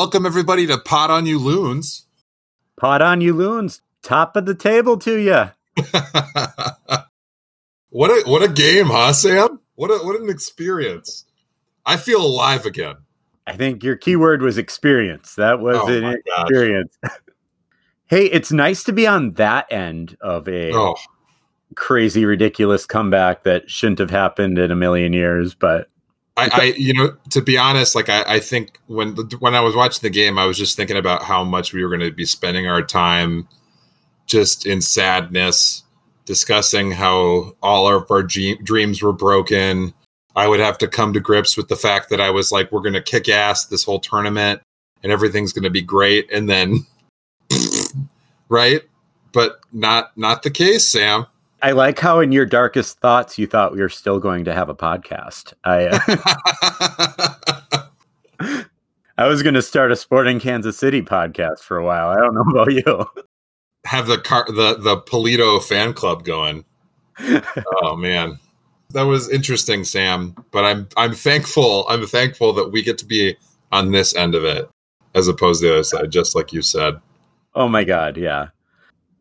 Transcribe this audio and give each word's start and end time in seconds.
Welcome 0.00 0.24
everybody 0.24 0.66
to 0.66 0.78
Pod 0.78 1.10
on 1.10 1.26
You 1.26 1.38
Loons. 1.38 2.06
Pod 2.78 3.02
on 3.02 3.20
You 3.20 3.34
Loons, 3.34 3.82
top 4.02 4.34
of 4.34 4.46
the 4.46 4.54
table 4.54 4.96
to 4.96 5.18
you. 5.18 5.50
what 7.90 8.10
a 8.10 8.22
what 8.24 8.42
a 8.42 8.48
game, 8.48 8.86
huh, 8.86 9.12
Sam? 9.12 9.60
What 9.74 9.90
a 9.90 9.98
what 10.02 10.18
an 10.18 10.30
experience. 10.30 11.26
I 11.84 11.98
feel 11.98 12.24
alive 12.24 12.64
again. 12.64 12.94
I 13.46 13.58
think 13.58 13.84
your 13.84 13.94
keyword 13.94 14.40
was 14.40 14.56
experience. 14.56 15.34
That 15.34 15.60
was 15.60 15.76
oh 15.78 15.88
an 15.88 16.16
experience. 16.26 16.96
hey, 18.06 18.24
it's 18.24 18.50
nice 18.50 18.82
to 18.84 18.94
be 18.94 19.06
on 19.06 19.32
that 19.32 19.70
end 19.70 20.16
of 20.22 20.48
a 20.48 20.72
oh. 20.74 20.96
crazy, 21.76 22.24
ridiculous 22.24 22.86
comeback 22.86 23.42
that 23.42 23.68
shouldn't 23.68 23.98
have 23.98 24.08
happened 24.08 24.58
in 24.58 24.70
a 24.70 24.76
million 24.76 25.12
years, 25.12 25.54
but 25.54 25.90
I, 26.40 26.48
I, 26.52 26.64
you 26.76 26.94
know, 26.94 27.16
to 27.30 27.40
be 27.40 27.56
honest, 27.58 27.94
like 27.94 28.08
I, 28.08 28.22
I 28.26 28.40
think 28.40 28.78
when 28.86 29.16
when 29.40 29.54
I 29.54 29.60
was 29.60 29.74
watching 29.74 30.02
the 30.02 30.10
game, 30.10 30.38
I 30.38 30.46
was 30.46 30.58
just 30.58 30.76
thinking 30.76 30.96
about 30.96 31.22
how 31.22 31.44
much 31.44 31.72
we 31.72 31.82
were 31.82 31.88
going 31.88 32.08
to 32.08 32.14
be 32.14 32.24
spending 32.24 32.66
our 32.66 32.82
time 32.82 33.48
just 34.26 34.66
in 34.66 34.80
sadness, 34.80 35.82
discussing 36.24 36.92
how 36.92 37.52
all 37.62 37.92
of 37.92 38.10
our 38.10 38.22
dreams 38.22 39.02
were 39.02 39.12
broken. 39.12 39.92
I 40.36 40.46
would 40.46 40.60
have 40.60 40.78
to 40.78 40.88
come 40.88 41.12
to 41.12 41.20
grips 41.20 41.56
with 41.56 41.68
the 41.68 41.76
fact 41.76 42.08
that 42.10 42.20
I 42.20 42.30
was 42.30 42.52
like, 42.52 42.70
we're 42.70 42.80
going 42.80 42.92
to 42.94 43.02
kick 43.02 43.28
ass 43.28 43.66
this 43.66 43.84
whole 43.84 43.98
tournament, 43.98 44.62
and 45.02 45.10
everything's 45.10 45.52
going 45.52 45.64
to 45.64 45.70
be 45.70 45.82
great, 45.82 46.30
and 46.32 46.48
then, 46.48 46.86
right? 48.48 48.82
But 49.32 49.60
not 49.72 50.16
not 50.16 50.42
the 50.42 50.50
case, 50.50 50.88
Sam. 50.88 51.26
I 51.62 51.72
like 51.72 51.98
how 51.98 52.20
in 52.20 52.32
your 52.32 52.46
darkest 52.46 53.00
thoughts 53.00 53.38
you 53.38 53.46
thought 53.46 53.72
we 53.72 53.80
were 53.80 53.88
still 53.88 54.18
going 54.18 54.44
to 54.46 54.54
have 54.54 54.68
a 54.68 54.74
podcast. 54.74 55.52
I 55.64 55.86
uh, 55.86 55.98
I 59.18 59.26
was 59.26 59.42
going 59.42 59.54
to 59.54 59.62
start 59.62 59.92
a 59.92 59.96
Sporting 59.96 60.40
Kansas 60.40 60.78
City 60.78 61.02
podcast 61.02 61.58
for 61.60 61.76
a 61.76 61.84
while. 61.84 62.08
I 62.08 62.16
don't 62.16 62.34
know 62.34 62.40
about 62.48 62.72
you. 62.72 63.24
Have 63.84 64.06
the 64.06 64.18
car 64.18 64.46
the 64.46 64.76
the 64.78 64.96
Polito 65.02 65.62
fan 65.62 65.92
club 65.92 66.24
going. 66.24 66.64
oh 67.82 67.96
man. 67.96 68.38
That 68.92 69.02
was 69.02 69.28
interesting, 69.28 69.84
Sam, 69.84 70.34
but 70.50 70.64
I'm 70.64 70.88
I'm 70.96 71.12
thankful. 71.12 71.86
I'm 71.88 72.06
thankful 72.06 72.52
that 72.54 72.72
we 72.72 72.82
get 72.82 72.98
to 72.98 73.04
be 73.04 73.36
on 73.70 73.92
this 73.92 74.16
end 74.16 74.34
of 74.34 74.44
it 74.44 74.68
as 75.14 75.28
opposed 75.28 75.60
to 75.60 75.68
the 75.68 75.74
other 75.74 75.82
side 75.84 76.10
just 76.10 76.34
like 76.34 76.52
you 76.52 76.62
said. 76.62 76.94
Oh 77.54 77.68
my 77.68 77.84
god, 77.84 78.16
yeah. 78.16 78.48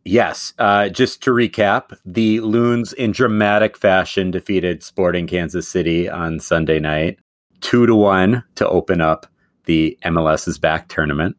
Yes. 0.06 0.54
Uh, 0.58 0.90
just 0.90 1.22
to 1.24 1.32
recap, 1.32 1.96
the 2.06 2.40
Loons 2.40 2.94
in 2.94 3.12
dramatic 3.12 3.78
fashion 3.78 4.32
defeated 4.32 4.84
Sporting 4.84 5.28
Kansas 5.28 5.68
City 5.68 6.10
on 6.10 6.40
Sunday 6.40 6.80
night, 6.80 7.20
two 7.62 7.86
to 7.86 7.96
one 7.96 8.44
to 8.56 8.68
open 8.68 9.02
up 9.02 9.28
the 9.66 9.98
MLS 10.06 10.48
is 10.48 10.58
Back 10.58 10.88
tournament. 10.88 11.36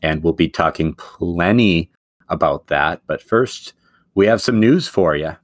And 0.00 0.22
we'll 0.22 0.32
be 0.32 0.48
talking 0.48 0.94
plenty 0.94 1.90
about 2.28 2.68
that. 2.68 3.02
But 3.06 3.20
first, 3.20 3.74
we 4.14 4.26
have 4.26 4.40
some 4.40 4.60
news 4.60 4.86
for 4.86 5.16
you. 5.16 5.36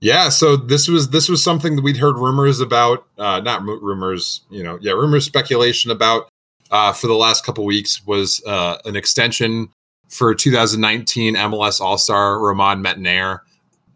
Yeah, 0.00 0.30
so 0.30 0.56
this 0.56 0.88
was 0.88 1.10
this 1.10 1.28
was 1.28 1.44
something 1.44 1.76
that 1.76 1.82
we'd 1.82 1.98
heard 1.98 2.16
rumors 2.16 2.58
about, 2.60 3.06
uh, 3.18 3.40
not 3.40 3.62
rumors, 3.62 4.40
you 4.48 4.62
know, 4.62 4.78
yeah, 4.80 4.92
rumors, 4.92 5.26
speculation 5.26 5.90
about 5.90 6.30
uh, 6.70 6.92
for 6.94 7.06
the 7.06 7.14
last 7.14 7.44
couple 7.44 7.66
weeks 7.66 8.06
was 8.06 8.42
uh, 8.46 8.78
an 8.86 8.96
extension 8.96 9.68
for 10.10 10.34
2019 10.34 11.36
MLS 11.36 11.80
All 11.80 11.96
Star 11.96 12.38
Romain 12.38 12.82
Métanire, 12.82 13.40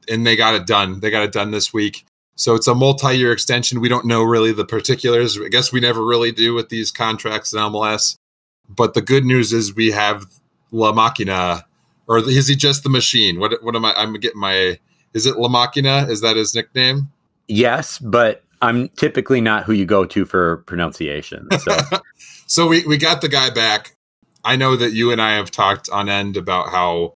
and 0.08 0.26
they 0.26 0.36
got 0.36 0.54
it 0.54 0.66
done. 0.66 1.00
They 1.00 1.10
got 1.10 1.24
it 1.24 1.32
done 1.32 1.50
this 1.50 1.72
week. 1.72 2.06
So 2.36 2.54
it's 2.54 2.66
a 2.66 2.74
multi-year 2.74 3.32
extension. 3.32 3.80
We 3.80 3.88
don't 3.88 4.06
know 4.06 4.22
really 4.22 4.52
the 4.52 4.64
particulars. 4.64 5.38
I 5.38 5.48
guess 5.48 5.72
we 5.72 5.80
never 5.80 6.04
really 6.04 6.32
do 6.32 6.54
with 6.54 6.68
these 6.68 6.90
contracts 6.90 7.52
in 7.52 7.60
MLS. 7.60 8.16
But 8.68 8.94
the 8.94 9.02
good 9.02 9.24
news 9.24 9.52
is 9.52 9.74
we 9.74 9.90
have 9.90 10.26
La 10.72 10.92
Machina, 10.92 11.64
or 12.08 12.18
is 12.18 12.48
he 12.48 12.56
just 12.56 12.82
the 12.82 12.88
machine? 12.88 13.38
What 13.38 13.62
what 13.62 13.76
am 13.76 13.84
I? 13.84 13.92
I'm 13.94 14.14
getting 14.14 14.40
my. 14.40 14.78
Is 15.12 15.26
it 15.26 15.36
La 15.36 15.48
Machina? 15.48 16.06
Is 16.08 16.22
that 16.22 16.36
his 16.36 16.54
nickname? 16.54 17.10
Yes, 17.46 17.98
but 17.98 18.42
I'm 18.62 18.88
typically 18.90 19.40
not 19.40 19.64
who 19.64 19.72
you 19.72 19.84
go 19.84 20.04
to 20.06 20.24
for 20.24 20.58
pronunciation. 20.58 21.46
So, 21.58 21.76
so 22.46 22.66
we 22.66 22.84
we 22.86 22.96
got 22.96 23.20
the 23.20 23.28
guy 23.28 23.50
back. 23.50 23.94
I 24.44 24.56
know 24.56 24.76
that 24.76 24.92
you 24.92 25.10
and 25.10 25.20
I 25.20 25.34
have 25.34 25.50
talked 25.50 25.88
on 25.90 26.08
end 26.08 26.36
about 26.36 26.68
how, 26.68 27.14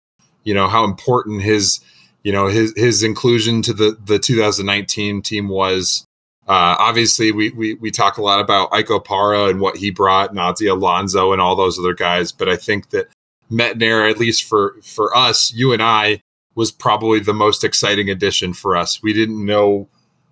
you 0.44 0.54
know, 0.54 0.68
how 0.68 0.84
important 0.84 1.42
his, 1.42 1.80
you 2.22 2.32
know, 2.32 2.46
his 2.46 2.72
his 2.76 3.02
inclusion 3.02 3.62
to 3.62 3.72
the 3.72 3.96
the 4.04 4.18
2019 4.18 5.22
team 5.22 5.48
was. 5.48 6.06
Uh, 6.46 6.76
obviously, 6.78 7.32
we, 7.32 7.50
we 7.50 7.74
we 7.74 7.90
talk 7.90 8.18
a 8.18 8.22
lot 8.22 8.38
about 8.38 8.68
Ike 8.70 8.88
Opara 8.88 9.48
and 9.48 9.60
what 9.60 9.78
he 9.78 9.90
brought, 9.90 10.34
Ozzy 10.34 10.70
Alonso 10.70 11.32
and 11.32 11.40
all 11.40 11.56
those 11.56 11.78
other 11.78 11.94
guys, 11.94 12.32
but 12.32 12.50
I 12.50 12.56
think 12.56 12.90
that 12.90 13.08
Métanire, 13.50 14.10
at 14.10 14.18
least 14.18 14.44
for 14.44 14.74
for 14.82 15.16
us, 15.16 15.52
you 15.54 15.72
and 15.72 15.82
I, 15.82 16.20
was 16.54 16.70
probably 16.70 17.20
the 17.20 17.34
most 17.34 17.64
exciting 17.64 18.10
addition 18.10 18.52
for 18.52 18.76
us. 18.76 19.02
We 19.02 19.12
didn't 19.12 19.44
know 19.44 19.88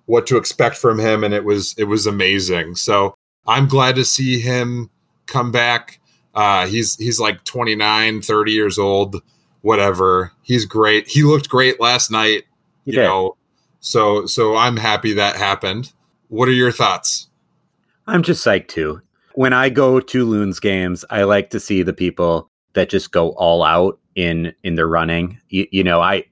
what 0.07 0.27
to 0.29 0.37
expect 0.37 0.77
from 0.77 0.99
him, 0.99 1.25
and 1.25 1.35
it 1.35 1.45
was 1.45 1.75
it 1.79 1.85
was 1.85 2.07
amazing. 2.07 2.77
So 2.77 3.15
I'm 3.47 3.69
glad 3.69 3.97
to 3.97 4.05
see 4.05 4.39
him 4.39 4.91
come 5.27 5.51
back. 5.51 6.01
Uh, 6.35 6.67
he's 6.67 6.97
he's 6.97 7.21
like 7.21 7.45
29, 7.45 8.23
30 8.23 8.53
years 8.53 8.79
old, 8.79 9.17
whatever. 9.61 10.33
He's 10.43 10.65
great. 10.65 11.09
He 11.09 11.23
looked 11.23 11.49
great 11.49 11.81
last 11.81 12.11
night. 12.11 12.45
You 12.85 12.97
know, 12.97 13.37
so 13.81 14.27
so 14.27 14.57
I'm 14.57 14.77
happy 14.77 15.13
that 15.15 15.37
happened. 15.37 15.93
What 16.29 16.49
are 16.49 16.53
your 16.53 16.73
thoughts? 16.73 17.29
I'm 18.07 18.23
just 18.23 18.45
psyched 18.45 18.69
too. 18.69 19.01
When 19.35 19.53
I 19.53 19.69
go 19.69 20.01
to 20.01 20.25
Loons 20.25 20.59
games, 20.59 21.05
I 21.11 21.23
like 21.23 21.51
to 21.51 21.61
see 21.61 21.83
the 21.83 21.93
people 21.93 22.51
that 22.73 22.89
just 22.89 23.13
go 23.13 23.31
all 23.31 23.63
out 23.63 23.99
in 24.15 24.55
in 24.63 24.75
their 24.75 24.89
running. 24.89 25.39
You, 25.49 25.67
you 25.71 25.85
know, 25.85 26.01
I 26.01 26.25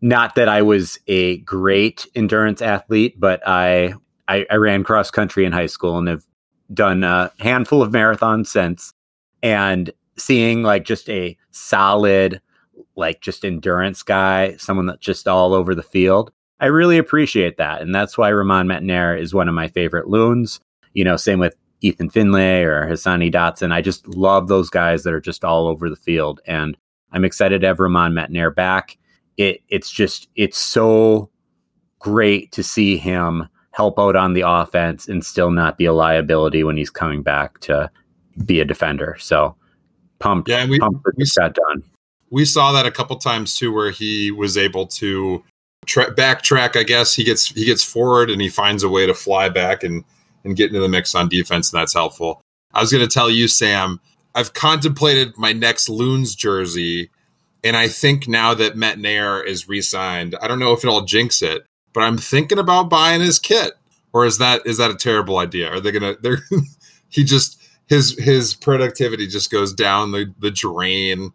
not 0.00 0.34
that 0.34 0.48
I 0.48 0.62
was 0.62 0.98
a 1.06 1.38
great 1.38 2.06
endurance 2.14 2.62
athlete, 2.62 3.18
but 3.18 3.46
I, 3.46 3.94
I 4.28 4.46
I 4.50 4.56
ran 4.56 4.84
cross 4.84 5.10
country 5.10 5.44
in 5.44 5.52
high 5.52 5.66
school 5.66 5.98
and 5.98 6.08
have 6.08 6.24
done 6.72 7.04
a 7.04 7.30
handful 7.40 7.82
of 7.82 7.92
marathons 7.92 8.48
since 8.48 8.92
and 9.44 9.92
seeing 10.16 10.62
like 10.62 10.84
just 10.84 11.08
a 11.10 11.36
solid 11.52 12.40
like 12.96 13.20
just 13.20 13.44
endurance 13.44 14.02
guy 14.02 14.56
someone 14.56 14.86
that's 14.86 15.04
just 15.04 15.28
all 15.28 15.52
over 15.52 15.74
the 15.74 15.82
field 15.82 16.32
i 16.60 16.66
really 16.66 16.98
appreciate 16.98 17.58
that 17.58 17.82
and 17.82 17.94
that's 17.94 18.16
why 18.18 18.28
Ramon 18.28 18.66
métanire 18.66 19.20
is 19.20 19.34
one 19.34 19.48
of 19.48 19.54
my 19.54 19.68
favorite 19.68 20.08
loons. 20.08 20.60
You 20.94 21.04
know 21.04 21.16
same 21.16 21.38
with 21.38 21.54
ethan 21.82 22.08
finlay 22.08 22.62
or 22.62 22.86
hassani 22.86 23.32
dotson. 23.32 23.70
I 23.70 23.82
just 23.82 24.08
love 24.08 24.48
those 24.48 24.70
guys 24.70 25.02
that 25.02 25.12
are 25.12 25.20
just 25.20 25.44
all 25.44 25.66
over 25.66 25.90
the 25.90 25.96
field 25.96 26.40
and 26.46 26.76
i'm 27.12 27.24
excited 27.24 27.60
to 27.60 27.66
have 27.66 27.80
romain 27.80 28.12
métanire 28.12 28.54
back. 28.54 28.96
It 29.36 29.60
it's 29.68 29.90
just 29.90 30.28
it's 30.36 30.58
so 30.58 31.30
great 31.98 32.50
to 32.52 32.62
see 32.62 32.96
him 32.96 33.48
help 33.72 33.98
out 33.98 34.14
on 34.14 34.32
the 34.34 34.44
offense 34.46 35.08
and 35.08 35.24
still 35.24 35.50
not 35.50 35.76
be 35.76 35.84
a 35.84 35.92
liability 35.92 36.62
when 36.62 36.76
he's 36.76 36.90
coming 36.90 37.22
back 37.22 37.58
to 37.58 37.90
be 38.44 38.60
a 38.60 38.64
defender. 38.64 39.16
So 39.18 39.56
pumped. 40.18 40.48
Yeah, 40.48 40.60
and 40.60 40.70
we, 40.70 40.78
pumped 40.78 41.06
we 41.16 41.24
got 41.36 41.54
done. 41.54 41.82
We 42.30 42.44
saw 42.44 42.72
that 42.72 42.86
a 42.86 42.90
couple 42.90 43.16
times 43.16 43.56
too, 43.56 43.72
where 43.72 43.90
he 43.90 44.30
was 44.30 44.56
able 44.56 44.86
to 44.88 45.42
tra- 45.86 46.14
backtrack. 46.14 46.76
I 46.76 46.82
guess 46.82 47.14
he 47.14 47.24
gets 47.24 47.48
he 47.48 47.64
gets 47.64 47.84
forward 47.84 48.30
and 48.30 48.40
he 48.40 48.48
finds 48.48 48.82
a 48.82 48.88
way 48.88 49.06
to 49.06 49.14
fly 49.14 49.48
back 49.48 49.82
and 49.82 50.04
and 50.44 50.56
get 50.56 50.68
into 50.68 50.80
the 50.80 50.88
mix 50.88 51.14
on 51.14 51.28
defense, 51.28 51.72
and 51.72 51.80
that's 51.80 51.94
helpful. 51.94 52.40
I 52.72 52.80
was 52.80 52.92
going 52.92 53.06
to 53.06 53.12
tell 53.12 53.30
you, 53.30 53.48
Sam. 53.48 54.00
I've 54.34 54.52
contemplated 54.52 55.38
my 55.38 55.52
next 55.52 55.88
Loons 55.88 56.34
jersey, 56.34 57.08
and 57.62 57.76
I 57.76 57.86
think 57.86 58.26
now 58.26 58.52
that 58.54 58.74
Métanire 58.74 59.46
is 59.46 59.68
re-signed, 59.68 60.34
I 60.42 60.48
don't 60.48 60.58
know 60.58 60.72
if 60.72 60.84
it'll 60.84 61.02
jinx 61.02 61.40
it, 61.40 61.64
but 61.92 62.02
I'm 62.02 62.18
thinking 62.18 62.58
about 62.58 62.90
buying 62.90 63.20
his 63.20 63.38
kit. 63.38 63.74
Or 64.12 64.24
is 64.26 64.38
that 64.38 64.62
is 64.64 64.78
that 64.78 64.90
a 64.90 64.96
terrible 64.96 65.38
idea? 65.38 65.70
Are 65.70 65.80
they 65.80 65.92
gonna? 65.92 66.16
They're 66.20 66.38
he 67.08 67.24
just 67.24 67.60
his 67.86 68.18
his 68.18 68.54
productivity 68.54 69.26
just 69.26 69.50
goes 69.50 69.72
down 69.72 70.12
the, 70.12 70.32
the 70.38 70.50
drain. 70.50 71.32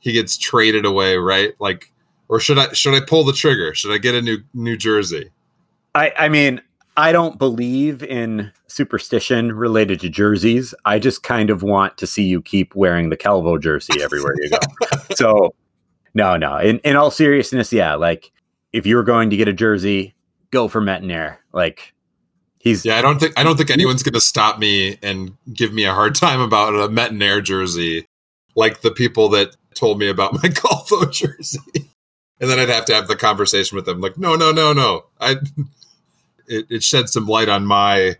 He 0.00 0.12
gets 0.12 0.36
traded 0.36 0.84
away, 0.84 1.16
right? 1.16 1.54
Like, 1.58 1.92
or 2.28 2.40
should 2.40 2.58
I 2.58 2.72
should 2.72 2.94
I 2.94 3.04
pull 3.04 3.24
the 3.24 3.32
trigger? 3.32 3.74
Should 3.74 3.92
I 3.92 3.98
get 3.98 4.14
a 4.14 4.22
new 4.22 4.38
New 4.52 4.76
Jersey? 4.76 5.30
I 5.94 6.12
I 6.18 6.28
mean, 6.28 6.60
I 6.96 7.12
don't 7.12 7.38
believe 7.38 8.02
in 8.02 8.52
superstition 8.66 9.52
related 9.52 10.00
to 10.00 10.08
jerseys. 10.08 10.74
I 10.84 10.98
just 10.98 11.22
kind 11.22 11.50
of 11.50 11.62
want 11.62 11.96
to 11.98 12.06
see 12.06 12.24
you 12.24 12.42
keep 12.42 12.74
wearing 12.74 13.08
the 13.08 13.16
Calvo 13.16 13.56
jersey 13.58 14.02
everywhere 14.02 14.34
you 14.40 14.50
go. 14.50 14.58
so, 15.14 15.54
no, 16.14 16.36
no. 16.36 16.58
In 16.58 16.80
in 16.80 16.96
all 16.96 17.10
seriousness, 17.10 17.72
yeah. 17.72 17.94
Like, 17.94 18.32
if 18.72 18.86
you 18.86 18.96
were 18.96 19.04
going 19.04 19.30
to 19.30 19.36
get 19.36 19.48
a 19.48 19.52
jersey, 19.52 20.14
go 20.50 20.68
for 20.68 20.80
Métanire. 20.80 21.38
Like, 21.52 21.93
He's 22.64 22.82
yeah. 22.86 22.96
I 22.96 23.02
don't 23.02 23.20
think 23.20 23.38
I 23.38 23.42
don't 23.42 23.58
think 23.58 23.70
anyone's 23.70 24.02
going 24.02 24.14
to 24.14 24.20
stop 24.22 24.58
me 24.58 24.98
and 25.02 25.36
give 25.52 25.72
me 25.74 25.84
a 25.84 25.92
hard 25.92 26.14
time 26.16 26.40
about 26.40 26.74
a 26.74 26.88
Métanire 26.88 27.44
jersey, 27.44 28.06
like 28.56 28.80
the 28.80 28.90
people 28.90 29.28
that 29.30 29.54
told 29.74 29.98
me 29.98 30.08
about 30.08 30.32
my 30.42 30.48
Calvo 30.48 31.04
jersey. 31.06 31.60
and 32.40 32.50
then 32.50 32.58
I'd 32.58 32.70
have 32.70 32.86
to 32.86 32.94
have 32.94 33.06
the 33.06 33.16
conversation 33.16 33.76
with 33.76 33.84
them, 33.84 34.00
like, 34.00 34.16
no, 34.16 34.34
no, 34.34 34.50
no, 34.50 34.72
no. 34.72 35.04
I 35.20 35.32
it, 36.48 36.66
it 36.70 36.82
shed 36.82 37.10
some 37.10 37.26
light 37.26 37.50
on 37.50 37.66
my 37.66 38.16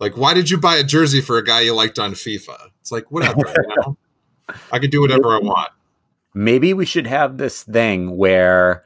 like, 0.00 0.16
why 0.16 0.32
did 0.32 0.50
you 0.50 0.58
buy 0.58 0.76
a 0.76 0.84
jersey 0.84 1.20
for 1.20 1.36
a 1.36 1.44
guy 1.44 1.60
you 1.60 1.74
liked 1.74 1.98
on 1.98 2.12
FIFA? 2.12 2.56
It's 2.80 2.90
like 2.90 3.12
whatever. 3.12 3.38
you 3.46 3.76
know? 3.76 3.96
I 4.72 4.78
can 4.78 4.90
do 4.90 5.02
whatever 5.02 5.34
I 5.34 5.40
want. 5.40 5.70
Maybe 6.32 6.72
we 6.72 6.86
should 6.86 7.06
have 7.06 7.36
this 7.36 7.62
thing 7.62 8.16
where 8.16 8.84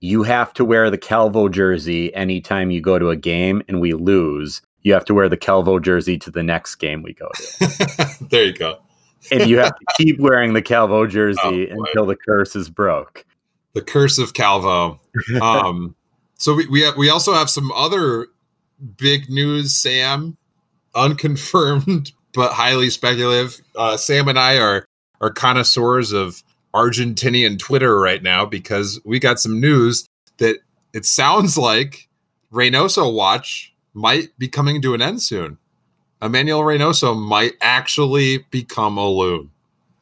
you 0.00 0.22
have 0.22 0.52
to 0.54 0.64
wear 0.64 0.90
the 0.90 0.98
Calvo 0.98 1.48
jersey 1.48 2.14
anytime 2.14 2.70
you 2.70 2.80
go 2.80 2.98
to 2.98 3.10
a 3.10 3.16
game 3.16 3.62
and 3.68 3.80
we 3.80 3.92
lose. 3.92 4.62
You 4.82 4.92
have 4.92 5.04
to 5.06 5.14
wear 5.14 5.28
the 5.28 5.36
Calvo 5.36 5.78
jersey 5.78 6.18
to 6.18 6.30
the 6.30 6.42
next 6.42 6.76
game 6.76 7.02
we 7.02 7.12
go 7.12 7.28
to. 7.34 8.16
there 8.30 8.44
you 8.44 8.54
go. 8.54 8.78
and 9.32 9.48
you 9.48 9.58
have 9.58 9.74
to 9.76 9.86
keep 9.96 10.20
wearing 10.20 10.52
the 10.52 10.62
Calvo 10.62 11.06
jersey 11.06 11.70
oh, 11.70 11.84
until 11.84 12.06
the 12.06 12.16
curse 12.16 12.54
is 12.54 12.70
broke. 12.70 13.24
The 13.74 13.82
curse 13.82 14.18
of 14.18 14.34
Calvo. 14.34 15.00
Um, 15.42 15.96
so 16.36 16.54
we 16.54 16.66
we, 16.68 16.82
have, 16.82 16.96
we 16.96 17.10
also 17.10 17.34
have 17.34 17.50
some 17.50 17.72
other 17.72 18.28
big 18.96 19.28
news, 19.28 19.76
Sam, 19.76 20.36
unconfirmed 20.94 22.12
but 22.34 22.52
highly 22.52 22.90
speculative. 22.90 23.60
Uh, 23.74 23.96
Sam 23.96 24.28
and 24.28 24.38
I 24.38 24.58
are 24.58 24.86
are 25.20 25.30
connoisseurs 25.30 26.12
of 26.12 26.42
Argentinian 26.74 27.58
Twitter 27.58 27.98
right 27.98 28.22
now 28.22 28.44
because 28.44 29.00
we 29.04 29.18
got 29.18 29.40
some 29.40 29.60
news 29.60 30.06
that 30.38 30.58
it 30.92 31.04
sounds 31.04 31.56
like 31.56 32.08
Reynoso 32.52 33.12
watch 33.12 33.74
might 33.94 34.36
be 34.38 34.48
coming 34.48 34.80
to 34.82 34.94
an 34.94 35.02
end 35.02 35.22
soon. 35.22 35.58
Emmanuel 36.20 36.62
Reynoso 36.62 37.16
might 37.16 37.54
actually 37.60 38.38
become 38.50 38.98
a 38.98 39.08
loon. 39.08 39.50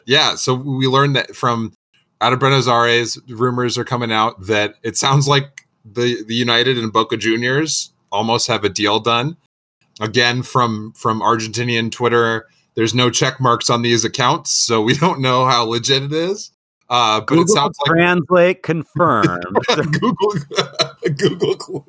Yeah, 0.07 0.37
so 0.37 0.55
we 0.55 0.87
learned 0.87 1.17
that 1.17 1.35
from 1.35 1.73
out 2.21 2.33
of 2.33 2.39
Buenos 2.39 2.69
Aires, 2.69 3.19
rumors 3.29 3.77
are 3.77 3.85
coming 3.85 4.13
out 4.13 4.47
that 4.47 4.77
it 4.83 4.97
sounds 4.97 5.29
like 5.29 5.67
the 5.85 6.23
the 6.25 6.35
United 6.35 6.79
and 6.79 6.93
Boca 6.93 7.17
Juniors 7.17 7.93
almost 8.11 8.47
have 8.47 8.65
a 8.65 8.69
deal 8.69 9.01
done. 9.01 9.37
Again, 10.01 10.43
from 10.43 10.93
from 10.93 11.21
Argentinian 11.21 11.91
Twitter, 11.91 12.47
there's 12.75 12.95
no 12.95 13.11
check 13.11 13.41
marks 13.41 13.69
on 13.69 13.83
these 13.83 14.05
accounts, 14.05 14.51
so 14.51 14.81
we 14.81 14.95
don't 14.95 15.21
know 15.21 15.47
how 15.47 15.65
legit 15.65 16.03
it 16.03 16.13
is. 16.13 16.53
Uh, 16.89 17.21
but 17.21 17.27
Google 17.27 17.45
it 17.45 17.49
sounds 17.49 17.79
like 17.81 17.97
translate 17.97 18.63
confirmed. 18.63 19.45
Google, 20.01 20.33
Google. 21.17 21.87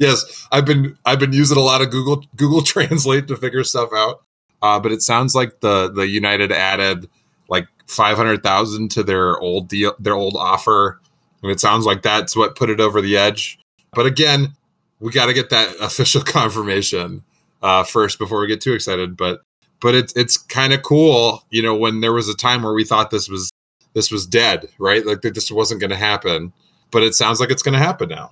Yes, 0.00 0.46
I've 0.50 0.64
been 0.64 0.96
I've 1.04 1.18
been 1.18 1.32
using 1.34 1.58
a 1.58 1.62
lot 1.62 1.82
of 1.82 1.90
Google 1.90 2.24
Google 2.34 2.62
Translate 2.62 3.28
to 3.28 3.36
figure 3.36 3.64
stuff 3.64 3.90
out. 3.94 4.22
Uh, 4.62 4.80
but 4.80 4.90
it 4.90 5.02
sounds 5.02 5.34
like 5.34 5.60
the 5.60 5.90
the 5.92 6.08
United 6.08 6.50
added 6.50 7.08
like 7.48 7.68
five 7.86 8.16
hundred 8.16 8.42
thousand 8.42 8.90
to 8.92 9.02
their 9.02 9.38
old 9.38 9.68
deal, 9.68 9.94
their 9.98 10.14
old 10.14 10.34
offer, 10.34 11.00
and 11.42 11.52
it 11.52 11.60
sounds 11.60 11.84
like 11.84 12.02
that's 12.02 12.34
what 12.34 12.56
put 12.56 12.70
it 12.70 12.80
over 12.80 13.00
the 13.00 13.16
edge. 13.16 13.58
But 13.92 14.06
again, 14.06 14.54
we 15.00 15.12
got 15.12 15.26
to 15.26 15.34
get 15.34 15.50
that 15.50 15.76
official 15.80 16.22
confirmation 16.22 17.22
uh, 17.62 17.84
first 17.84 18.18
before 18.18 18.40
we 18.40 18.46
get 18.46 18.60
too 18.60 18.72
excited. 18.72 19.16
But 19.16 19.40
but 19.80 19.94
it's 19.94 20.12
it's 20.16 20.36
kind 20.36 20.72
of 20.72 20.82
cool, 20.82 21.44
you 21.50 21.62
know, 21.62 21.76
when 21.76 22.00
there 22.00 22.12
was 22.12 22.28
a 22.28 22.34
time 22.34 22.62
where 22.62 22.72
we 22.72 22.84
thought 22.84 23.10
this 23.10 23.28
was 23.28 23.50
this 23.98 24.12
was 24.12 24.26
dead, 24.26 24.68
right? 24.78 25.04
Like 25.04 25.22
this 25.22 25.50
wasn't 25.50 25.80
going 25.80 25.90
to 25.90 25.96
happen, 25.96 26.52
but 26.92 27.02
it 27.02 27.16
sounds 27.16 27.40
like 27.40 27.50
it's 27.50 27.64
going 27.64 27.72
to 27.72 27.84
happen 27.84 28.08
now. 28.08 28.30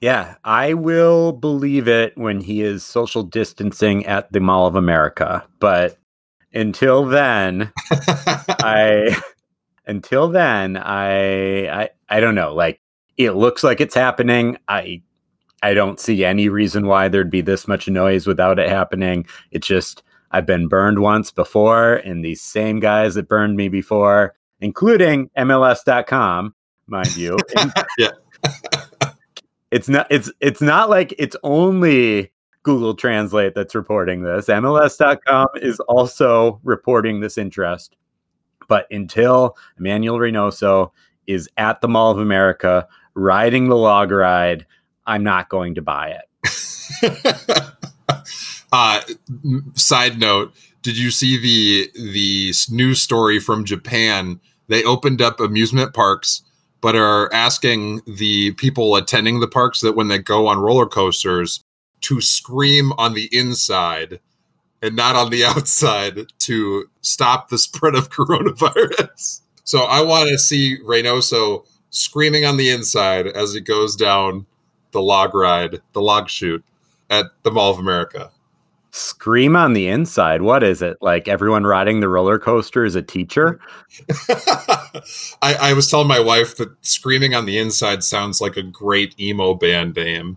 Yeah, 0.00 0.34
I 0.42 0.74
will 0.74 1.30
believe 1.30 1.86
it 1.86 2.18
when 2.18 2.40
he 2.40 2.62
is 2.62 2.82
social 2.82 3.22
distancing 3.22 4.04
at 4.06 4.32
the 4.32 4.40
Mall 4.40 4.66
of 4.66 4.74
America. 4.74 5.46
But 5.60 5.96
until 6.52 7.04
then, 7.04 7.72
I 7.90 9.16
until 9.86 10.28
then, 10.28 10.76
I 10.76 11.68
I 11.68 11.90
I 12.08 12.18
don't 12.18 12.34
know. 12.34 12.52
Like 12.52 12.80
it 13.16 13.32
looks 13.32 13.62
like 13.62 13.80
it's 13.80 13.94
happening. 13.94 14.58
I 14.66 15.00
I 15.62 15.74
don't 15.74 16.00
see 16.00 16.24
any 16.24 16.48
reason 16.48 16.88
why 16.88 17.06
there'd 17.06 17.30
be 17.30 17.40
this 17.40 17.68
much 17.68 17.86
noise 17.86 18.26
without 18.26 18.58
it 18.58 18.68
happening. 18.68 19.26
It's 19.52 19.68
just 19.68 20.02
I've 20.32 20.44
been 20.44 20.66
burned 20.66 20.98
once 20.98 21.30
before, 21.30 21.94
and 21.98 22.24
these 22.24 22.40
same 22.40 22.80
guys 22.80 23.14
that 23.14 23.28
burned 23.28 23.56
me 23.56 23.68
before 23.68 24.34
including 24.64 25.28
MLS.com, 25.36 26.54
mind 26.86 27.14
you. 27.16 27.36
yeah. 27.98 28.08
it's 29.70 29.90
not 29.90 30.06
it's 30.10 30.32
it's 30.40 30.62
not 30.62 30.88
like 30.88 31.14
it's 31.18 31.36
only 31.42 32.32
Google 32.62 32.94
Translate 32.94 33.54
that's 33.54 33.74
reporting 33.74 34.22
this. 34.22 34.46
MLS.com 34.46 35.48
is 35.56 35.78
also 35.80 36.60
reporting 36.64 37.20
this 37.20 37.36
interest. 37.36 37.96
But 38.66 38.86
until 38.90 39.54
Emmanuel 39.78 40.18
Reynoso 40.18 40.90
is 41.26 41.46
at 41.58 41.82
the 41.82 41.88
Mall 41.88 42.10
of 42.10 42.18
America 42.18 42.88
riding 43.12 43.68
the 43.68 43.76
log 43.76 44.10
ride, 44.10 44.64
I'm 45.06 45.22
not 45.22 45.50
going 45.50 45.74
to 45.74 45.82
buy 45.82 46.16
it. 46.16 47.74
uh, 48.72 49.02
side 49.74 50.18
note: 50.18 50.54
Did 50.80 50.96
you 50.96 51.10
see 51.10 51.36
the 51.36 51.90
the 52.14 52.54
news 52.70 53.02
story 53.02 53.38
from 53.38 53.66
Japan 53.66 54.40
they 54.68 54.84
opened 54.84 55.20
up 55.22 55.40
amusement 55.40 55.94
parks 55.94 56.42
but 56.84 56.94
are 56.94 57.32
asking 57.32 58.02
the 58.06 58.50
people 58.52 58.94
attending 58.94 59.40
the 59.40 59.48
parks 59.48 59.80
that 59.80 59.96
when 59.96 60.08
they 60.08 60.18
go 60.18 60.46
on 60.46 60.58
roller 60.58 60.84
coasters 60.84 61.64
to 62.02 62.20
scream 62.20 62.92
on 62.98 63.14
the 63.14 63.26
inside 63.32 64.20
and 64.82 64.94
not 64.94 65.16
on 65.16 65.30
the 65.30 65.42
outside 65.46 66.26
to 66.40 66.84
stop 67.00 67.48
the 67.48 67.56
spread 67.56 67.94
of 67.94 68.10
coronavirus. 68.10 69.40
So 69.64 69.84
I 69.84 70.02
want 70.02 70.28
to 70.28 70.38
see 70.38 70.76
Reynoso 70.84 71.64
screaming 71.88 72.44
on 72.44 72.58
the 72.58 72.68
inside 72.68 73.28
as 73.28 73.54
he 73.54 73.62
goes 73.62 73.96
down 73.96 74.44
the 74.90 75.00
log 75.00 75.34
ride, 75.34 75.80
the 75.94 76.02
log 76.02 76.28
chute 76.28 76.64
at 77.08 77.26
the 77.44 77.50
Mall 77.50 77.70
of 77.70 77.78
America. 77.78 78.30
Scream 78.96 79.56
on 79.56 79.72
the 79.72 79.88
inside. 79.88 80.42
What 80.42 80.62
is 80.62 80.80
it? 80.80 80.98
Like 81.00 81.26
everyone 81.26 81.64
riding 81.64 81.98
the 81.98 82.08
roller 82.08 82.38
coaster 82.38 82.84
is 82.84 82.94
a 82.94 83.02
teacher? 83.02 83.58
I, 85.42 85.56
I, 85.60 85.72
was 85.72 85.90
telling 85.90 86.06
my 86.06 86.20
wife 86.20 86.56
that 86.58 86.68
screaming 86.82 87.34
on 87.34 87.44
the 87.44 87.58
inside 87.58 88.04
sounds 88.04 88.40
like 88.40 88.56
a 88.56 88.62
great 88.62 89.18
emo 89.18 89.54
band 89.54 89.96
name 89.96 90.36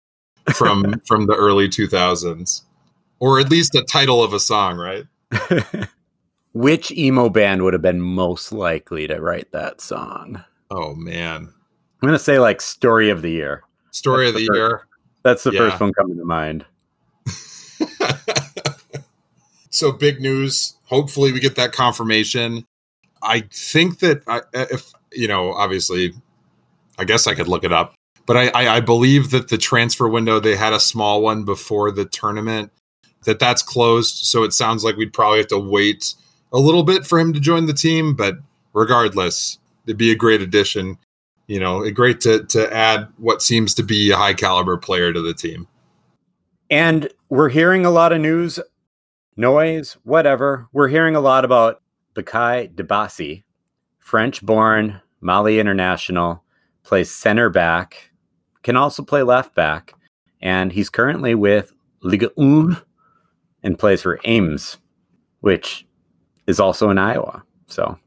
from 0.55 0.99
from 1.05 1.27
the 1.27 1.35
early 1.35 1.69
2000s. 1.69 2.63
Or 3.19 3.39
at 3.39 3.51
least 3.51 3.75
a 3.75 3.83
title 3.83 4.23
of 4.23 4.33
a 4.33 4.39
song, 4.39 4.77
right? 4.77 5.05
Which 6.53 6.89
emo 6.89 7.29
band 7.29 7.61
would 7.61 7.73
have 7.73 7.83
been 7.83 8.01
most 8.01 8.51
likely 8.51 9.05
to 9.05 9.21
write 9.21 9.51
that 9.51 9.81
song? 9.81 10.43
Oh 10.71 10.95
man. 10.95 11.53
I'm 12.01 12.07
gonna 12.07 12.17
say 12.17 12.39
like 12.39 12.61
story 12.61 13.11
of 13.11 13.21
the 13.21 13.29
year. 13.29 13.61
Story 13.91 14.25
That's 14.25 14.35
of 14.35 14.41
the, 14.41 14.47
the 14.47 14.57
year. 14.57 14.87
That's 15.21 15.43
the 15.43 15.51
yeah. 15.51 15.59
first 15.59 15.79
one 15.79 15.93
coming 15.93 16.17
to 16.17 16.25
mind. 16.25 16.65
So 19.77 19.91
big 19.91 20.21
news. 20.21 20.75
Hopefully, 20.85 21.31
we 21.31 21.39
get 21.39 21.55
that 21.55 21.73
confirmation. 21.73 22.65
I 23.21 23.41
think 23.51 23.99
that 23.99 24.23
I, 24.27 24.39
uh, 24.53 24.65
if 24.71 24.91
you 25.11 25.27
know, 25.27 25.53
obviously, 25.53 26.13
I 26.97 27.05
guess 27.05 27.27
I 27.27 27.35
could 27.35 27.47
look 27.47 27.63
it 27.63 27.73
up, 27.73 27.95
but 28.25 28.37
I, 28.37 28.47
I, 28.49 28.75
I 28.77 28.79
believe 28.79 29.31
that 29.31 29.49
the 29.49 29.57
transfer 29.57 30.07
window 30.07 30.39
they 30.39 30.55
had 30.55 30.73
a 30.73 30.79
small 30.79 31.21
one 31.21 31.43
before 31.43 31.91
the 31.91 32.05
tournament 32.05 32.71
that 33.25 33.39
that's 33.39 33.61
closed. 33.61 34.25
So 34.25 34.43
it 34.43 34.53
sounds 34.53 34.83
like 34.83 34.95
we'd 34.95 35.13
probably 35.13 35.39
have 35.39 35.47
to 35.47 35.59
wait 35.59 36.15
a 36.53 36.59
little 36.59 36.83
bit 36.83 37.05
for 37.05 37.19
him 37.19 37.33
to 37.33 37.39
join 37.39 37.65
the 37.65 37.73
team. 37.73 38.15
But 38.15 38.35
regardless, 38.73 39.59
it'd 39.85 39.97
be 39.97 40.11
a 40.11 40.15
great 40.15 40.41
addition. 40.41 40.97
You 41.47 41.59
know, 41.59 41.89
great 41.91 42.19
to 42.21 42.43
to 42.45 42.73
add 42.73 43.07
what 43.17 43.41
seems 43.41 43.73
to 43.75 43.83
be 43.83 44.11
a 44.11 44.17
high 44.17 44.33
caliber 44.33 44.77
player 44.77 45.13
to 45.13 45.21
the 45.21 45.33
team. 45.33 45.67
And 46.69 47.09
we're 47.29 47.49
hearing 47.49 47.85
a 47.85 47.91
lot 47.91 48.11
of 48.11 48.19
news, 48.19 48.59
noise, 49.37 49.97
whatever. 50.03 50.67
We're 50.73 50.87
hearing 50.87 51.15
a 51.15 51.21
lot 51.21 51.45
about 51.45 51.81
Bakaye 52.15 52.73
Dibassy, 52.73 53.43
French 53.99 54.43
born, 54.43 55.01
Mali 55.21 55.59
international, 55.59 56.43
plays 56.83 57.11
center 57.11 57.49
back, 57.49 58.11
can 58.63 58.75
also 58.75 59.03
play 59.03 59.23
left 59.23 59.55
back, 59.55 59.93
and 60.41 60.71
he's 60.71 60.89
currently 60.89 61.35
with 61.35 61.73
Ligue 62.01 62.25
1 62.35 62.77
and 63.63 63.79
plays 63.79 64.01
for 64.01 64.19
Ames, 64.25 64.77
which 65.41 65.85
is 66.47 66.59
also 66.59 66.89
in 66.89 66.97
Iowa. 66.97 67.43
So, 67.67 67.97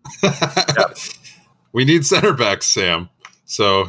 we 1.73 1.85
need 1.85 2.07
center 2.07 2.33
backs, 2.33 2.67
Sam. 2.67 3.09
So, 3.45 3.87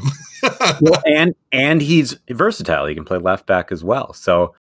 well, 0.81 1.01
and 1.05 1.35
and 1.51 1.81
he's 1.81 2.17
versatile. 2.29 2.87
He 2.87 2.95
can 2.95 3.05
play 3.05 3.19
left 3.19 3.45
back 3.45 3.71
as 3.71 3.83
well. 3.83 4.11
So, 4.13 4.55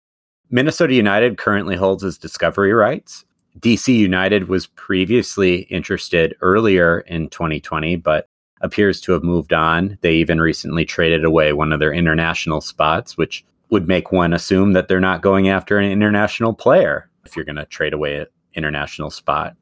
Minnesota 0.51 0.95
United 0.95 1.37
currently 1.37 1.77
holds 1.77 2.03
his 2.03 2.17
discovery 2.17 2.73
rights. 2.73 3.25
DC 3.61 3.95
United 3.95 4.49
was 4.49 4.67
previously 4.67 5.63
interested 5.63 6.35
earlier 6.41 7.01
in 7.01 7.29
2020, 7.29 7.97
but 7.97 8.29
appears 8.61 9.01
to 9.01 9.13
have 9.13 9.23
moved 9.23 9.53
on. 9.53 9.99
They 10.01 10.15
even 10.15 10.41
recently 10.41 10.85
traded 10.85 11.25
away 11.25 11.53
one 11.53 11.73
of 11.73 11.81
their 11.81 11.93
international 11.93 12.61
spots, 12.61 13.17
which 13.17 13.45
would 13.71 13.87
make 13.87 14.11
one 14.11 14.33
assume 14.33 14.73
that 14.73 14.89
they're 14.89 15.01
not 15.01 15.23
going 15.23 15.49
after 15.49 15.79
an 15.79 15.91
international 15.91 16.55
player 16.55 17.11
if 17.25 17.37
you're 17.37 17.45
going 17.45 17.57
to 17.57 17.67
trade 17.67 17.93
away 17.93 18.17
an 18.17 18.27
international 18.55 19.11
spot. 19.11 19.55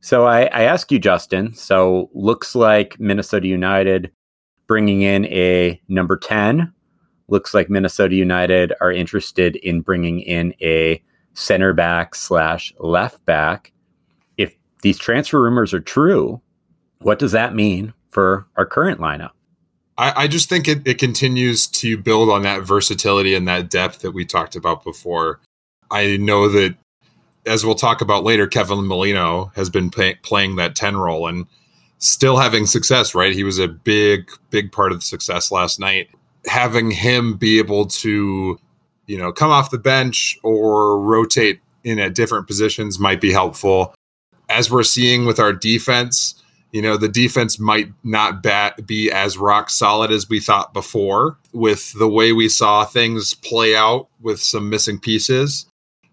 So 0.00 0.26
I, 0.26 0.42
I 0.46 0.62
ask 0.62 0.92
you, 0.92 0.98
Justin. 0.98 1.54
So 1.54 2.10
looks 2.12 2.54
like 2.54 3.00
Minnesota 3.00 3.46
United 3.46 4.12
bringing 4.66 5.02
in 5.02 5.24
a 5.26 5.80
number 5.88 6.16
10 6.16 6.72
looks 7.28 7.54
like 7.54 7.70
Minnesota 7.70 8.14
United 8.14 8.72
are 8.80 8.92
interested 8.92 9.56
in 9.56 9.80
bringing 9.80 10.20
in 10.20 10.54
a 10.60 11.02
center 11.34 11.72
back 11.72 12.14
slash 12.14 12.72
left 12.78 13.24
back. 13.26 13.72
If 14.36 14.54
these 14.82 14.98
transfer 14.98 15.42
rumors 15.42 15.74
are 15.74 15.80
true, 15.80 16.40
what 17.00 17.18
does 17.18 17.32
that 17.32 17.54
mean 17.54 17.92
for 18.10 18.46
our 18.56 18.66
current 18.66 19.00
lineup? 19.00 19.30
I, 19.98 20.24
I 20.24 20.28
just 20.28 20.48
think 20.48 20.68
it, 20.68 20.86
it 20.86 20.98
continues 20.98 21.66
to 21.68 21.96
build 21.96 22.28
on 22.28 22.42
that 22.42 22.62
versatility 22.62 23.34
and 23.34 23.48
that 23.48 23.70
depth 23.70 24.00
that 24.00 24.12
we 24.12 24.24
talked 24.24 24.56
about 24.56 24.84
before. 24.84 25.40
I 25.90 26.16
know 26.18 26.48
that, 26.48 26.76
as 27.46 27.64
we'll 27.64 27.76
talk 27.76 28.00
about 28.00 28.24
later, 28.24 28.46
Kevin 28.46 28.86
Molino 28.86 29.52
has 29.54 29.70
been 29.70 29.90
playing 29.90 30.56
that 30.56 30.74
10 30.74 30.96
role 30.96 31.28
and 31.28 31.46
still 31.98 32.36
having 32.36 32.66
success, 32.66 33.14
right? 33.14 33.32
He 33.32 33.44
was 33.44 33.58
a 33.58 33.68
big, 33.68 34.30
big 34.50 34.72
part 34.72 34.92
of 34.92 34.98
the 34.98 35.04
success 35.04 35.50
last 35.50 35.78
night. 35.78 36.10
Having 36.46 36.92
him 36.92 37.34
be 37.34 37.58
able 37.58 37.86
to, 37.86 38.58
you 39.06 39.18
know, 39.18 39.32
come 39.32 39.50
off 39.50 39.70
the 39.70 39.78
bench 39.78 40.38
or 40.42 41.00
rotate 41.00 41.60
in 41.84 41.98
at 41.98 42.14
different 42.14 42.46
positions 42.46 42.98
might 42.98 43.20
be 43.20 43.32
helpful. 43.32 43.94
As 44.48 44.70
we're 44.70 44.82
seeing 44.82 45.26
with 45.26 45.40
our 45.40 45.52
defense, 45.52 46.42
you 46.72 46.82
know, 46.82 46.96
the 46.96 47.08
defense 47.08 47.58
might 47.58 47.92
not 48.04 48.42
bat, 48.42 48.86
be 48.86 49.10
as 49.10 49.38
rock 49.38 49.70
solid 49.70 50.10
as 50.10 50.28
we 50.28 50.40
thought 50.40 50.74
before 50.74 51.38
with 51.52 51.92
the 51.98 52.08
way 52.08 52.32
we 52.32 52.48
saw 52.48 52.84
things 52.84 53.34
play 53.34 53.74
out 53.74 54.08
with 54.20 54.40
some 54.40 54.68
missing 54.68 54.98
pieces. 54.98 55.66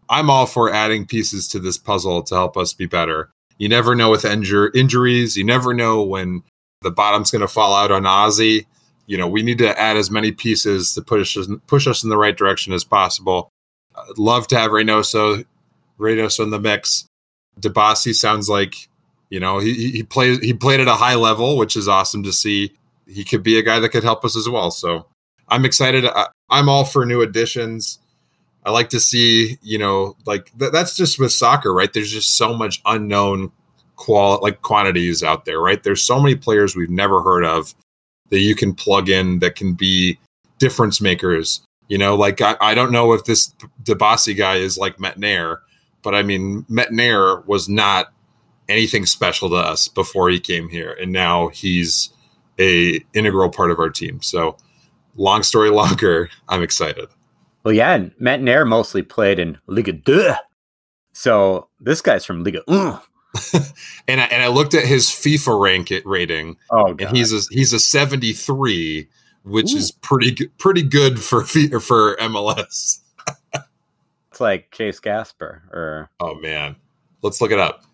I'm 0.09 0.29
all 0.29 0.45
for 0.45 0.71
adding 0.71 1.05
pieces 1.05 1.47
to 1.49 1.59
this 1.59 1.77
puzzle 1.77 2.23
to 2.23 2.35
help 2.35 2.55
us 2.55 2.73
be 2.73 2.85
better. 2.85 3.29
You 3.57 3.67
never 3.67 3.95
know 3.95 4.11
with 4.11 4.23
injur- 4.23 4.75
injuries. 4.75 5.35
You 5.35 5.43
never 5.43 5.73
know 5.73 6.01
when 6.03 6.43
the 6.81 6.91
bottom's 6.91 7.31
going 7.31 7.41
to 7.41 7.47
fall 7.47 7.73
out 7.73 7.91
on 7.91 8.03
Ozzy. 8.03 8.65
You 9.05 9.17
know, 9.17 9.27
we 9.27 9.43
need 9.43 9.57
to 9.57 9.79
add 9.79 9.97
as 9.97 10.09
many 10.09 10.31
pieces 10.31 10.93
to 10.93 11.01
push 11.01 11.37
us, 11.37 11.47
push 11.67 11.87
us 11.87 12.03
in 12.03 12.09
the 12.09 12.17
right 12.17 12.35
direction 12.35 12.73
as 12.73 12.83
possible. 12.83 13.49
I'd 13.95 14.17
love 14.17 14.47
to 14.47 14.57
have 14.57 14.71
Reynoso, 14.71 15.45
Reynoso 15.99 16.43
in 16.43 16.49
the 16.49 16.59
mix. 16.59 17.05
Dibassy 17.59 18.15
sounds 18.15 18.49
like 18.49 18.87
you 19.33 19.39
know, 19.39 19.57
he 19.57 19.89
he 19.89 20.03
played 20.03 20.43
he 20.43 20.53
played 20.53 20.79
at 20.79 20.87
a 20.87 20.93
high 20.93 21.15
level, 21.15 21.57
which 21.57 21.75
is 21.75 21.87
awesome 21.87 22.21
to 22.21 22.31
see. 22.31 22.71
He 23.07 23.23
could 23.23 23.41
be 23.41 23.57
a 23.57 23.63
guy 23.63 23.79
that 23.79 23.89
could 23.89 24.03
help 24.03 24.23
us 24.23 24.37
as 24.37 24.47
well. 24.47 24.69
So 24.69 25.07
I'm 25.49 25.65
excited. 25.65 26.05
I, 26.05 26.27
am 26.51 26.69
all 26.69 26.85
for 26.85 27.03
new 27.03 27.23
additions. 27.23 27.97
I 28.63 28.69
like 28.69 28.89
to 28.89 28.99
see, 28.99 29.57
you 29.63 29.79
know, 29.79 30.15
like 30.27 30.55
th- 30.59 30.71
that's 30.71 30.95
just 30.95 31.17
with 31.17 31.31
soccer, 31.31 31.73
right? 31.73 31.91
There's 31.91 32.11
just 32.11 32.37
so 32.37 32.53
much 32.53 32.79
unknown 32.85 33.51
qual 33.95 34.39
like 34.39 34.61
quantities 34.61 35.23
out 35.23 35.45
there, 35.45 35.59
right? 35.59 35.81
There's 35.81 36.03
so 36.03 36.19
many 36.19 36.35
players 36.35 36.75
we've 36.75 36.91
never 36.91 37.23
heard 37.23 37.43
of 37.43 37.73
that 38.33 38.39
you 38.39 38.55
can 38.55 38.73
plug 38.73 39.09
in 39.09 39.37
that 39.37 39.55
can 39.55 39.73
be 39.73 40.17
difference 40.57 40.99
makers. 40.99 41.61
You 41.87 41.99
know, 41.99 42.15
like 42.15 42.41
I, 42.41 42.55
I 42.59 42.73
don't 42.73 42.91
know 42.91 43.13
if 43.13 43.25
this 43.25 43.53
Dibassy 43.83 44.35
guy 44.35 44.55
is 44.55 44.75
like 44.75 44.97
Métanire, 44.97 45.57
but 46.01 46.15
I 46.15 46.23
mean 46.23 46.63
Métanire 46.63 47.45
was 47.45 47.69
not 47.69 48.11
anything 48.67 49.05
special 49.05 49.49
to 49.49 49.55
us 49.55 49.87
before 49.87 50.31
he 50.31 50.39
came 50.39 50.67
here, 50.67 50.97
and 50.99 51.11
now 51.11 51.49
he's 51.49 52.09
a 52.59 52.99
integral 53.13 53.49
part 53.49 53.69
of 53.69 53.77
our 53.77 53.91
team. 53.91 54.19
So, 54.23 54.57
long 55.15 55.43
story 55.43 55.69
longer, 55.81 56.31
I'm 56.49 56.63
excited. 56.63 57.09
Well, 57.63 57.75
yeah, 57.75 57.93
and 57.93 58.15
Métanire 58.17 58.67
mostly 58.67 59.03
played 59.03 59.37
in 59.37 59.59
Liga 59.67 59.93
2. 59.93 60.33
So 61.13 61.67
this 61.79 62.01
guy's 62.01 62.25
from 62.25 62.43
Liga 62.43 62.63
1. 62.65 62.99
and 64.07 64.21
I, 64.21 64.25
and 64.25 64.43
I 64.43 64.47
looked 64.47 64.73
at 64.73 64.85
his 64.85 65.07
FIFA 65.07 65.61
rank 65.61 65.91
it 65.91 66.05
rating. 66.05 66.57
Oh, 66.69 66.93
God. 66.93 67.07
and 67.07 67.17
he's 67.17 67.33
a 67.33 67.39
he's 67.53 67.73
a 67.73 67.79
73, 67.79 69.07
which 69.43 69.73
Ooh. 69.73 69.77
is 69.77 69.91
pretty 69.91 70.47
pretty 70.57 70.83
good 70.83 71.19
for 71.19 71.43
for 71.45 72.15
MLS. 72.17 72.99
it's 74.31 74.39
like 74.39 74.71
Chase 74.71 74.99
Gasper 74.99 75.63
or 75.71 76.09
Oh 76.19 76.35
man. 76.35 76.75
Let's 77.21 77.41
look 77.41 77.51
it 77.51 77.59
up. 77.59 77.85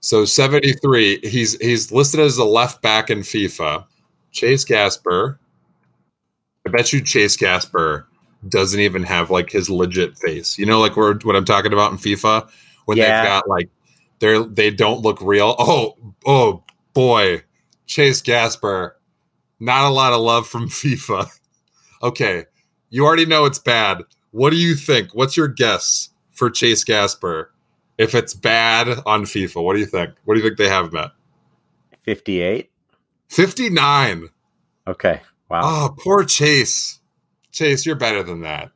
So 0.00 0.24
73, 0.24 1.20
he's 1.22 1.58
he's 1.60 1.92
listed 1.92 2.20
as 2.20 2.38
a 2.38 2.44
left 2.44 2.82
back 2.82 3.10
in 3.10 3.20
FIFA. 3.20 3.84
Chase 4.32 4.64
Gasper. 4.64 5.38
I 6.66 6.70
bet 6.70 6.92
you 6.92 7.02
Chase 7.02 7.36
Gasper 7.36 8.06
doesn't 8.48 8.80
even 8.80 9.02
have 9.02 9.30
like 9.30 9.50
his 9.50 9.68
legit 9.68 10.16
face. 10.18 10.58
You 10.58 10.66
know, 10.66 10.80
like 10.80 10.96
what 10.96 11.36
I'm 11.36 11.44
talking 11.44 11.72
about 11.72 11.92
in 11.92 11.98
FIFA 11.98 12.48
when 12.84 12.98
yeah. 12.98 13.22
they've 13.22 13.28
got 13.28 13.48
like 13.48 13.68
they're 14.18 14.42
they 14.44 14.70
don't 14.70 15.02
look 15.02 15.20
real. 15.20 15.54
Oh, 15.58 15.96
oh 16.26 16.64
boy, 16.94 17.42
Chase 17.86 18.22
Gasper. 18.22 18.96
Not 19.60 19.86
a 19.86 19.90
lot 19.92 20.12
of 20.12 20.20
love 20.20 20.46
from 20.46 20.68
FIFA. 20.68 21.28
okay, 22.02 22.44
you 22.90 23.04
already 23.04 23.26
know 23.26 23.44
it's 23.44 23.58
bad. 23.58 24.02
What 24.30 24.50
do 24.50 24.56
you 24.56 24.74
think? 24.74 25.14
What's 25.14 25.36
your 25.36 25.48
guess 25.48 26.10
for 26.32 26.50
Chase 26.50 26.84
Gasper? 26.84 27.52
if 27.98 28.14
it's 28.14 28.32
bad 28.32 28.88
on 29.04 29.24
FIFA, 29.24 29.62
what 29.62 29.74
do 29.74 29.80
you 29.80 29.86
think? 29.86 30.14
What 30.24 30.34
do 30.34 30.40
you 30.40 30.46
think 30.46 30.56
they 30.56 30.68
have, 30.68 30.92
Matt? 30.92 31.10
58? 32.02 32.70
59. 33.28 34.28
Okay. 34.86 35.20
Wow. 35.50 35.60
Oh, 35.62 35.94
poor 35.98 36.24
Chase. 36.24 37.00
Chase, 37.50 37.84
you're 37.84 37.96
better 37.96 38.22
than 38.22 38.42
that. 38.42 38.70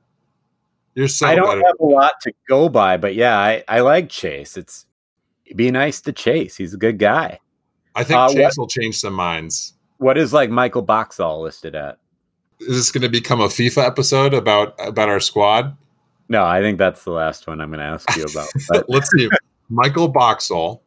You're 0.94 1.08
so 1.08 1.26
I 1.26 1.36
don't 1.36 1.46
better. 1.46 1.62
have 1.64 1.76
a 1.80 1.84
lot 1.84 2.14
to 2.22 2.32
go 2.48 2.68
by, 2.68 2.96
but 2.96 3.14
yeah, 3.14 3.38
I, 3.38 3.64
I 3.68 3.80
like 3.80 4.10
Chase. 4.10 4.56
It's 4.56 4.84
be 5.56 5.70
nice 5.70 6.00
to 6.02 6.12
Chase. 6.12 6.56
He's 6.56 6.74
a 6.74 6.78
good 6.78 6.98
guy. 6.98 7.38
I 7.94 8.04
think 8.04 8.18
uh, 8.18 8.28
Chase 8.28 8.56
what, 8.56 8.58
will 8.58 8.68
change 8.68 8.98
some 8.98 9.14
minds. 9.14 9.74
What 9.98 10.18
is 10.18 10.32
like 10.32 10.50
Michael 10.50 10.82
Boxall 10.82 11.42
listed 11.42 11.74
at? 11.74 11.98
Is 12.60 12.76
this 12.76 12.92
going 12.92 13.02
to 13.02 13.08
become 13.08 13.40
a 13.40 13.48
FIFA 13.48 13.86
episode 13.86 14.34
about 14.34 14.74
about 14.78 15.08
our 15.08 15.20
squad? 15.20 15.76
No, 16.28 16.44
I 16.44 16.60
think 16.60 16.78
that's 16.78 17.04
the 17.04 17.10
last 17.10 17.46
one 17.46 17.60
I'm 17.60 17.68
going 17.68 17.80
to 17.80 17.84
ask 17.84 18.16
you 18.16 18.24
about. 18.24 18.48
But. 18.68 18.88
Let's 18.88 19.10
see. 19.10 19.28
Michael 19.68 20.08
Boxall. 20.08 20.82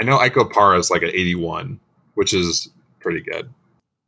I 0.00 0.04
know 0.04 0.18
Ike 0.18 0.34
Opara 0.34 0.78
is 0.78 0.90
like 0.90 1.02
an 1.02 1.10
81, 1.10 1.78
which 2.14 2.34
is 2.34 2.70
pretty 2.98 3.20
good. 3.20 3.48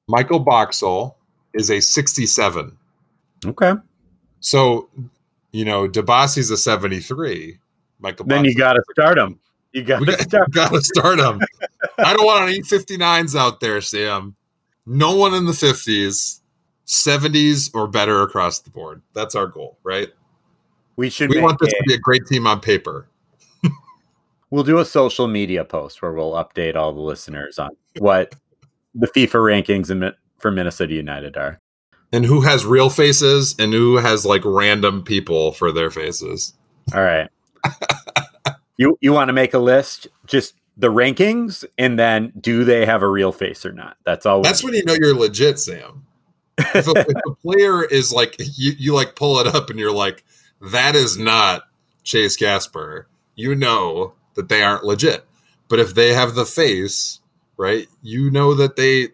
Michael 0.08 0.40
Boxall 0.40 1.16
is 1.54 1.70
a 1.70 1.80
67. 1.80 2.76
Okay. 3.44 3.72
So, 4.40 4.88
you 5.52 5.64
know, 5.64 5.88
Dibassy's 5.88 6.50
a 6.50 6.56
73. 6.56 7.58
Michael 8.00 8.26
Then 8.26 8.38
Boxall 8.38 8.50
you 8.50 8.54
got 8.56 8.72
to 8.72 8.82
start 8.92 9.18
him. 9.18 9.38
You 9.76 9.82
got 9.82 9.98
to 10.06 10.22
start. 10.22 10.50
Got 10.52 10.72
to 10.72 10.80
start 10.80 11.18
him. 11.18 11.38
I 11.98 12.16
don't 12.16 12.24
want 12.24 12.44
any 12.44 12.60
59s 12.60 13.38
out 13.38 13.60
there, 13.60 13.82
Sam. 13.82 14.34
No 14.86 15.14
one 15.14 15.34
in 15.34 15.44
the 15.44 15.52
50s, 15.52 16.40
70s 16.86 17.70
or 17.74 17.86
better 17.86 18.22
across 18.22 18.60
the 18.60 18.70
board. 18.70 19.02
That's 19.12 19.34
our 19.34 19.46
goal, 19.46 19.76
right? 19.82 20.08
We 20.96 21.10
should. 21.10 21.28
We 21.28 21.42
want 21.42 21.58
this 21.58 21.74
a, 21.74 21.76
to 21.76 21.82
be 21.88 21.92
a 21.92 21.98
great 21.98 22.26
team 22.26 22.46
on 22.46 22.60
paper. 22.60 23.06
we'll 24.50 24.64
do 24.64 24.78
a 24.78 24.84
social 24.86 25.28
media 25.28 25.62
post 25.62 26.00
where 26.00 26.14
we'll 26.14 26.32
update 26.32 26.74
all 26.74 26.94
the 26.94 27.02
listeners 27.02 27.58
on 27.58 27.68
what 27.98 28.34
the 28.94 29.08
FIFA 29.08 29.62
rankings 29.62 29.90
in, 29.90 30.10
for 30.38 30.50
Minnesota 30.50 30.94
United 30.94 31.36
are, 31.36 31.60
and 32.14 32.24
who 32.24 32.40
has 32.40 32.64
real 32.64 32.88
faces 32.88 33.54
and 33.58 33.74
who 33.74 33.96
has 33.96 34.24
like 34.24 34.42
random 34.42 35.02
people 35.02 35.52
for 35.52 35.70
their 35.70 35.90
faces. 35.90 36.54
All 36.94 37.02
right. 37.02 37.28
you 38.76 38.98
you 39.00 39.12
want 39.12 39.28
to 39.28 39.32
make 39.32 39.54
a 39.54 39.58
list? 39.58 40.08
Just 40.26 40.54
the 40.76 40.88
rankings, 40.88 41.64
and 41.78 41.98
then 41.98 42.32
do 42.40 42.64
they 42.64 42.84
have 42.86 43.02
a 43.02 43.08
real 43.08 43.32
face 43.32 43.64
or 43.64 43.72
not? 43.72 43.96
That's 44.04 44.26
all. 44.26 44.42
That's 44.42 44.62
when 44.62 44.74
you 44.74 44.84
know 44.84 44.94
you're 44.94 45.14
legit, 45.14 45.58
Sam. 45.58 46.06
if, 46.58 46.88
a, 46.88 46.92
if 46.96 47.16
a 47.26 47.34
player 47.36 47.84
is 47.84 48.12
like 48.12 48.36
you, 48.38 48.72
you 48.78 48.94
like 48.94 49.14
pull 49.14 49.38
it 49.40 49.46
up 49.46 49.68
and 49.68 49.78
you're 49.78 49.92
like 49.92 50.24
that 50.60 50.94
is 50.94 51.18
not 51.18 51.64
Chase 52.02 52.36
Gasper. 52.36 53.08
You 53.34 53.54
know 53.54 54.14
that 54.34 54.48
they 54.48 54.62
aren't 54.62 54.84
legit. 54.84 55.24
But 55.68 55.80
if 55.80 55.94
they 55.94 56.14
have 56.14 56.34
the 56.34 56.46
face, 56.46 57.20
right, 57.56 57.88
you 58.02 58.30
know 58.30 58.54
that 58.54 58.76
they 58.76 59.08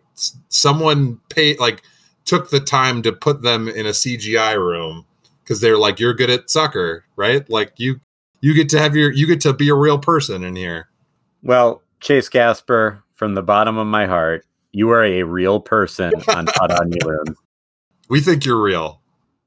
someone 0.48 1.18
paid 1.30 1.58
like 1.58 1.82
took 2.24 2.50
the 2.50 2.60
time 2.60 3.02
to 3.02 3.12
put 3.12 3.42
them 3.42 3.68
in 3.68 3.86
a 3.86 3.90
CGI 3.90 4.56
room 4.56 5.06
because 5.42 5.60
they're 5.60 5.78
like 5.78 5.98
you're 5.98 6.14
good 6.14 6.30
at 6.30 6.50
soccer, 6.50 7.04
right? 7.16 7.48
Like 7.48 7.72
you 7.78 8.00
you 8.42 8.52
get 8.52 8.68
to 8.68 8.78
have 8.78 8.94
your 8.94 9.10
you 9.10 9.26
get 9.26 9.40
to 9.40 9.54
be 9.54 9.70
a 9.70 9.74
real 9.74 9.98
person 9.98 10.44
in 10.44 10.54
here. 10.54 10.90
Well, 11.42 11.82
Chase 12.00 12.28
Gasper, 12.28 13.02
from 13.14 13.34
the 13.34 13.42
bottom 13.42 13.78
of 13.78 13.86
my 13.86 14.04
heart, 14.04 14.44
you 14.72 14.90
are 14.90 15.02
a 15.02 15.22
real 15.22 15.58
person 15.58 16.12
on 16.28 16.46
Hot 16.48 16.70
on. 16.80 16.92
We 18.10 18.20
think 18.20 18.44
you're 18.44 18.60
real 18.60 19.02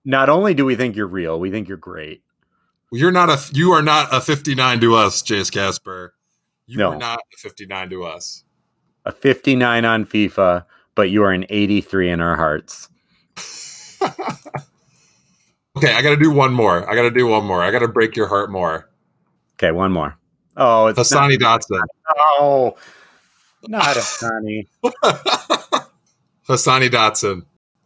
not 0.06 0.30
only 0.30 0.54
do 0.54 0.64
we 0.64 0.75
think 0.75 0.96
you're 0.96 1.08
real, 1.08 1.40
we 1.40 1.52
think 1.52 1.68
you're 1.68 1.78
great. 1.78 2.22
You're 2.92 3.12
not 3.12 3.30
a 3.30 3.40
you 3.54 3.72
are 3.72 3.82
not 3.82 4.14
a 4.14 4.22
59 4.22 4.80
to 4.82 4.96
us, 4.96 5.22
Chase 5.22 5.50
Gasper. 5.50 6.14
You 6.68 6.78
no. 6.78 6.92
are 6.92 6.98
not 6.98 7.20
a 7.20 7.38
59 7.38 7.90
to 7.90 8.04
us. 8.06 8.44
A 9.06 9.12
59 9.12 9.86
on 9.86 10.06
FIFA, 10.06 10.66
but 10.94 11.10
you 11.10 11.24
are 11.24 11.32
an 11.32 11.46
83 11.50 12.12
in 12.12 12.22
our 12.22 12.36
hearts. 12.36 12.88
okay, 15.77 15.94
I 15.94 16.01
got 16.01 16.12
to 16.12 16.17
do 16.17 16.32
one 16.32 16.53
more. 16.53 16.89
I 16.89 16.96
got 16.96 17.03
to 17.03 17.12
do 17.12 17.27
one 17.27 17.46
more. 17.46 17.63
I 17.63 17.72
got 17.72 17.79
to 17.79 17.88
break 17.88 18.15
your 18.15 18.27
heart 18.27 18.51
more. 18.51 18.89
Okay, 19.55 19.72
one 19.72 19.91
more. 19.91 20.17
Oh, 20.58 20.88
it's 20.88 21.00
Hassani 21.00 21.38
Dotson. 21.38 21.82
Oh, 22.17 22.77
not 23.67 23.96
Hassani. 23.96 24.67
Hassani 26.48 26.89
Dotson. 26.89 27.41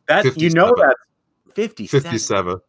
That 0.07 0.37
you 0.39 0.49
know 0.49 0.73
that's 0.75 1.55
57. 1.55 2.01
57. 2.01 2.61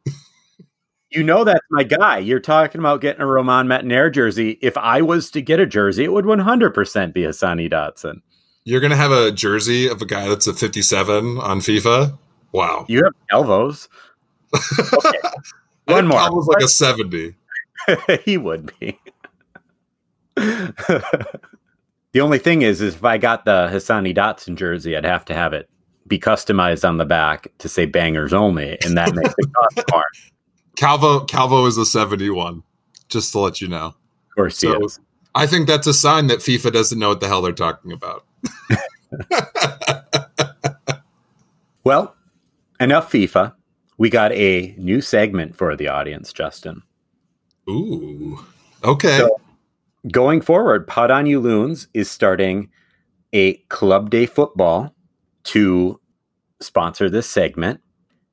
You 1.10 1.24
know 1.24 1.42
that's 1.42 1.64
my 1.70 1.82
guy. 1.82 2.18
You're 2.18 2.38
talking 2.38 2.78
about 2.78 3.00
getting 3.00 3.22
a 3.22 3.26
Roman 3.26 3.66
Métanire 3.66 4.12
jersey. 4.12 4.58
If 4.62 4.76
I 4.78 5.02
was 5.02 5.30
to 5.32 5.42
get 5.42 5.58
a 5.58 5.66
jersey, 5.66 6.04
it 6.04 6.12
would 6.12 6.24
100% 6.24 7.12
be 7.12 7.22
Hassani 7.22 7.70
Dotson. 7.70 8.22
You're 8.64 8.80
gonna 8.80 8.96
have 8.96 9.10
a 9.10 9.32
jersey 9.32 9.88
of 9.88 10.00
a 10.00 10.06
guy 10.06 10.28
that's 10.28 10.46
a 10.46 10.54
57 10.54 11.38
on 11.38 11.60
FIFA. 11.60 12.16
Wow. 12.52 12.84
You 12.88 13.02
have 13.04 13.14
elbows. 13.30 13.88
Okay. 14.54 15.18
One 15.86 16.06
more. 16.06 16.18
Calvo's 16.18 16.46
like 16.46 16.62
a 16.62 16.68
70. 16.68 17.34
he 18.24 18.36
would 18.36 18.72
be. 18.78 18.98
the 20.36 22.20
only 22.20 22.38
thing 22.38 22.62
is, 22.62 22.80
is 22.80 22.94
if 22.94 23.04
I 23.04 23.18
got 23.18 23.44
the 23.44 23.68
Hassani 23.72 24.16
Dotson 24.16 24.56
jersey, 24.56 24.96
I'd 24.96 25.04
have 25.04 25.24
to 25.26 25.34
have 25.34 25.52
it 25.52 25.68
be 26.06 26.18
customized 26.18 26.88
on 26.88 26.98
the 26.98 27.04
back 27.04 27.52
to 27.58 27.68
say 27.68 27.86
bangers 27.86 28.32
only, 28.32 28.78
and 28.84 28.96
that 28.96 29.14
makes 29.14 29.34
it 29.36 29.52
cost 29.52 29.84
more. 29.92 30.04
Calvo 30.76 31.24
Calvo 31.24 31.66
is 31.66 31.76
a 31.76 31.84
71, 31.84 32.62
just 33.08 33.32
to 33.32 33.38
let 33.40 33.60
you 33.60 33.68
know. 33.68 33.86
Of 33.86 34.34
course, 34.36 34.58
So 34.58 34.78
he 34.78 34.84
is. 34.84 35.00
I 35.34 35.46
think 35.46 35.68
that's 35.68 35.86
a 35.86 35.94
sign 35.94 36.26
that 36.28 36.38
FIFA 36.38 36.72
doesn't 36.72 36.98
know 36.98 37.10
what 37.10 37.20
the 37.20 37.28
hell 37.28 37.42
they're 37.42 37.52
talking 37.52 37.92
about. 37.92 38.24
Well, 41.84 42.14
enough 42.78 43.10
FIFA. 43.10 43.54
We 44.00 44.08
got 44.08 44.32
a 44.32 44.74
new 44.78 45.02
segment 45.02 45.54
for 45.54 45.76
the 45.76 45.88
audience, 45.88 46.32
Justin. 46.32 46.82
Ooh. 47.68 48.42
Okay. 48.82 49.18
So- 49.18 49.36
Going 50.10 50.40
forward, 50.40 50.86
Pod 50.86 51.10
on 51.10 51.26
You 51.26 51.38
Loons 51.38 51.86
is 51.92 52.10
starting 52.10 52.70
a 53.34 53.56
Club 53.68 54.08
Day 54.08 54.24
football 54.24 54.94
to 55.44 56.00
sponsor 56.60 57.10
this 57.10 57.26
segment. 57.26 57.82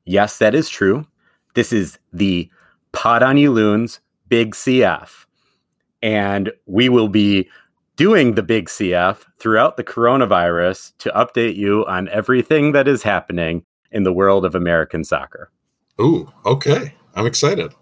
Yes, 0.05 0.37
that 0.37 0.55
is 0.55 0.69
true. 0.69 1.05
This 1.53 1.73
is 1.73 1.99
the 2.13 2.49
Pod 2.93 3.21
on 3.21 3.35
You 3.35 3.51
Loons 3.51 3.99
Big 4.29 4.55
CF. 4.55 5.25
And 6.01 6.53
we 6.65 6.87
will 6.87 7.09
be 7.09 7.49
doing 7.97 8.35
the 8.35 8.43
Big 8.43 8.69
CF 8.69 9.25
throughout 9.37 9.75
the 9.75 9.83
coronavirus 9.83 10.93
to 10.99 11.09
update 11.09 11.57
you 11.57 11.85
on 11.87 12.07
everything 12.07 12.71
that 12.71 12.87
is 12.87 13.03
happening 13.03 13.65
in 13.91 14.03
the 14.03 14.13
world 14.13 14.45
of 14.45 14.55
American 14.55 15.03
soccer. 15.03 15.51
Ooh, 16.01 16.31
okay. 16.45 16.93
I'm 17.15 17.25
excited. 17.25 17.73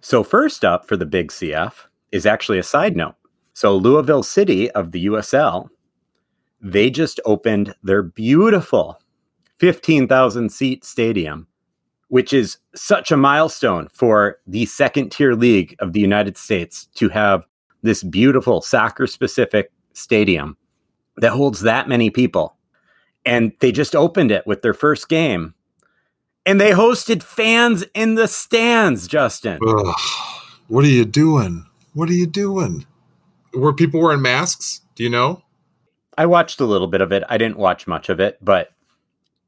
So, 0.00 0.22
first 0.22 0.64
up 0.64 0.86
for 0.86 0.96
the 0.96 1.06
Big 1.06 1.30
CF 1.30 1.72
is 2.12 2.26
actually 2.26 2.58
a 2.58 2.62
side 2.62 2.96
note. 2.96 3.16
So, 3.52 3.76
Louisville 3.76 4.22
City 4.22 4.70
of 4.72 4.92
the 4.92 5.06
USL, 5.06 5.68
they 6.60 6.90
just 6.90 7.20
opened 7.24 7.74
their 7.82 8.02
beautiful 8.02 9.00
15,000 9.58 10.50
seat 10.50 10.84
stadium, 10.84 11.46
which 12.08 12.32
is 12.32 12.58
such 12.74 13.10
a 13.10 13.16
milestone 13.16 13.88
for 13.92 14.38
the 14.46 14.66
second 14.66 15.10
tier 15.10 15.34
league 15.34 15.74
of 15.80 15.92
the 15.92 16.00
United 16.00 16.36
States 16.36 16.86
to 16.94 17.08
have 17.08 17.46
this 17.82 18.02
beautiful 18.02 18.60
soccer 18.60 19.06
specific 19.06 19.70
stadium 19.92 20.56
that 21.16 21.32
holds 21.32 21.62
that 21.62 21.88
many 21.88 22.10
people. 22.10 22.56
And 23.24 23.52
they 23.60 23.72
just 23.72 23.96
opened 23.96 24.30
it 24.30 24.46
with 24.46 24.62
their 24.62 24.74
first 24.74 25.08
game. 25.08 25.54
And 26.46 26.60
they 26.60 26.70
hosted 26.70 27.24
fans 27.24 27.84
in 27.92 28.14
the 28.14 28.28
stands, 28.28 29.08
Justin. 29.08 29.58
Ugh. 29.66 29.94
What 30.68 30.84
are 30.84 30.88
you 30.88 31.04
doing? 31.04 31.66
What 31.94 32.08
are 32.08 32.14
you 32.14 32.26
doing? 32.26 32.86
Were 33.52 33.72
people 33.72 34.00
wearing 34.00 34.22
masks? 34.22 34.80
Do 34.94 35.02
you 35.02 35.10
know? 35.10 35.42
I 36.16 36.26
watched 36.26 36.60
a 36.60 36.64
little 36.64 36.86
bit 36.86 37.00
of 37.00 37.12
it. 37.12 37.24
I 37.28 37.36
didn't 37.36 37.58
watch 37.58 37.86
much 37.86 38.08
of 38.08 38.20
it, 38.20 38.38
but 38.40 38.70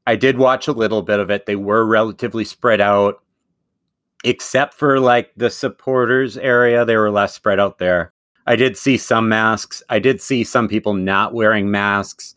I 0.05 0.15
did 0.15 0.37
watch 0.37 0.67
a 0.67 0.73
little 0.73 1.01
bit 1.01 1.19
of 1.19 1.29
it. 1.31 1.45
They 1.45 1.55
were 1.55 1.85
relatively 1.85 2.43
spread 2.43 2.81
out, 2.81 3.21
except 4.23 4.73
for 4.73 4.99
like 4.99 5.31
the 5.37 5.49
supporters 5.49 6.37
area. 6.37 6.85
They 6.85 6.97
were 6.97 7.11
less 7.11 7.33
spread 7.33 7.59
out 7.59 7.77
there. 7.77 8.11
I 8.45 8.55
did 8.55 8.77
see 8.77 8.97
some 8.97 9.29
masks. 9.29 9.83
I 9.89 9.99
did 9.99 10.21
see 10.21 10.43
some 10.43 10.67
people 10.67 10.93
not 10.93 11.33
wearing 11.33 11.71
masks. 11.71 12.35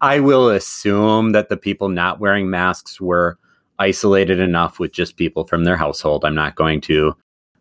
I 0.00 0.20
will 0.20 0.48
assume 0.50 1.32
that 1.32 1.48
the 1.48 1.56
people 1.56 1.88
not 1.88 2.20
wearing 2.20 2.50
masks 2.50 3.00
were 3.00 3.38
isolated 3.78 4.40
enough 4.40 4.78
with 4.78 4.92
just 4.92 5.16
people 5.16 5.44
from 5.44 5.64
their 5.64 5.76
household. 5.76 6.24
I'm 6.24 6.34
not 6.34 6.54
going 6.54 6.80
to 6.82 7.14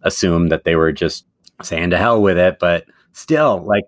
assume 0.03 0.49
that 0.49 0.63
they 0.63 0.75
were 0.75 0.91
just 0.91 1.25
saying 1.61 1.89
to 1.91 1.97
hell 1.97 2.21
with 2.21 2.37
it, 2.37 2.59
but 2.59 2.85
still, 3.13 3.63
like, 3.63 3.85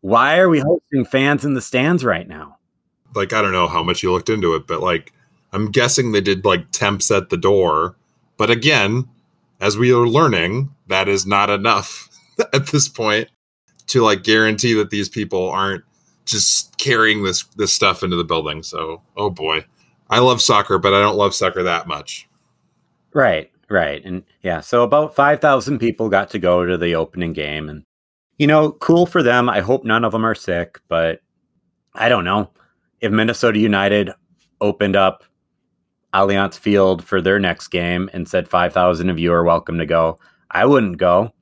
why 0.00 0.38
are 0.38 0.48
we 0.48 0.60
hosting 0.60 1.04
fans 1.04 1.44
in 1.44 1.54
the 1.54 1.62
stands 1.62 2.04
right 2.04 2.28
now? 2.28 2.58
Like, 3.14 3.32
I 3.32 3.40
don't 3.40 3.52
know 3.52 3.68
how 3.68 3.82
much 3.82 4.02
you 4.02 4.12
looked 4.12 4.28
into 4.28 4.54
it, 4.54 4.66
but 4.66 4.80
like, 4.80 5.12
I'm 5.52 5.70
guessing 5.70 6.12
they 6.12 6.20
did 6.20 6.44
like 6.44 6.70
temps 6.72 7.10
at 7.10 7.30
the 7.30 7.36
door. 7.36 7.94
But 8.36 8.50
again, 8.50 9.08
as 9.60 9.78
we 9.78 9.92
are 9.92 10.06
learning, 10.06 10.74
that 10.88 11.08
is 11.08 11.26
not 11.26 11.48
enough 11.48 12.08
at 12.52 12.66
this 12.66 12.88
point 12.88 13.28
to 13.86 14.02
like 14.02 14.24
guarantee 14.24 14.74
that 14.74 14.90
these 14.90 15.08
people 15.08 15.48
aren't 15.48 15.84
just 16.26 16.76
carrying 16.78 17.22
this 17.22 17.44
this 17.56 17.72
stuff 17.72 18.02
into 18.02 18.16
the 18.16 18.24
building. 18.24 18.62
So, 18.62 19.00
oh 19.16 19.30
boy. 19.30 19.64
I 20.10 20.20
love 20.20 20.42
soccer, 20.42 20.78
but 20.78 20.94
I 20.94 21.00
don't 21.00 21.16
love 21.16 21.34
soccer 21.34 21.62
that 21.62 21.86
much. 21.86 22.28
Right, 23.12 23.50
right. 23.68 24.04
And 24.04 24.24
yeah, 24.42 24.60
so 24.60 24.82
about 24.82 25.14
5,000 25.14 25.78
people 25.78 26.08
got 26.08 26.30
to 26.30 26.38
go 26.38 26.64
to 26.64 26.76
the 26.76 26.94
opening 26.94 27.32
game. 27.32 27.68
And, 27.68 27.84
you 28.38 28.46
know, 28.46 28.72
cool 28.72 29.06
for 29.06 29.22
them. 29.22 29.48
I 29.48 29.60
hope 29.60 29.84
none 29.84 30.04
of 30.04 30.12
them 30.12 30.24
are 30.24 30.34
sick, 30.34 30.80
but 30.88 31.20
I 31.94 32.08
don't 32.08 32.24
know. 32.24 32.50
If 33.00 33.12
Minnesota 33.12 33.58
United 33.58 34.10
opened 34.60 34.96
up 34.96 35.24
Allianz 36.12 36.58
Field 36.58 37.04
for 37.04 37.20
their 37.20 37.38
next 37.38 37.68
game 37.68 38.10
and 38.12 38.28
said 38.28 38.48
5,000 38.48 39.10
of 39.10 39.18
you 39.18 39.32
are 39.32 39.44
welcome 39.44 39.78
to 39.78 39.86
go, 39.86 40.18
I 40.50 40.66
wouldn't 40.66 40.98
go. 40.98 41.32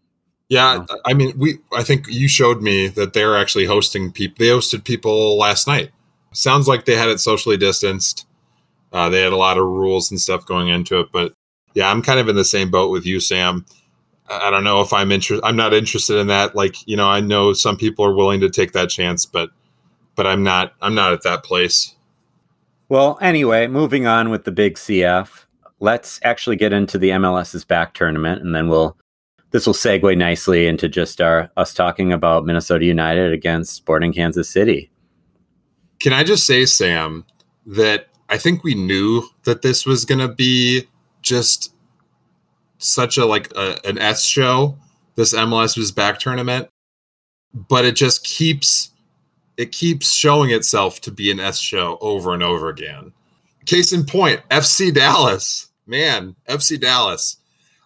Yeah, 0.49 0.85
I 1.07 1.15
mean, 1.15 1.33
we. 1.39 1.61
I 1.75 1.83
think 1.83 2.09
you 2.09 2.29
showed 2.29 2.61
me 2.61 2.89
that 2.89 3.15
they're 3.15 3.39
actually 3.39 3.65
hosting 3.65 4.13
people. 4.13 4.37
They 4.39 4.51
hosted 4.51 4.85
people 4.85 5.39
last 5.39 5.67
night. 5.67 5.93
Sounds 6.33 6.69
like 6.69 6.85
they 6.85 6.95
had 6.95 7.09
it 7.09 7.21
socially 7.21 7.57
distanced. 7.57 8.27
Uh, 8.93 9.09
they 9.09 9.23
had 9.23 9.33
a 9.33 9.37
lot 9.37 9.59
of 9.59 9.65
rules 9.65 10.11
and 10.11 10.21
stuff 10.21 10.45
going 10.45 10.69
into 10.69 11.01
it, 11.01 11.09
but 11.13 11.33
yeah, 11.75 11.91
I'm 11.91 12.03
kind 12.03 12.21
of 12.21 12.29
in 12.29 12.37
the 12.37 12.45
same 12.45 12.71
boat 12.71 12.91
with 12.91 13.07
you, 13.07 13.21
Sam. 13.21 13.65
I 14.29 14.49
I 14.49 14.51
don't 14.51 14.65
know 14.65 14.81
if 14.81 14.93
I'm 14.93 15.13
interested. 15.13 15.45
I'm 15.45 15.57
not 15.57 15.75
interested 15.75 16.19
in 16.19 16.27
that. 16.29 16.55
Like, 16.55 16.77
you 16.87 16.97
know, 16.97 17.09
I 17.09 17.21
know 17.21 17.53
some 17.53 17.77
people 17.77 18.05
are 18.05 18.15
willing 18.15 18.41
to 18.41 18.51
take 18.51 18.73
that 18.73 18.91
chance, 18.91 19.27
but 19.27 19.51
but 20.15 20.27
I'm 20.27 20.43
not. 20.43 20.75
I'm 20.81 20.95
not 20.95 21.13
at 21.13 21.23
that 21.23 21.45
place. 21.45 21.95
Well, 22.89 23.19
anyway, 23.21 23.67
moving 23.67 24.07
on 24.07 24.31
with 24.31 24.45
the 24.45 24.53
big 24.53 24.75
CF, 24.75 25.47
let's 25.81 26.21
actually 26.25 26.57
get 26.57 26.73
into 26.73 26.99
the 26.99 27.11
MLS 27.11 27.55
is 27.55 27.65
Back 27.65 27.95
tournament, 27.95 28.43
and 28.43 28.55
then 28.55 28.69
we'll. 28.69 28.97
This 29.51 29.67
will 29.67 29.75
segue 29.75 30.17
nicely 30.17 30.67
into 30.67 30.89
just 30.89 31.21
our 31.21 31.51
us 31.59 31.75
talking 31.75 32.11
about 32.11 32.47
Minnesota 32.47 32.87
United 32.87 33.33
against 33.33 33.75
Sporting 33.75 34.13
Kansas 34.13 34.49
City. 34.49 34.91
Can 36.01 36.15
I 36.15 36.25
just 36.25 36.47
say, 36.47 36.65
Sam, 36.65 37.27
that 37.67 38.09
I 38.33 38.39
think 38.39 38.65
we 38.65 38.75
knew 38.75 39.29
that 39.45 39.61
this 39.61 39.85
was 39.85 40.07
going 40.07 40.21
to 40.21 40.35
be 40.35 40.89
just 41.21 41.75
such 42.79 43.19
a 43.19 43.27
like 43.27 43.53
a, 43.55 43.79
an 43.85 43.99
S 43.99 44.25
show. 44.25 44.79
This 45.17 45.35
MLS 45.35 45.77
was 45.77 45.93
back 45.93 46.19
tournament, 46.19 46.71
but 47.53 47.85
it 47.85 47.95
just 47.95 48.25
keeps 48.25 48.91
it 49.59 49.71
keeps 49.71 50.11
showing 50.11 50.51
itself 50.51 51.03
to 51.03 51.11
be 51.11 51.31
an 51.31 51.41
S 51.41 51.59
show 51.59 51.99
over 52.01 52.33
and 52.33 52.43
over 52.43 52.71
again. 52.71 53.13
Case 53.67 53.93
in 53.93 54.07
point, 54.07 54.41
FC 54.49 54.95
Dallas. 54.95 55.69
Man, 55.87 56.35
FC 56.49 56.81
Dallas. 56.81 57.37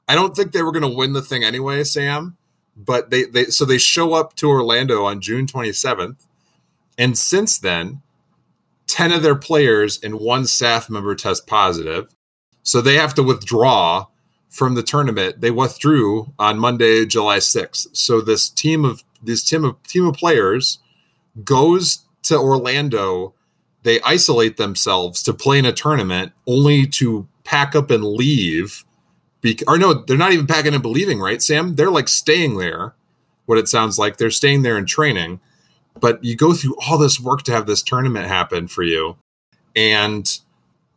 I 0.06 0.14
don't 0.14 0.36
think 0.36 0.52
they 0.52 0.62
were 0.62 0.70
going 0.70 0.88
to 0.88 0.96
win 0.96 1.12
the 1.12 1.22
thing 1.22 1.42
anyway, 1.42 1.82
Sam. 1.82 2.36
But 2.76 3.10
they 3.10 3.24
they 3.24 3.46
so 3.46 3.64
they 3.64 3.78
show 3.78 4.14
up 4.14 4.36
to 4.36 4.48
Orlando 4.48 5.06
on 5.06 5.20
June 5.20 5.46
27th, 5.46 6.24
and 6.96 7.18
since 7.18 7.58
then, 7.58 8.02
10 8.86 9.12
of 9.12 9.22
their 9.22 9.34
players 9.34 9.98
and 10.02 10.20
one 10.20 10.46
staff 10.46 10.88
member 10.88 11.14
test 11.14 11.46
positive. 11.46 12.14
So 12.62 12.80
they 12.80 12.94
have 12.94 13.14
to 13.14 13.22
withdraw 13.22 14.06
from 14.50 14.74
the 14.74 14.82
tournament. 14.82 15.40
They 15.40 15.50
withdrew 15.50 16.32
on 16.38 16.58
Monday, 16.58 17.04
July 17.06 17.38
6th. 17.38 17.96
So 17.96 18.20
this 18.20 18.48
team 18.48 18.84
of 18.84 19.04
this 19.22 19.44
team 19.44 19.64
of 19.64 19.82
team 19.84 20.06
of 20.06 20.14
players 20.14 20.78
goes 21.44 22.04
to 22.24 22.36
Orlando. 22.36 23.34
They 23.82 24.00
isolate 24.00 24.56
themselves 24.56 25.22
to 25.24 25.34
play 25.34 25.58
in 25.58 25.66
a 25.66 25.72
tournament 25.72 26.32
only 26.46 26.86
to 26.86 27.28
pack 27.44 27.74
up 27.74 27.90
and 27.90 28.04
leave. 28.04 28.84
Be- 29.40 29.58
or 29.68 29.78
no, 29.78 29.94
they're 29.94 30.16
not 30.16 30.32
even 30.32 30.46
packing 30.46 30.74
and 30.74 30.84
leaving, 30.84 31.20
right, 31.20 31.42
Sam? 31.42 31.74
They're 31.74 31.90
like 31.90 32.08
staying 32.08 32.56
there. 32.58 32.94
What 33.44 33.58
it 33.58 33.68
sounds 33.68 33.98
like 33.98 34.16
they're 34.16 34.30
staying 34.30 34.62
there 34.62 34.76
and 34.76 34.88
training 34.88 35.40
but 36.00 36.22
you 36.22 36.36
go 36.36 36.52
through 36.54 36.76
all 36.86 36.98
this 36.98 37.20
work 37.20 37.42
to 37.42 37.52
have 37.52 37.66
this 37.66 37.82
tournament 37.82 38.26
happen 38.26 38.68
for 38.68 38.82
you 38.82 39.16
and 39.74 40.40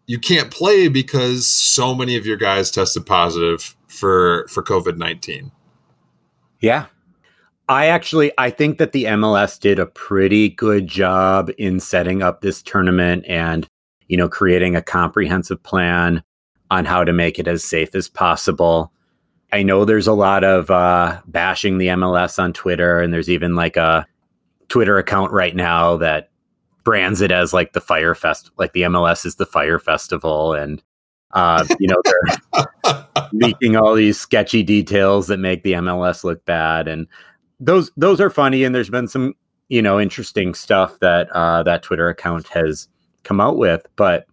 you 0.07 0.17
can't 0.17 0.51
play 0.51 0.88
because 0.88 1.45
so 1.45 1.93
many 1.93 2.15
of 2.15 2.25
your 2.25 2.38
guys 2.38 2.71
tested 2.71 3.05
positive 3.05 3.75
for 3.88 4.47
for 4.47 4.63
covid-19 4.63 5.51
Yeah. 6.62 6.85
I 7.67 7.85
actually 7.85 8.31
I 8.39 8.49
think 8.49 8.79
that 8.79 8.93
the 8.93 9.03
MLS 9.03 9.59
did 9.59 9.77
a 9.77 9.85
pretty 9.85 10.49
good 10.49 10.88
job 10.88 11.51
in 11.59 11.79
setting 11.79 12.23
up 12.23 12.41
this 12.41 12.63
tournament 12.63 13.25
and 13.27 13.67
you 14.07 14.17
know 14.17 14.27
creating 14.27 14.75
a 14.75 14.81
comprehensive 14.81 15.62
plan 15.62 16.23
on 16.71 16.85
how 16.85 17.03
to 17.03 17.13
make 17.13 17.39
it 17.39 17.47
as 17.47 17.63
safe 17.63 17.95
as 17.95 18.07
possible. 18.07 18.91
I 19.51 19.63
know 19.63 19.85
there's 19.85 20.07
a 20.07 20.13
lot 20.13 20.43
of 20.43 20.69
uh, 20.69 21.21
bashing 21.27 21.77
the 21.77 21.88
MLS 21.88 22.38
on 22.38 22.53
Twitter, 22.53 22.99
and 22.99 23.13
there's 23.13 23.29
even 23.29 23.55
like 23.55 23.77
a 23.77 24.05
Twitter 24.69 24.97
account 24.97 25.32
right 25.32 25.55
now 25.55 25.97
that 25.97 26.29
brands 26.84 27.21
it 27.21 27.32
as 27.32 27.53
like 27.53 27.73
the 27.73 27.82
fire 27.82 28.15
fest, 28.15 28.51
like 28.58 28.73
the 28.73 28.84
MLS 28.84 29.25
is 29.25 29.36
the 29.36 29.45
fire 29.45 29.79
festival, 29.79 30.53
and 30.53 30.82
uh, 31.32 31.65
you 31.79 31.88
know 31.88 32.01
they're 32.03 33.05
leaking 33.34 33.75
all 33.75 33.93
these 33.93 34.19
sketchy 34.19 34.63
details 34.63 35.27
that 35.27 35.38
make 35.38 35.63
the 35.63 35.73
MLS 35.73 36.23
look 36.23 36.43
bad, 36.45 36.88
and 36.88 37.08
those 37.60 37.91
those 37.97 38.21
are 38.21 38.29
funny. 38.29 38.63
And 38.63 38.73
there's 38.73 38.89
been 38.89 39.08
some 39.08 39.34
you 39.67 39.82
know 39.82 39.99
interesting 39.99 40.53
stuff 40.53 40.99
that 40.99 41.29
uh, 41.32 41.63
that 41.63 41.84
Twitter 41.84 42.10
account 42.10 42.47
has 42.49 42.88
come 43.23 43.41
out 43.41 43.58
with, 43.58 43.86
but 43.95 44.25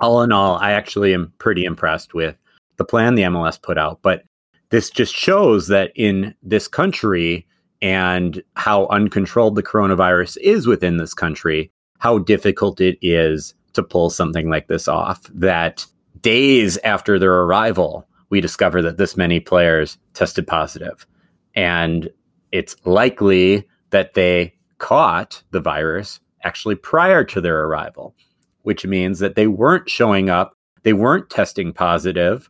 all 0.00 0.22
in 0.22 0.32
all, 0.32 0.56
I 0.56 0.72
actually 0.72 1.14
am 1.14 1.32
pretty 1.38 1.64
impressed 1.64 2.14
with 2.14 2.36
the 2.76 2.84
plan 2.84 3.14
the 3.14 3.22
MLS 3.22 3.60
put 3.60 3.78
out. 3.78 4.00
But 4.02 4.24
this 4.70 4.90
just 4.90 5.14
shows 5.14 5.68
that 5.68 5.92
in 5.94 6.34
this 6.42 6.66
country 6.66 7.46
and 7.84 8.42
how 8.56 8.86
uncontrolled 8.86 9.56
the 9.56 9.62
coronavirus 9.62 10.38
is 10.38 10.66
within 10.66 10.96
this 10.96 11.12
country, 11.12 11.70
how 11.98 12.16
difficult 12.18 12.80
it 12.80 12.96
is 13.02 13.52
to 13.74 13.82
pull 13.82 14.08
something 14.08 14.48
like 14.48 14.68
this 14.68 14.88
off. 14.88 15.20
That 15.34 15.84
days 16.22 16.78
after 16.78 17.18
their 17.18 17.42
arrival, 17.42 18.08
we 18.30 18.40
discover 18.40 18.80
that 18.80 18.96
this 18.96 19.18
many 19.18 19.38
players 19.38 19.98
tested 20.14 20.46
positive. 20.46 21.06
And 21.54 22.08
it's 22.52 22.74
likely 22.86 23.68
that 23.90 24.14
they 24.14 24.54
caught 24.78 25.42
the 25.50 25.60
virus 25.60 26.20
actually 26.42 26.76
prior 26.76 27.22
to 27.24 27.40
their 27.42 27.64
arrival, 27.64 28.16
which 28.62 28.86
means 28.86 29.18
that 29.18 29.34
they 29.34 29.46
weren't 29.46 29.90
showing 29.90 30.30
up, 30.30 30.56
they 30.84 30.94
weren't 30.94 31.28
testing 31.28 31.70
positive 31.70 32.48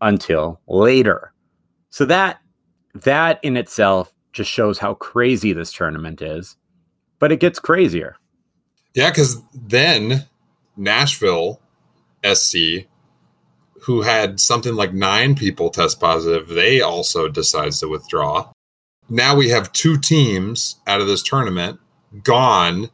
until 0.00 0.60
later. 0.66 1.32
So 1.90 2.04
that 2.06 2.40
that 3.04 3.38
in 3.44 3.56
itself 3.56 4.12
just 4.36 4.50
shows 4.50 4.78
how 4.78 4.94
crazy 4.94 5.52
this 5.52 5.72
tournament 5.72 6.22
is. 6.22 6.56
But 7.18 7.32
it 7.32 7.40
gets 7.40 7.58
crazier. 7.58 8.16
Yeah, 8.94 9.10
because 9.10 9.42
then 9.54 10.26
Nashville 10.76 11.60
SC, 12.24 12.86
who 13.82 14.02
had 14.02 14.38
something 14.38 14.74
like 14.74 14.92
nine 14.92 15.34
people 15.34 15.70
test 15.70 15.98
positive, 15.98 16.48
they 16.48 16.80
also 16.80 17.28
decides 17.28 17.80
to 17.80 17.88
withdraw. 17.88 18.50
Now 19.08 19.34
we 19.34 19.48
have 19.48 19.72
two 19.72 19.96
teams 19.96 20.76
out 20.86 21.00
of 21.00 21.06
this 21.06 21.22
tournament 21.22 21.80
gone, 22.22 22.90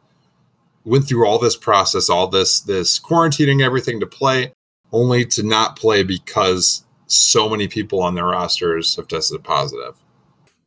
went 0.85 1.07
through 1.07 1.27
all 1.27 1.39
this 1.39 1.57
process, 1.57 2.09
all 2.09 2.27
this 2.27 2.61
this 2.61 2.99
quarantining 2.99 3.61
everything 3.61 3.99
to 3.99 4.05
play, 4.05 4.53
only 4.91 5.25
to 5.25 5.43
not 5.43 5.75
play 5.75 6.03
because 6.03 6.85
so 7.07 7.49
many 7.49 7.67
people 7.67 8.01
on 8.01 8.15
their 8.15 8.27
rosters 8.27 8.95
have 8.95 9.07
tested 9.07 9.43
positive. 9.43 9.95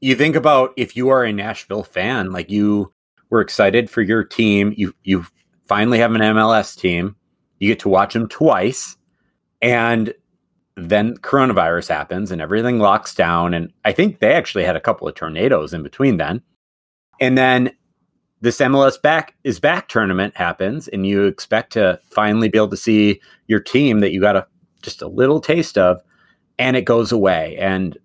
You 0.06 0.14
think 0.14 0.36
about 0.36 0.72
if 0.76 0.96
you 0.96 1.08
are 1.08 1.24
a 1.24 1.32
Nashville 1.32 1.82
fan, 1.82 2.30
like 2.30 2.48
you 2.48 2.92
were 3.28 3.40
excited 3.40 3.90
for 3.90 4.02
your 4.02 4.22
team, 4.22 4.72
you 4.76 4.94
you 5.02 5.26
finally 5.64 5.98
have 5.98 6.14
an 6.14 6.20
MLS 6.20 6.78
team, 6.78 7.16
you 7.58 7.66
get 7.66 7.80
to 7.80 7.88
watch 7.88 8.14
them 8.14 8.28
twice, 8.28 8.96
and 9.60 10.14
then 10.76 11.16
coronavirus 11.16 11.88
happens 11.88 12.30
and 12.30 12.40
everything 12.40 12.78
locks 12.78 13.16
down. 13.16 13.52
And 13.52 13.72
I 13.84 13.90
think 13.90 14.20
they 14.20 14.32
actually 14.32 14.62
had 14.62 14.76
a 14.76 14.80
couple 14.80 15.08
of 15.08 15.16
tornadoes 15.16 15.74
in 15.74 15.82
between 15.82 16.18
then. 16.18 16.40
And 17.20 17.36
then 17.36 17.72
this 18.40 18.58
MLS 18.58 19.02
back 19.02 19.34
is 19.42 19.58
back 19.58 19.88
tournament 19.88 20.36
happens, 20.36 20.86
and 20.86 21.04
you 21.04 21.24
expect 21.24 21.72
to 21.72 21.98
finally 22.10 22.48
be 22.48 22.58
able 22.58 22.68
to 22.68 22.76
see 22.76 23.20
your 23.48 23.58
team 23.58 23.98
that 23.98 24.12
you 24.12 24.20
got 24.20 24.36
a 24.36 24.46
just 24.82 25.02
a 25.02 25.08
little 25.08 25.40
taste 25.40 25.76
of 25.76 26.00
and 26.60 26.76
it 26.76 26.84
goes 26.84 27.10
away. 27.10 27.56
And 27.58 27.98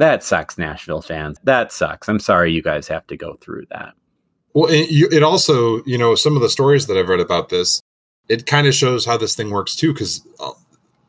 that 0.00 0.24
sucks, 0.24 0.56
Nashville 0.56 1.02
fans. 1.02 1.38
That 1.44 1.72
sucks. 1.72 2.08
I'm 2.08 2.20
sorry 2.20 2.52
you 2.52 2.62
guys 2.62 2.88
have 2.88 3.06
to 3.08 3.18
go 3.18 3.36
through 3.42 3.66
that. 3.70 3.92
Well, 4.54 4.70
it, 4.70 4.88
it 5.12 5.22
also, 5.22 5.84
you 5.84 5.98
know, 5.98 6.14
some 6.14 6.36
of 6.36 6.42
the 6.42 6.48
stories 6.48 6.86
that 6.86 6.96
I've 6.96 7.10
read 7.10 7.20
about 7.20 7.50
this, 7.50 7.82
it 8.26 8.46
kind 8.46 8.66
of 8.66 8.74
shows 8.74 9.04
how 9.04 9.18
this 9.18 9.36
thing 9.36 9.50
works 9.50 9.76
too, 9.76 9.92
because 9.92 10.26
uh, 10.40 10.52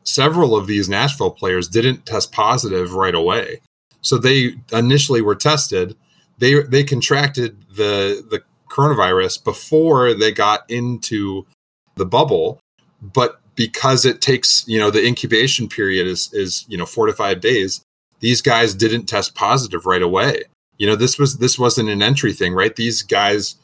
several 0.04 0.54
of 0.54 0.66
these 0.66 0.90
Nashville 0.90 1.30
players 1.30 1.68
didn't 1.68 2.04
test 2.04 2.32
positive 2.32 2.92
right 2.92 3.14
away. 3.14 3.62
So 4.02 4.18
they 4.18 4.56
initially 4.72 5.22
were 5.22 5.36
tested. 5.36 5.96
They 6.36 6.62
they 6.62 6.84
contracted 6.84 7.64
the 7.74 8.22
the 8.28 8.42
coronavirus 8.68 9.42
before 9.42 10.12
they 10.12 10.32
got 10.32 10.70
into 10.70 11.46
the 11.94 12.04
bubble, 12.04 12.60
but 13.00 13.40
because 13.54 14.04
it 14.04 14.20
takes 14.20 14.66
you 14.68 14.78
know 14.78 14.90
the 14.90 15.06
incubation 15.06 15.68
period 15.68 16.06
is 16.06 16.30
is 16.34 16.66
you 16.68 16.76
know 16.76 16.86
four 16.86 17.06
to 17.06 17.12
five 17.12 17.40
days 17.40 17.82
these 18.22 18.40
guys 18.40 18.74
didn't 18.74 19.06
test 19.06 19.34
positive 19.34 19.84
right 19.84 20.00
away. 20.00 20.44
You 20.78 20.86
know 20.86 20.96
this 20.96 21.18
was 21.18 21.38
this 21.38 21.58
wasn't 21.58 21.90
an 21.90 22.02
entry 22.02 22.32
thing 22.32 22.54
right? 22.54 22.74
These 22.74 23.02
guys 23.02 23.56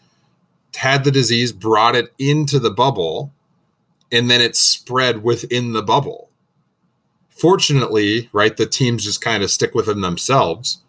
had 0.76 1.04
the 1.04 1.10
disease 1.10 1.52
brought 1.52 1.96
it 1.96 2.12
into 2.18 2.58
the 2.58 2.70
bubble 2.70 3.32
and 4.12 4.30
then 4.30 4.40
it 4.40 4.54
spread 4.54 5.22
within 5.22 5.72
the 5.72 5.82
bubble. 5.82 6.28
Fortunately 7.30 8.28
right 8.32 8.56
the 8.56 8.66
teams 8.66 9.04
just 9.04 9.22
kind 9.22 9.42
of 9.42 9.50
stick 9.50 9.74
within 9.74 10.02
themselves 10.02 10.82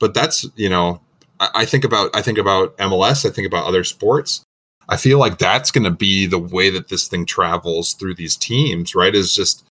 but 0.00 0.14
that's 0.14 0.46
you 0.56 0.68
know 0.68 1.00
I, 1.38 1.50
I 1.54 1.64
think 1.66 1.84
about 1.84 2.10
i 2.16 2.22
think 2.22 2.38
about 2.38 2.76
mls 2.78 3.26
i 3.26 3.30
think 3.30 3.46
about 3.46 3.66
other 3.66 3.84
sports. 3.84 4.42
I 4.88 4.96
feel 4.96 5.18
like 5.18 5.38
that's 5.38 5.70
going 5.70 5.84
to 5.84 5.90
be 5.90 6.26
the 6.26 6.38
way 6.38 6.70
that 6.70 6.88
this 6.88 7.08
thing 7.08 7.24
travels 7.24 7.94
through 7.94 8.16
these 8.16 8.36
teams, 8.36 8.94
right? 8.94 9.14
Is 9.14 9.34
just 9.34 9.64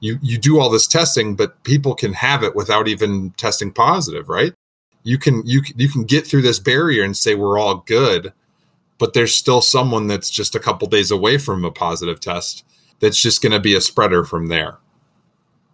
you 0.00 0.18
you 0.22 0.38
do 0.38 0.60
all 0.60 0.70
this 0.70 0.86
testing, 0.86 1.34
but 1.34 1.62
people 1.64 1.94
can 1.94 2.12
have 2.12 2.42
it 2.42 2.54
without 2.54 2.88
even 2.88 3.30
testing 3.32 3.72
positive, 3.72 4.28
right? 4.28 4.52
You 5.02 5.18
can 5.18 5.42
you 5.44 5.62
you 5.76 5.88
can 5.88 6.04
get 6.04 6.26
through 6.26 6.42
this 6.42 6.58
barrier 6.58 7.04
and 7.04 7.16
say 7.16 7.34
we're 7.34 7.58
all 7.58 7.78
good, 7.86 8.32
but 8.98 9.14
there's 9.14 9.34
still 9.34 9.60
someone 9.60 10.06
that's 10.06 10.30
just 10.30 10.54
a 10.54 10.60
couple 10.60 10.88
days 10.88 11.10
away 11.10 11.38
from 11.38 11.64
a 11.64 11.70
positive 11.70 12.20
test 12.20 12.64
that's 13.00 13.20
just 13.20 13.42
going 13.42 13.52
to 13.52 13.60
be 13.60 13.74
a 13.74 13.80
spreader 13.80 14.24
from 14.24 14.48
there. 14.48 14.78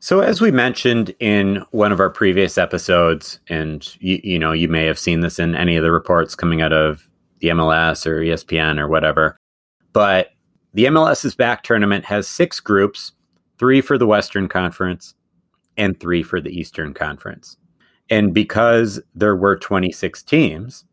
So, 0.01 0.21
as 0.21 0.41
we 0.41 0.51
mentioned 0.51 1.15
in 1.19 1.65
one 1.71 1.91
of 1.91 2.01
our 2.01 2.11
previous 2.11 2.59
episodes, 2.59 3.41
and 3.49 3.89
you, 4.01 4.21
you 4.23 4.39
know, 4.39 4.53
you 4.53 4.69
may 4.69 4.85
have 4.85 4.99
seen 4.99 5.21
this 5.21 5.39
in 5.39 5.55
any 5.55 5.77
of 5.77 5.83
the 5.83 5.91
reports 5.91 6.35
coming 6.35 6.61
out 6.61 6.75
of 6.75 7.09
the 7.41 7.49
MLS 7.49 8.07
or 8.07 8.21
ESPN 8.21 8.79
or 8.79 8.87
whatever. 8.87 9.37
But 9.95 10.33
the 10.75 10.85
MLS 10.87 11.25
is 11.25 11.35
Back 11.35 11.63
tournament 11.63 12.05
has 12.05 12.29
six 12.29 12.61
groups 12.61 13.13
three 13.59 13.81
for 13.81 13.99
the 13.99 14.07
Western 14.07 14.49
Conference 14.49 15.15
and 15.77 15.99
three 15.99 16.23
for 16.23 16.41
the 16.41 16.51
Eastern 16.51 16.95
Conference. 16.95 17.57
And 18.11 18.35
because 18.35 19.01
there 19.15 19.37
were 19.37 19.57
26 19.57 20.23
teams, 20.23 20.85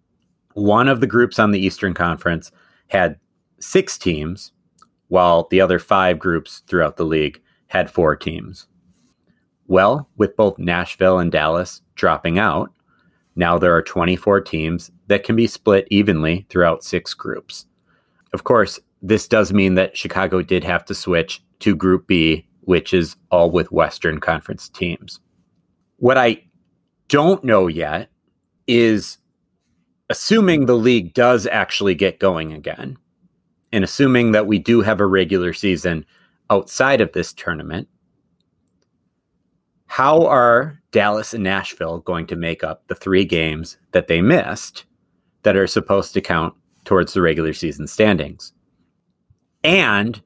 one 0.53 0.87
of 0.87 1.01
the 1.01 1.07
groups 1.07 1.39
on 1.39 1.51
the 1.51 1.59
Eastern 1.59 1.93
Conference 1.93 2.51
had 2.87 3.19
six 3.59 3.97
teams, 3.97 4.51
while 5.07 5.47
the 5.49 5.61
other 5.61 5.79
five 5.79 6.19
groups 6.19 6.63
throughout 6.67 6.97
the 6.97 7.05
league 7.05 7.41
had 7.67 7.89
four 7.89 8.15
teams. 8.15 8.67
Well, 9.67 10.09
with 10.17 10.35
both 10.35 10.57
Nashville 10.57 11.19
and 11.19 11.31
Dallas 11.31 11.81
dropping 11.95 12.39
out, 12.39 12.71
now 13.35 13.57
there 13.57 13.75
are 13.75 13.81
24 13.81 14.41
teams 14.41 14.91
that 15.07 15.23
can 15.23 15.35
be 15.35 15.47
split 15.47 15.87
evenly 15.89 16.45
throughout 16.49 16.83
six 16.83 17.13
groups. 17.13 17.65
Of 18.33 18.43
course, 18.43 18.79
this 19.01 19.27
does 19.27 19.53
mean 19.53 19.75
that 19.75 19.95
Chicago 19.97 20.41
did 20.41 20.63
have 20.63 20.85
to 20.85 20.95
switch 20.95 21.41
to 21.59 21.75
Group 21.75 22.07
B, 22.07 22.45
which 22.61 22.93
is 22.93 23.15
all 23.31 23.51
with 23.51 23.71
Western 23.71 24.19
Conference 24.19 24.69
teams. 24.69 25.19
What 25.97 26.17
I 26.17 26.43
don't 27.07 27.43
know 27.43 27.67
yet 27.67 28.09
is 28.67 29.17
assuming 30.09 30.65
the 30.65 30.75
league 30.75 31.13
does 31.13 31.47
actually 31.47 31.95
get 31.95 32.19
going 32.19 32.53
again, 32.53 32.97
and 33.71 33.83
assuming 33.83 34.31
that 34.33 34.47
we 34.47 34.59
do 34.59 34.81
have 34.81 34.99
a 34.99 35.05
regular 35.05 35.53
season 35.53 36.05
outside 36.49 37.01
of 37.01 37.13
this 37.13 37.33
tournament, 37.33 37.87
how 39.87 40.25
are 40.25 40.79
Dallas 40.91 41.33
and 41.33 41.43
Nashville 41.43 41.99
going 41.99 42.27
to 42.27 42.35
make 42.35 42.63
up 42.63 42.87
the 42.87 42.95
three 42.95 43.25
games 43.25 43.77
that 43.91 44.07
they 44.07 44.21
missed 44.21 44.85
that 45.43 45.57
are 45.57 45.67
supposed 45.67 46.13
to 46.13 46.21
count 46.21 46.53
towards 46.85 47.13
the 47.13 47.21
regular 47.21 47.53
season 47.53 47.87
standings? 47.87 48.53
And 49.63 50.21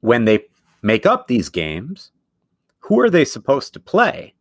when 0.00 0.24
they 0.24 0.44
make 0.82 1.06
up 1.06 1.26
these 1.26 1.48
games, 1.48 2.10
who 2.80 3.00
are 3.00 3.10
they 3.10 3.24
supposed 3.24 3.72
to 3.74 3.80
play? 3.80 4.34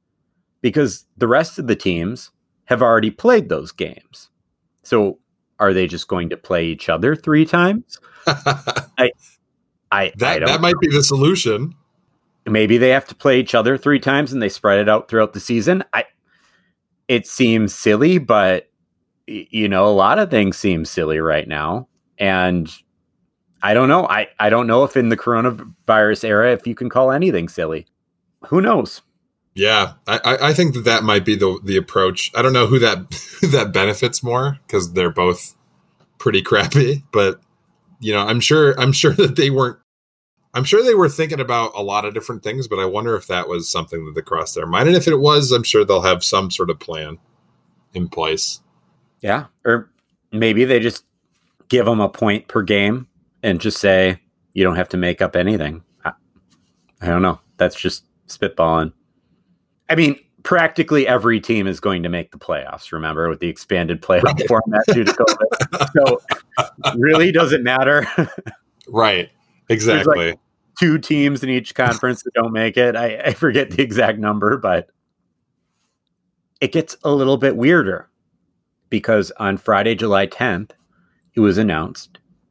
Because 0.62 1.06
the 1.18 1.28
rest 1.28 1.60
of 1.60 1.68
the 1.68 1.76
teams 1.76 2.32
have 2.66 2.82
already 2.82 3.12
played 3.12 3.50
those 3.50 3.72
games. 3.72 4.30
So 4.84 5.20
are 5.60 5.74
they 5.74 5.88
just 5.88 6.08
going 6.08 6.30
to 6.30 6.38
play 6.38 6.66
each 6.66 6.90
other 6.90 7.16
three 7.16 7.46
times? 7.46 8.00
I, 8.28 9.12
I, 9.92 10.12
that, 10.18 10.44
I 10.44 10.46
that 10.46 10.62
might 10.62 10.80
be 10.80 10.88
the 10.88 11.04
solution 11.04 11.76
maybe 12.50 12.78
they 12.78 12.90
have 12.90 13.08
to 13.08 13.16
play 13.16 13.40
each 13.40 13.56
other 13.56 13.78
three 13.78 14.00
times 14.00 14.34
and 14.34 14.42
they 14.42 14.50
spread 14.50 14.80
it 14.80 14.90
out 14.90 15.08
throughout 15.08 15.34
the 15.34 15.40
season. 15.40 15.84
I 15.94 16.06
it 17.08 17.26
seems 17.26 17.74
silly, 17.74 18.18
but 18.18 18.70
you 19.28 19.68
know, 19.68 19.88
a 19.88 19.90
lot 19.94 20.20
of 20.20 20.30
things 20.30 20.58
seem 20.58 20.86
silly 20.86 21.20
right 21.20 21.48
now. 21.48 21.88
And 22.18 22.72
I 23.62 23.74
don't 23.74 23.90
know. 23.90 24.08
I, 24.08 24.28
I 24.40 24.50
don't 24.50 24.68
know 24.68 24.84
if 24.84 24.96
in 24.96 25.10
the 25.10 25.18
coronavirus 25.18 26.24
era, 26.24 26.54
if 26.54 26.66
you 26.66 26.76
can 26.76 26.90
call 26.90 27.12
anything 27.12 27.50
silly. 27.50 27.86
Who 28.48 28.62
knows? 28.62 29.02
Yeah, 29.54 29.94
I, 30.08 30.38
I 30.42 30.54
think 30.54 30.74
that 30.76 30.86
that 30.86 31.04
might 31.04 31.26
be 31.26 31.36
the 31.36 31.60
the 31.64 31.76
approach. 31.76 32.32
I 32.34 32.42
don't 32.42 32.54
know 32.54 32.68
who 32.68 32.80
that 32.80 32.98
who 33.42 33.48
that 33.48 33.74
benefits 33.74 34.24
more 34.24 34.58
because 34.66 34.94
they're 34.94 35.12
both 35.12 35.56
pretty 36.18 36.42
crappy, 36.42 37.04
but 37.12 37.42
you 38.00 38.14
know, 38.14 38.22
I'm 38.22 38.40
sure 38.40 38.80
I'm 38.80 38.94
sure 38.94 39.12
that 39.16 39.36
they 39.36 39.50
weren't. 39.50 39.78
I'm 40.54 40.64
sure 40.64 40.84
they 40.84 40.96
were 40.96 41.10
thinking 41.10 41.40
about 41.40 41.74
a 41.76 41.84
lot 41.84 42.06
of 42.06 42.14
different 42.14 42.42
things, 42.42 42.68
but 42.68 42.80
I 42.80 42.86
wonder 42.86 43.16
if 43.16 43.28
that 43.28 43.48
was 43.48 43.70
something 43.70 44.06
that 44.06 44.16
they 44.16 44.22
crossed 44.22 44.56
their 44.56 44.66
mind. 44.66 44.88
And 44.88 44.98
if 44.98 45.08
it 45.08 45.18
was, 45.18 45.52
I'm 45.52 45.64
sure 45.64 45.86
they'll 45.86 46.02
have 46.02 46.24
some 46.24 46.50
sort 46.50 46.72
of 46.72 46.80
plan 46.80 47.20
in 47.94 48.08
place. 48.08 48.62
Yeah, 49.20 49.46
or 49.66 49.90
maybe 50.32 50.66
they 50.66 50.80
just 50.80 51.04
give 51.68 51.86
them 51.86 52.00
a 52.00 52.10
point 52.10 52.48
per 52.48 52.64
game 52.64 53.08
and 53.44 53.60
just 53.60 53.78
say 53.78 54.20
you 54.54 54.64
don't 54.64 54.76
have 54.76 54.90
to 54.90 54.98
make 54.98 55.22
up 55.22 55.36
anything. 55.36 55.84
I, 56.04 56.12
I 57.02 57.08
don't 57.08 57.22
know. 57.22 57.40
That's 57.58 57.76
just 57.76 58.06
spitballing. 58.28 58.94
I 59.90 59.96
mean, 59.96 60.20
practically 60.44 61.08
every 61.08 61.40
team 61.40 61.68
is 61.68 61.80
going 61.80 62.04
to 62.04 62.10
make 62.10 62.32
the 62.32 62.38
playoffs. 62.38 62.92
Remember, 62.92 63.30
with 63.30 63.40
the 63.40 63.48
expanded 63.48 64.02
playoff 64.02 64.24
right. 64.24 64.48
format 64.48 64.82
due 64.88 65.04
to 65.04 65.12
COVID, 65.12 65.90
so 65.96 66.96
really 66.98 67.32
doesn't 67.32 67.64
matter. 67.64 68.08
right. 68.88 69.30
Exactly. 69.70 70.32
Like 70.32 70.40
two 70.80 70.98
teams 70.98 71.44
in 71.44 71.50
each 71.50 71.76
conference 71.76 72.24
that 72.24 72.34
don't 72.34 72.54
make 72.54 72.78
it. 72.78 72.96
I, 72.96 73.18
I 73.18 73.34
forget 73.34 73.72
the 73.72 73.84
exact 73.84 74.18
number, 74.18 74.58
but 74.58 74.90
it 76.62 76.72
gets 76.72 76.98
a 77.04 77.12
little 77.12 77.38
bit 77.38 77.56
weirder 77.56 78.10
because 78.90 79.32
on 79.38 79.58
Friday, 79.58 79.96
July 79.96 80.28
10th, 80.28 80.72
it 81.36 81.40
was 81.40 81.58
announced 81.58 82.09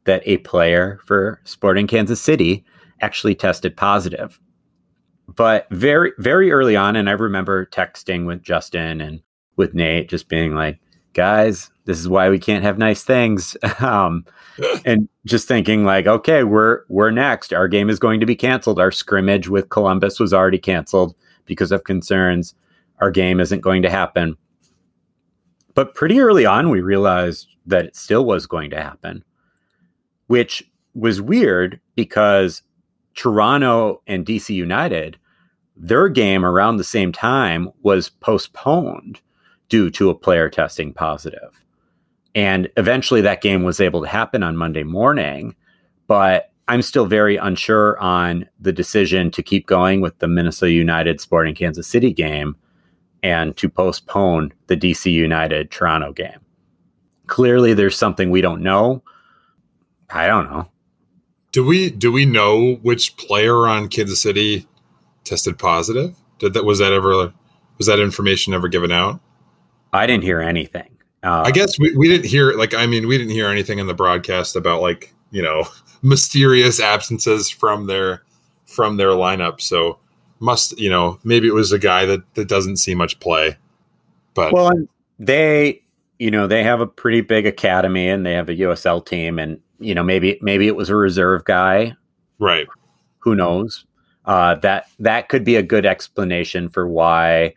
that 0.09 0.23
a 0.25 0.37
player 0.39 0.99
for 1.05 1.39
Sporting 1.43 1.85
Kansas 1.87 2.19
City 2.19 2.65
actually 2.99 3.35
tested 3.35 3.77
positive. 3.77 4.39
But 5.27 5.67
very 5.69 6.11
very 6.17 6.51
early 6.51 6.75
on 6.75 6.95
and 6.95 7.07
i 7.07 7.11
remember 7.11 7.67
texting 7.67 8.25
with 8.25 8.41
justin 8.41 8.99
and 8.99 9.21
with 9.57 9.75
nate 9.75 10.09
just 10.09 10.27
being 10.27 10.55
like 10.55 10.79
guys 11.13 11.69
this 11.89 11.99
is 11.99 12.07
why 12.07 12.29
we 12.29 12.37
can't 12.37 12.63
have 12.63 12.77
nice 12.77 13.03
things. 13.03 13.57
Um, 13.79 14.25
and 14.83 15.07
just 15.25 15.47
thinking 15.47 15.85
like 15.85 16.05
okay 16.05 16.43
we're 16.43 16.81
we're 16.89 17.11
next. 17.11 17.53
Our 17.53 17.67
game 17.69 17.89
is 17.89 17.97
going 17.97 18.19
to 18.19 18.25
be 18.25 18.35
canceled. 18.35 18.77
Our 18.77 18.91
scrimmage 18.91 19.47
with 19.47 19.69
columbus 19.69 20.19
was 20.19 20.33
already 20.33 20.57
canceled 20.57 21.15
because 21.45 21.71
of 21.71 21.85
concerns. 21.85 22.53
Our 22.99 23.09
game 23.09 23.39
isn't 23.39 23.61
going 23.61 23.81
to 23.83 23.89
happen. 23.89 24.35
But 25.75 25.95
pretty 25.95 26.19
early 26.19 26.45
on 26.45 26.69
we 26.69 26.81
realized 26.81 27.47
that 27.67 27.85
it 27.85 27.95
still 27.95 28.25
was 28.25 28.45
going 28.45 28.69
to 28.71 28.81
happen 28.81 29.23
which 30.29 30.63
was 30.93 31.19
weird 31.19 31.79
because 31.95 32.61
Toronto 33.15 33.99
and 34.05 34.25
DC 34.25 34.53
United, 34.53 35.17
their 35.75 36.07
game 36.07 36.45
around 36.45 36.77
the 36.77 36.83
same 36.83 37.11
time 37.11 37.67
was 37.81 38.09
postponed 38.09 39.19
due 39.69 39.89
to 39.89 40.11
a 40.11 40.15
player 40.15 40.47
testing 40.47 40.93
positive. 40.93 41.65
And 42.35 42.69
eventually 42.77 43.21
that 43.21 43.41
game 43.41 43.63
was 43.63 43.81
able 43.81 44.03
to 44.03 44.07
happen 44.07 44.43
on 44.43 44.55
Monday 44.55 44.83
morning, 44.83 45.55
but 46.05 46.51
I'm 46.67 46.83
still 46.83 47.07
very 47.07 47.37
unsure 47.37 47.99
on 47.99 48.47
the 48.59 48.71
decision 48.71 49.31
to 49.31 49.41
keep 49.41 49.65
going 49.65 49.99
with 49.99 50.19
the 50.19 50.27
Minnesota 50.27 50.71
United 50.71 51.19
Sporting 51.19 51.55
Kansas 51.55 51.87
City 51.87 52.13
game 52.13 52.55
and 53.23 53.57
to 53.57 53.67
postpone 53.67 54.53
the 54.67 54.77
DC 54.77 55.11
United 55.11 55.71
Toronto 55.71 56.13
game. 56.13 56.39
Clearly 57.25 57.73
there's 57.73 57.97
something 57.97 58.29
we 58.29 58.41
don't 58.41 58.61
know. 58.61 59.01
I 60.09 60.27
don't 60.27 60.49
know. 60.51 60.69
Do 61.51 61.65
we 61.65 61.89
do 61.89 62.11
we 62.11 62.25
know 62.25 62.75
which 62.81 63.17
player 63.17 63.67
on 63.67 63.87
Kansas 63.87 64.21
City 64.21 64.67
tested 65.23 65.57
positive? 65.57 66.15
Did 66.39 66.53
that 66.53 66.65
was 66.65 66.79
that 66.79 66.93
ever 66.93 67.33
was 67.77 67.87
that 67.87 67.99
information 67.99 68.53
ever 68.53 68.67
given 68.67 68.91
out? 68.91 69.19
I 69.93 70.05
didn't 70.05 70.23
hear 70.23 70.41
anything. 70.41 70.97
Uh, 71.23 71.43
I 71.45 71.51
guess 71.51 71.77
we, 71.79 71.95
we 71.97 72.07
didn't 72.07 72.27
hear 72.27 72.53
like 72.53 72.73
I 72.73 72.85
mean 72.85 73.07
we 73.07 73.17
didn't 73.17 73.33
hear 73.33 73.47
anything 73.47 73.79
in 73.79 73.87
the 73.87 73.93
broadcast 73.93 74.55
about 74.55 74.81
like 74.81 75.13
you 75.31 75.41
know 75.41 75.67
mysterious 76.01 76.79
absences 76.79 77.49
from 77.49 77.87
their 77.87 78.23
from 78.65 78.97
their 78.97 79.09
lineup. 79.09 79.61
So 79.61 79.99
must 80.39 80.79
you 80.79 80.89
know 80.89 81.19
maybe 81.23 81.47
it 81.47 81.53
was 81.53 81.71
a 81.71 81.79
guy 81.79 82.05
that 82.05 82.33
that 82.35 82.47
doesn't 82.47 82.77
see 82.77 82.95
much 82.95 83.19
play. 83.19 83.57
But 84.33 84.53
well, 84.53 84.71
they 85.17 85.81
you 86.19 86.31
know 86.31 86.47
they 86.47 86.63
have 86.63 86.79
a 86.79 86.87
pretty 86.87 87.21
big 87.21 87.45
academy 87.45 88.07
and 88.07 88.25
they 88.25 88.33
have 88.33 88.49
a 88.49 88.55
USL 88.55 89.05
team 89.05 89.39
and 89.39 89.59
you 89.79 89.95
know 89.95 90.03
maybe 90.03 90.39
maybe 90.41 90.67
it 90.67 90.75
was 90.75 90.89
a 90.89 90.95
reserve 90.95 91.45
guy. 91.45 91.95
Right. 92.39 92.67
Who 93.19 93.35
knows? 93.35 93.85
Uh, 94.25 94.55
that 94.55 94.85
that 94.99 95.29
could 95.29 95.43
be 95.43 95.55
a 95.55 95.63
good 95.63 95.85
explanation 95.85 96.69
for 96.69 96.87
why 96.87 97.53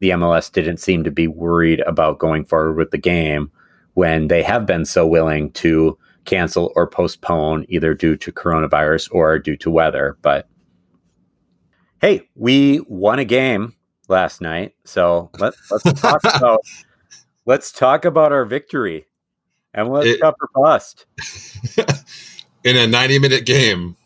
the 0.00 0.10
MLS 0.10 0.50
didn't 0.50 0.78
seem 0.78 1.04
to 1.04 1.10
be 1.10 1.28
worried 1.28 1.80
about 1.80 2.18
going 2.18 2.44
forward 2.44 2.76
with 2.76 2.90
the 2.90 2.98
game 2.98 3.50
when 3.94 4.28
they 4.28 4.42
have 4.42 4.66
been 4.66 4.84
so 4.84 5.06
willing 5.06 5.52
to 5.52 5.96
cancel 6.24 6.72
or 6.74 6.86
postpone 6.86 7.64
either 7.68 7.94
due 7.94 8.16
to 8.16 8.32
coronavirus 8.32 9.08
or 9.12 9.38
due 9.38 9.56
to 9.56 9.70
weather. 9.70 10.16
But 10.22 10.48
hey 12.04 12.28
we 12.34 12.80
won 12.86 13.18
a 13.18 13.24
game 13.24 13.74
last 14.08 14.42
night 14.42 14.74
so 14.84 15.30
let, 15.38 15.54
let's 15.70 16.00
talk 16.00 16.20
about 16.36 16.60
let's 17.46 17.72
talk 17.72 18.04
about 18.04 18.30
our 18.30 18.44
victory 18.44 19.06
and 19.74 19.90
let's 19.90 20.06
it, 20.06 20.20
cover 20.20 20.48
bust. 20.54 21.06
in 22.64 22.76
a 22.76 22.86
90 22.86 23.18
minute 23.18 23.44
game, 23.44 23.96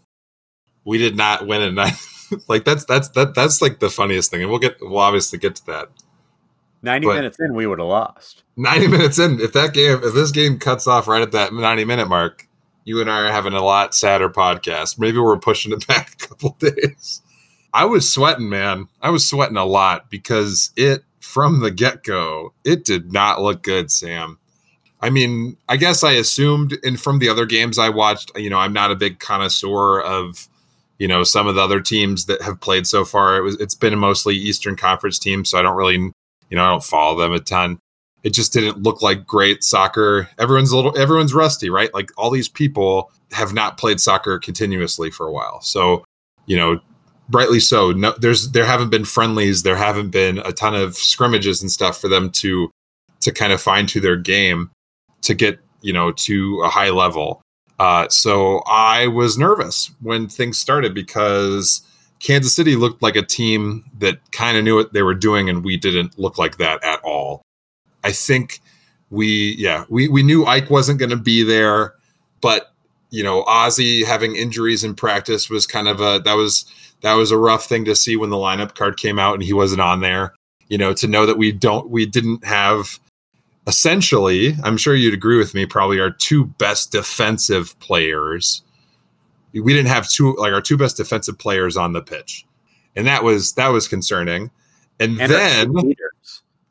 we 0.85 0.99
did 0.99 1.17
not 1.17 1.47
win 1.47 1.63
a 1.63 1.71
night. 1.71 1.95
like 2.49 2.65
that's 2.65 2.85
that's 2.85 3.09
that 3.11 3.35
that's 3.35 3.63
like 3.63 3.79
the 3.79 3.91
funniest 3.91 4.31
thing. 4.31 4.43
And 4.43 4.51
we'll 4.51 4.59
get 4.59 4.79
we'll 4.81 4.99
obviously 4.99 5.39
get 5.39 5.57
to 5.57 5.67
that. 5.67 5.91
90 6.83 7.07
but 7.07 7.15
minutes 7.15 7.41
in, 7.41 7.55
we 7.55 7.67
would 7.67 7.81
have 7.81 7.89
lost. 7.89 8.45
90 8.57 8.89
minutes 8.89 9.19
in, 9.19 9.41
if 9.41 9.53
that 9.53 9.75
game 9.75 10.01
if 10.03 10.15
this 10.15 10.31
game 10.33 10.59
cuts 10.59 10.87
off 10.87 11.09
right 11.09 11.23
at 11.23 11.33
that 11.33 11.53
90 11.53 11.85
minute 11.85 12.09
mark, 12.09 12.49
you 12.85 13.01
and 13.01 13.11
I 13.11 13.29
are 13.29 13.33
having 13.33 13.53
a 13.53 13.63
lot 13.63 13.95
sadder 13.95 14.31
podcast. 14.31 14.99
Maybe 14.99 15.19
we're 15.19 15.39
pushing 15.39 15.73
it 15.73 15.87
back 15.89 16.15
a 16.15 16.29
couple 16.29 16.57
days. 16.59 17.23
I 17.73 17.85
was 17.85 18.11
sweating, 18.11 18.49
man. 18.49 18.89
I 19.03 19.11
was 19.11 19.29
sweating 19.29 19.59
a 19.59 19.65
lot 19.65 20.09
because 20.09 20.73
it 20.75 21.05
from 21.21 21.61
the 21.61 21.71
get 21.71 22.03
go, 22.03 22.55
it 22.65 22.85
did 22.85 23.13
not 23.13 23.43
look 23.43 23.63
good, 23.63 23.91
Sam. 23.91 24.39
I 25.01 25.11
mean, 25.11 25.57
I 25.69 25.77
guess 25.77 26.03
I 26.03 26.13
assumed, 26.13 26.77
and 26.83 27.01
from 27.01 27.21
the 27.21 27.29
other 27.29 27.47
games 27.47 27.79
I 27.79 27.89
watched, 27.89 28.33
you 28.37 28.51
know, 28.51 28.59
I'm 28.59 28.73
not 28.73 28.91
a 28.91 28.97
big 28.97 29.21
connoisseur 29.21 30.01
of, 30.01 30.49
you 30.99 31.07
know, 31.07 31.23
some 31.23 31.47
of 31.47 31.55
the 31.55 31.61
other 31.61 31.81
teams 31.81 32.27
that 32.27 32.43
have 32.43 32.61
played 32.61 32.87
so 32.87 33.05
far. 33.05 33.37
It 33.37 33.43
was, 33.43 33.55
it's 33.61 33.77
been 33.77 33.97
mostly 33.99 34.35
Eastern 34.35 34.75
Conference 34.75 35.19
teams, 35.19 35.51
so 35.51 35.59
I 35.59 35.63
don't 35.63 35.77
really, 35.77 35.95
you 35.95 36.57
know, 36.57 36.65
I 36.65 36.71
don't 36.71 36.83
follow 36.83 37.19
them 37.19 37.33
a 37.33 37.39
ton. 37.39 37.79
It 38.25 38.31
just 38.31 38.53
didn't 38.53 38.83
look 38.83 39.01
like 39.01 39.25
great 39.25 39.63
soccer. 39.63 40.29
Everyone's 40.39 40.73
a 40.73 40.77
little, 40.77 40.99
everyone's 40.99 41.33
rusty, 41.33 41.71
right? 41.71 41.95
Like 41.95 42.11
all 42.17 42.31
these 42.31 42.49
people 42.49 43.13
have 43.31 43.53
not 43.53 43.79
played 43.79 44.01
soccer 44.01 44.41
continuously 44.41 45.11
for 45.11 45.27
a 45.27 45.33
while, 45.33 45.61
so 45.61 46.05
you 46.47 46.57
know, 46.57 46.81
rightly 47.31 47.61
so. 47.61 47.93
No, 47.93 48.13
there's 48.19 48.51
there 48.51 48.65
haven't 48.65 48.91
been 48.91 49.05
friendlies, 49.05 49.63
there 49.63 49.77
haven't 49.77 50.11
been 50.11 50.39
a 50.39 50.53
ton 50.53 50.75
of 50.75 50.97
scrimmages 50.97 51.63
and 51.63 51.71
stuff 51.71 52.01
for 52.01 52.09
them 52.09 52.31
to 52.31 52.71
to 53.21 53.31
kind 53.31 53.53
of 53.53 53.61
fine 53.61 53.87
to 53.87 54.01
their 54.01 54.17
game 54.17 54.71
to 55.23 55.35
get 55.35 55.59
you 55.83 55.93
know 55.93 56.13
to 56.13 56.63
a 56.63 56.69
high 56.69 56.91
level. 56.91 57.43
Uh, 57.79 58.09
so 58.09 58.63
I 58.67 59.07
was 59.07 59.39
nervous 59.39 59.91
when 60.01 60.29
things 60.29 60.59
started 60.59 60.95
because 60.95 61.83
Kansas 62.19 62.53
City 62.53 62.75
looked 62.75 63.03
like 63.03 63.15
a 63.15 63.23
team 63.23 63.85
that 63.99 64.19
kind 64.33 64.57
of 64.57 64.65
knew 64.65 64.75
what 64.75 64.93
they 64.93 65.03
were 65.03 65.15
doing, 65.15 65.49
and 65.49 65.65
we 65.65 65.77
didn't 65.77 66.19
look 66.19 66.39
like 66.39 66.59
that 66.59 66.83
at 66.83 67.01
all. 67.05 67.43
I 68.03 68.13
think 68.13 68.61
we, 69.11 69.55
yeah, 69.59 69.85
we 69.89 70.09
we 70.09 70.23
knew 70.23 70.45
Ike 70.45 70.71
wasn't 70.71 70.99
going 70.99 71.11
to 71.11 71.17
be 71.17 71.43
there, 71.43 71.95
but 72.41 72.73
you 73.11 73.23
know, 73.23 73.45
Ozzy 73.45 74.05
having 74.05 74.37
injuries 74.37 74.85
in 74.85 74.95
practice 74.95 75.49
was 75.49 75.67
kind 75.67 75.89
of 75.89 76.01
a 76.01 76.21
that 76.25 76.35
was 76.35 76.67
that 77.03 77.15
was 77.15 77.31
a 77.31 77.39
rough 77.39 77.67
thing 77.67 77.85
to 77.85 77.95
see 77.95 78.17
when 78.17 78.31
the 78.31 78.37
lineup 78.37 78.75
card 78.75 78.97
came 78.97 79.19
out 79.19 79.35
and 79.35 79.43
he 79.43 79.53
wasn't 79.53 79.81
on 79.81 80.01
there. 80.01 80.35
You 80.69 80.79
know, 80.79 80.93
to 80.95 81.07
know 81.07 81.25
that 81.27 81.39
we 81.39 81.53
don't 81.53 81.89
we 81.89 82.05
didn't 82.05 82.45
have 82.45 82.99
essentially, 83.69 84.57
I'm 84.65 84.79
sure 84.79 84.95
you'd 84.95 85.15
agree 85.15 85.37
with 85.37 85.55
me, 85.55 85.67
probably 85.67 86.01
our 86.01 86.11
two 86.11 86.47
best 86.47 86.91
defensive 86.91 87.79
players. 87.79 88.63
We 89.53 89.75
didn't 89.75 89.89
have 89.89 90.09
two 90.09 90.35
like 90.37 90.53
our 90.53 90.63
two 90.63 90.77
best 90.77 90.97
defensive 90.97 91.39
players 91.39 91.77
on 91.77 91.93
the 91.93 92.03
pitch. 92.03 92.47
And 92.97 93.07
that 93.07 93.23
was 93.23 93.53
that 93.55 93.69
was 93.69 93.87
concerning. 93.87 94.51
And, 94.99 95.21
and 95.21 95.31
then 95.31 95.73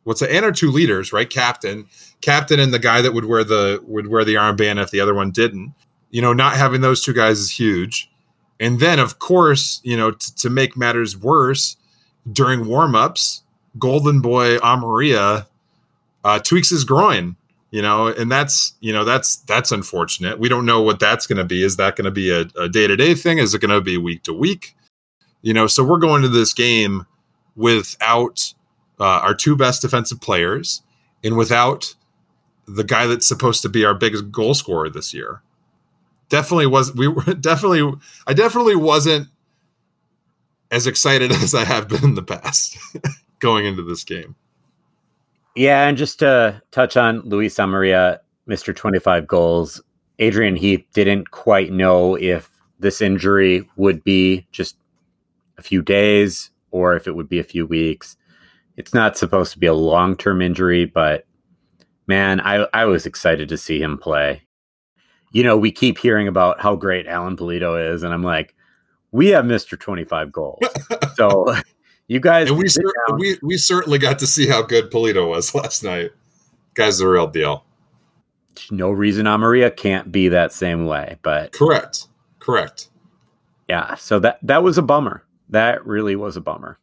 what's 0.03 0.19
the 0.19 0.33
and 0.33 0.43
our 0.43 0.51
two 0.51 0.71
leaders, 0.71 1.13
right? 1.13 1.29
Captain, 1.29 1.87
captain 2.21 2.59
and 2.59 2.73
the 2.73 2.79
guy 2.79 3.01
that 3.01 3.13
would 3.13 3.25
wear 3.25 3.43
the 3.43 3.81
would 3.85 4.07
wear 4.07 4.25
the 4.25 4.35
armband 4.35 4.81
if 4.81 4.91
the 4.91 4.99
other 4.99 5.13
one 5.13 5.31
didn't. 5.31 5.73
You 6.09 6.21
know, 6.21 6.33
not 6.33 6.55
having 6.55 6.81
those 6.81 7.03
two 7.03 7.13
guys 7.13 7.39
is 7.39 7.51
huge. 7.51 8.09
And 8.59 8.79
then 8.79 8.99
of 8.99 9.19
course, 9.19 9.81
you 9.83 9.95
know, 9.95 10.11
t- 10.11 10.31
to 10.37 10.49
make 10.49 10.75
matters 10.75 11.15
worse, 11.15 11.77
during 12.31 12.65
warm-ups, 12.65 13.43
Golden 13.77 14.19
Boy 14.19 14.57
Amarilla 14.57 15.45
uh, 16.27 16.39
tweaks 16.39 16.69
his 16.69 16.83
groin 16.83 17.35
you 17.71 17.81
know 17.81 18.07
and 18.07 18.31
that's 18.31 18.73
you 18.79 18.93
know 18.93 19.03
that's 19.03 19.37
that's 19.37 19.71
unfortunate 19.71 20.39
we 20.39 20.49
don't 20.49 20.65
know 20.65 20.81
what 20.81 20.99
that's 20.99 21.27
going 21.27 21.37
to 21.37 21.43
be 21.43 21.63
is 21.63 21.77
that 21.77 21.95
going 21.95 22.05
to 22.05 22.11
be 22.11 22.29
a, 22.29 22.41
a 22.59 22.69
day-to-day 22.69 23.13
thing 23.13 23.37
is 23.37 23.53
it 23.53 23.61
going 23.61 23.71
to 23.71 23.81
be 23.81 23.97
week 23.97 24.23
to 24.23 24.33
week 24.33 24.75
you 25.41 25.53
know 25.53 25.67
so 25.67 25.83
we're 25.83 25.97
going 25.97 26.21
to 26.21 26.29
this 26.29 26.53
game 26.53 27.05
without 27.55 28.53
uh, 28.99 29.19
our 29.23 29.33
two 29.33 29.55
best 29.55 29.81
defensive 29.81 30.21
players 30.21 30.81
and 31.23 31.35
without 31.37 31.93
the 32.67 32.83
guy 32.83 33.07
that's 33.07 33.27
supposed 33.27 33.61
to 33.61 33.69
be 33.69 33.85
our 33.85 33.93
biggest 33.93 34.31
goal 34.31 34.53
scorer 34.53 34.89
this 34.89 35.13
year. 35.13 35.41
Definitely 36.29 36.67
was 36.67 36.93
we 36.93 37.07
were 37.07 37.23
definitely 37.33 37.91
I 38.25 38.33
definitely 38.33 38.75
wasn't 38.75 39.27
as 40.71 40.87
excited 40.87 41.31
as 41.43 41.55
I 41.55 41.65
have 41.65 41.87
been 41.87 42.03
in 42.03 42.15
the 42.15 42.23
past 42.23 42.77
going 43.39 43.65
into 43.65 43.83
this 43.83 44.03
game. 44.03 44.35
Yeah, 45.57 45.87
and 45.87 45.97
just 45.97 46.19
to 46.19 46.61
touch 46.69 46.95
on 46.95 47.21
Luis 47.21 47.55
Amarilla, 47.55 48.19
Mr. 48.47 48.75
25 48.75 49.25
goals, 49.25 49.81
Adrian 50.19 50.55
Heath 50.55 50.85
didn't 50.93 51.31
quite 51.31 51.71
know 51.71 52.13
if 52.13 52.47
this 52.77 53.01
injury 53.01 53.67
would 53.75 54.03
be 54.03 54.45
just 54.51 54.77
a 55.57 55.63
few 55.63 55.81
days 55.81 56.51
or 56.69 56.95
if 56.95 57.07
it 57.07 57.15
would 57.15 57.27
be 57.27 57.39
a 57.39 57.43
few 57.43 57.65
weeks. 57.65 58.17
It's 58.75 58.93
not 58.93 59.17
supposed 59.17 59.51
to 59.53 59.57
be 59.57 59.65
a 59.65 59.73
long 59.73 60.15
term 60.15 60.43
injury, 60.43 60.85
but 60.85 61.25
man, 62.05 62.39
I, 62.39 62.67
I 62.71 62.85
was 62.85 63.07
excited 63.07 63.49
to 63.49 63.57
see 63.57 63.81
him 63.81 63.97
play. 63.97 64.43
You 65.31 65.41
know, 65.41 65.57
we 65.57 65.71
keep 65.71 65.97
hearing 65.97 66.27
about 66.27 66.61
how 66.61 66.75
great 66.75 67.07
Alan 67.07 67.35
Pulido 67.35 67.93
is, 67.93 68.03
and 68.03 68.13
I'm 68.13 68.21
like, 68.21 68.53
we 69.11 69.29
have 69.29 69.45
Mr. 69.45 69.79
25 69.79 70.31
goals. 70.31 70.59
so 71.15 71.55
you 72.07 72.19
guys 72.19 72.49
and 72.49 72.57
we, 72.57 72.67
cer- 72.69 72.83
we 73.17 73.37
we 73.41 73.57
certainly 73.57 73.97
got 73.97 74.19
to 74.19 74.27
see 74.27 74.47
how 74.47 74.61
good 74.61 74.91
Pulido 74.91 75.27
was 75.27 75.53
last 75.55 75.83
night. 75.83 76.11
Guy's 76.73 76.99
the 76.99 77.07
real 77.07 77.27
deal. 77.27 77.63
No 78.71 78.89
reason 78.91 79.25
Amarilla 79.25 79.75
can't 79.75 80.11
be 80.11 80.29
that 80.29 80.51
same 80.51 80.85
way, 80.85 81.17
but 81.21 81.51
correct, 81.51 82.07
correct. 82.39 82.89
Yeah, 83.67 83.95
so 83.95 84.19
that 84.19 84.39
that 84.43 84.63
was 84.63 84.77
a 84.77 84.81
bummer. 84.81 85.23
That 85.49 85.85
really 85.85 86.15
was 86.15 86.37
a 86.37 86.41
bummer. 86.41 86.79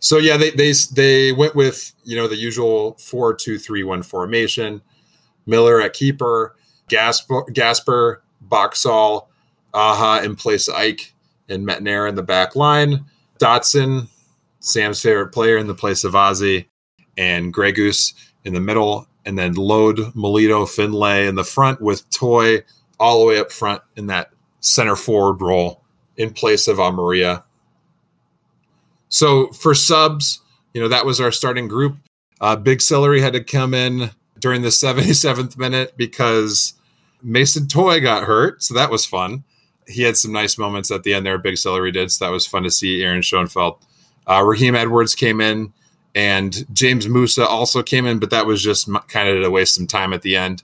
So 0.00 0.18
yeah, 0.18 0.36
they 0.36 0.50
they 0.50 0.72
they 0.92 1.32
went 1.32 1.54
with 1.54 1.92
you 2.04 2.16
know 2.16 2.28
the 2.28 2.36
usual 2.36 2.96
four 2.98 3.34
two 3.34 3.58
three 3.58 3.82
one 3.82 4.02
formation. 4.02 4.82
Miller 5.46 5.80
at 5.80 5.94
keeper, 5.94 6.54
Gasper, 6.88 7.44
Gasper 7.52 8.22
Boxall, 8.42 9.30
Aja 9.72 10.22
in 10.22 10.36
place 10.36 10.68
Ike, 10.68 11.14
and 11.48 11.66
Métanire 11.66 12.08
in 12.08 12.14
the 12.14 12.22
back 12.22 12.54
line. 12.54 13.06
Dotson, 13.38 14.08
Sam's 14.68 15.00
favorite 15.00 15.28
player 15.28 15.56
in 15.56 15.66
the 15.66 15.74
place 15.74 16.04
of 16.04 16.12
Ozzy, 16.12 16.66
and 17.16 17.52
Gregus 17.52 18.14
in 18.44 18.54
the 18.54 18.60
middle, 18.60 19.06
and 19.26 19.38
then 19.38 19.54
Lod, 19.54 20.14
Molino, 20.14 20.64
Finlay 20.64 21.26
in 21.26 21.34
the 21.34 21.44
front 21.44 21.80
with 21.80 22.08
Toye 22.10 22.62
all 23.00 23.20
the 23.20 23.26
way 23.26 23.38
up 23.38 23.52
front 23.52 23.82
in 23.96 24.06
that 24.06 24.30
center 24.60 24.96
forward 24.96 25.42
role 25.42 25.82
in 26.16 26.32
place 26.32 26.68
of 26.68 26.78
Amarilla. 26.78 27.42
So 29.08 29.48
for 29.48 29.74
subs, 29.74 30.40
you 30.74 30.80
know, 30.80 30.88
that 30.88 31.06
was 31.06 31.20
our 31.20 31.32
starting 31.32 31.68
group. 31.68 31.96
Uh, 32.40 32.56
Big 32.56 32.80
Celery 32.80 33.20
had 33.20 33.32
to 33.32 33.42
come 33.42 33.74
in 33.74 34.10
during 34.38 34.62
the 34.62 34.68
77th 34.68 35.56
minute 35.56 35.94
because 35.96 36.74
Mason 37.22 37.66
Toye 37.66 38.00
got 38.00 38.24
hurt. 38.24 38.62
So 38.62 38.74
that 38.74 38.90
was 38.90 39.04
fun. 39.04 39.44
He 39.86 40.02
had 40.02 40.16
some 40.16 40.32
nice 40.32 40.58
moments 40.58 40.90
at 40.90 41.02
the 41.02 41.14
end 41.14 41.24
there. 41.24 41.38
Big 41.38 41.56
Celery 41.56 41.90
did. 41.90 42.12
So 42.12 42.24
that 42.24 42.32
was 42.32 42.46
fun 42.46 42.62
to 42.64 42.70
see 42.70 43.02
Aaron 43.02 43.22
Schoenfeld. 43.22 43.84
Uh, 44.28 44.42
Raheem 44.44 44.74
Edwards 44.74 45.14
came 45.14 45.40
in 45.40 45.72
and 46.14 46.66
James 46.74 47.08
Musa 47.08 47.46
also 47.46 47.82
came 47.82 48.06
in, 48.06 48.18
but 48.18 48.30
that 48.30 48.46
was 48.46 48.62
just 48.62 48.92
kind 49.08 49.28
of 49.28 49.42
to 49.42 49.50
waste 49.50 49.74
some 49.74 49.86
time 49.86 50.12
at 50.12 50.22
the 50.22 50.36
end. 50.36 50.62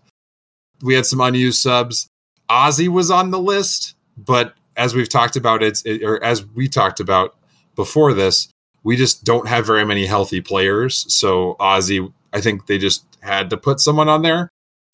We 0.83 0.95
had 0.95 1.07
some 1.07 1.21
unused 1.21 1.61
subs. 1.61 2.09
Ozzy 2.51 2.89
was 2.89 3.11
on 3.11 3.31
the 3.31 3.41
list, 3.41 3.95
but 4.17 4.55
as 4.77 4.95
we've 4.95 5.09
talked 5.09 5.37
about, 5.37 5.63
it's 5.63 5.83
it, 5.83 6.03
or 6.03 6.23
as 6.23 6.45
we 6.45 6.69
talked 6.69 7.01
about, 7.01 7.37
before 7.75 8.13
this, 8.13 8.49
we 8.83 8.97
just 8.97 9.25
don't 9.25 9.49
have 9.49 9.67
very 9.67 9.85
many 9.85 10.07
healthy 10.07 10.41
players. 10.41 11.07
So 11.13 11.57
Ozzy, 11.59 12.13
I 12.33 12.41
think 12.41 12.67
they 12.67 12.79
just 12.79 13.05
had 13.21 13.51
to 13.51 13.57
put 13.57 13.81
someone 13.81 14.09
on 14.09 14.23
there. 14.23 14.51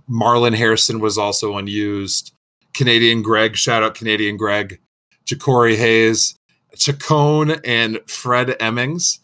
Marlon 0.09 0.54
Hairston 0.54 1.00
was 1.00 1.18
also 1.18 1.56
unused. 1.56 2.33
Canadian 2.74 3.22
Greg, 3.22 3.56
shout 3.56 3.83
out 3.83 3.94
Canadian 3.94 4.37
Greg, 4.37 4.78
Jacori 5.26 5.76
Hayes, 5.76 6.37
Chacon, 6.76 7.61
and 7.64 7.98
Fred 8.06 8.56
Emmings. 8.61 9.20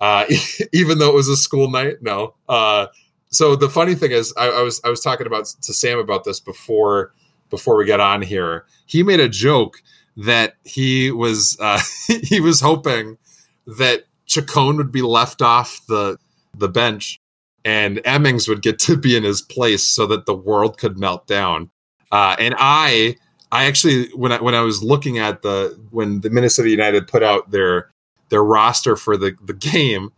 Uh, 0.00 0.24
even 0.72 0.98
though 0.98 1.10
it 1.10 1.14
was 1.14 1.28
a 1.28 1.36
school 1.36 1.70
night, 1.70 2.02
no. 2.02 2.34
Uh, 2.48 2.86
so 3.30 3.54
the 3.54 3.68
funny 3.68 3.94
thing 3.94 4.10
is, 4.10 4.32
I, 4.36 4.48
I 4.48 4.62
was 4.62 4.80
I 4.84 4.88
was 4.88 5.00
talking 5.00 5.26
about 5.26 5.46
to 5.46 5.72
Sam 5.72 5.98
about 5.98 6.24
this 6.24 6.40
before 6.40 7.12
before 7.48 7.76
we 7.76 7.84
get 7.84 8.00
on 8.00 8.22
here. 8.22 8.66
He 8.86 9.02
made 9.02 9.20
a 9.20 9.28
joke 9.28 9.82
that 10.16 10.56
he 10.64 11.10
was 11.10 11.56
uh, 11.60 11.80
he 12.06 12.40
was 12.40 12.60
hoping 12.60 13.18
that 13.66 14.04
Chacon 14.26 14.76
would 14.76 14.92
be 14.92 15.02
left 15.02 15.42
off 15.42 15.80
the 15.88 16.18
the 16.56 16.68
bench 16.68 17.20
and 17.64 18.00
Emmings 18.04 18.48
would 18.48 18.62
get 18.62 18.78
to 18.80 18.96
be 18.96 19.16
in 19.16 19.22
his 19.22 19.42
place 19.42 19.86
so 19.86 20.06
that 20.06 20.26
the 20.26 20.34
world 20.34 20.78
could 20.78 20.98
melt 20.98 21.26
down. 21.26 21.70
Uh, 22.10 22.34
and 22.38 22.54
I 22.58 23.16
I 23.52 23.64
actually 23.64 24.08
when 24.14 24.32
I 24.32 24.40
when 24.40 24.54
I 24.54 24.60
was 24.60 24.82
looking 24.82 25.18
at 25.18 25.42
the 25.42 25.78
when 25.90 26.20
the 26.20 26.30
Minnesota 26.30 26.70
United 26.70 27.08
put 27.08 27.22
out 27.22 27.50
their 27.50 27.90
their 28.28 28.44
roster 28.44 28.96
for 28.96 29.16
the 29.16 29.36
the 29.42 29.54
game, 29.54 30.12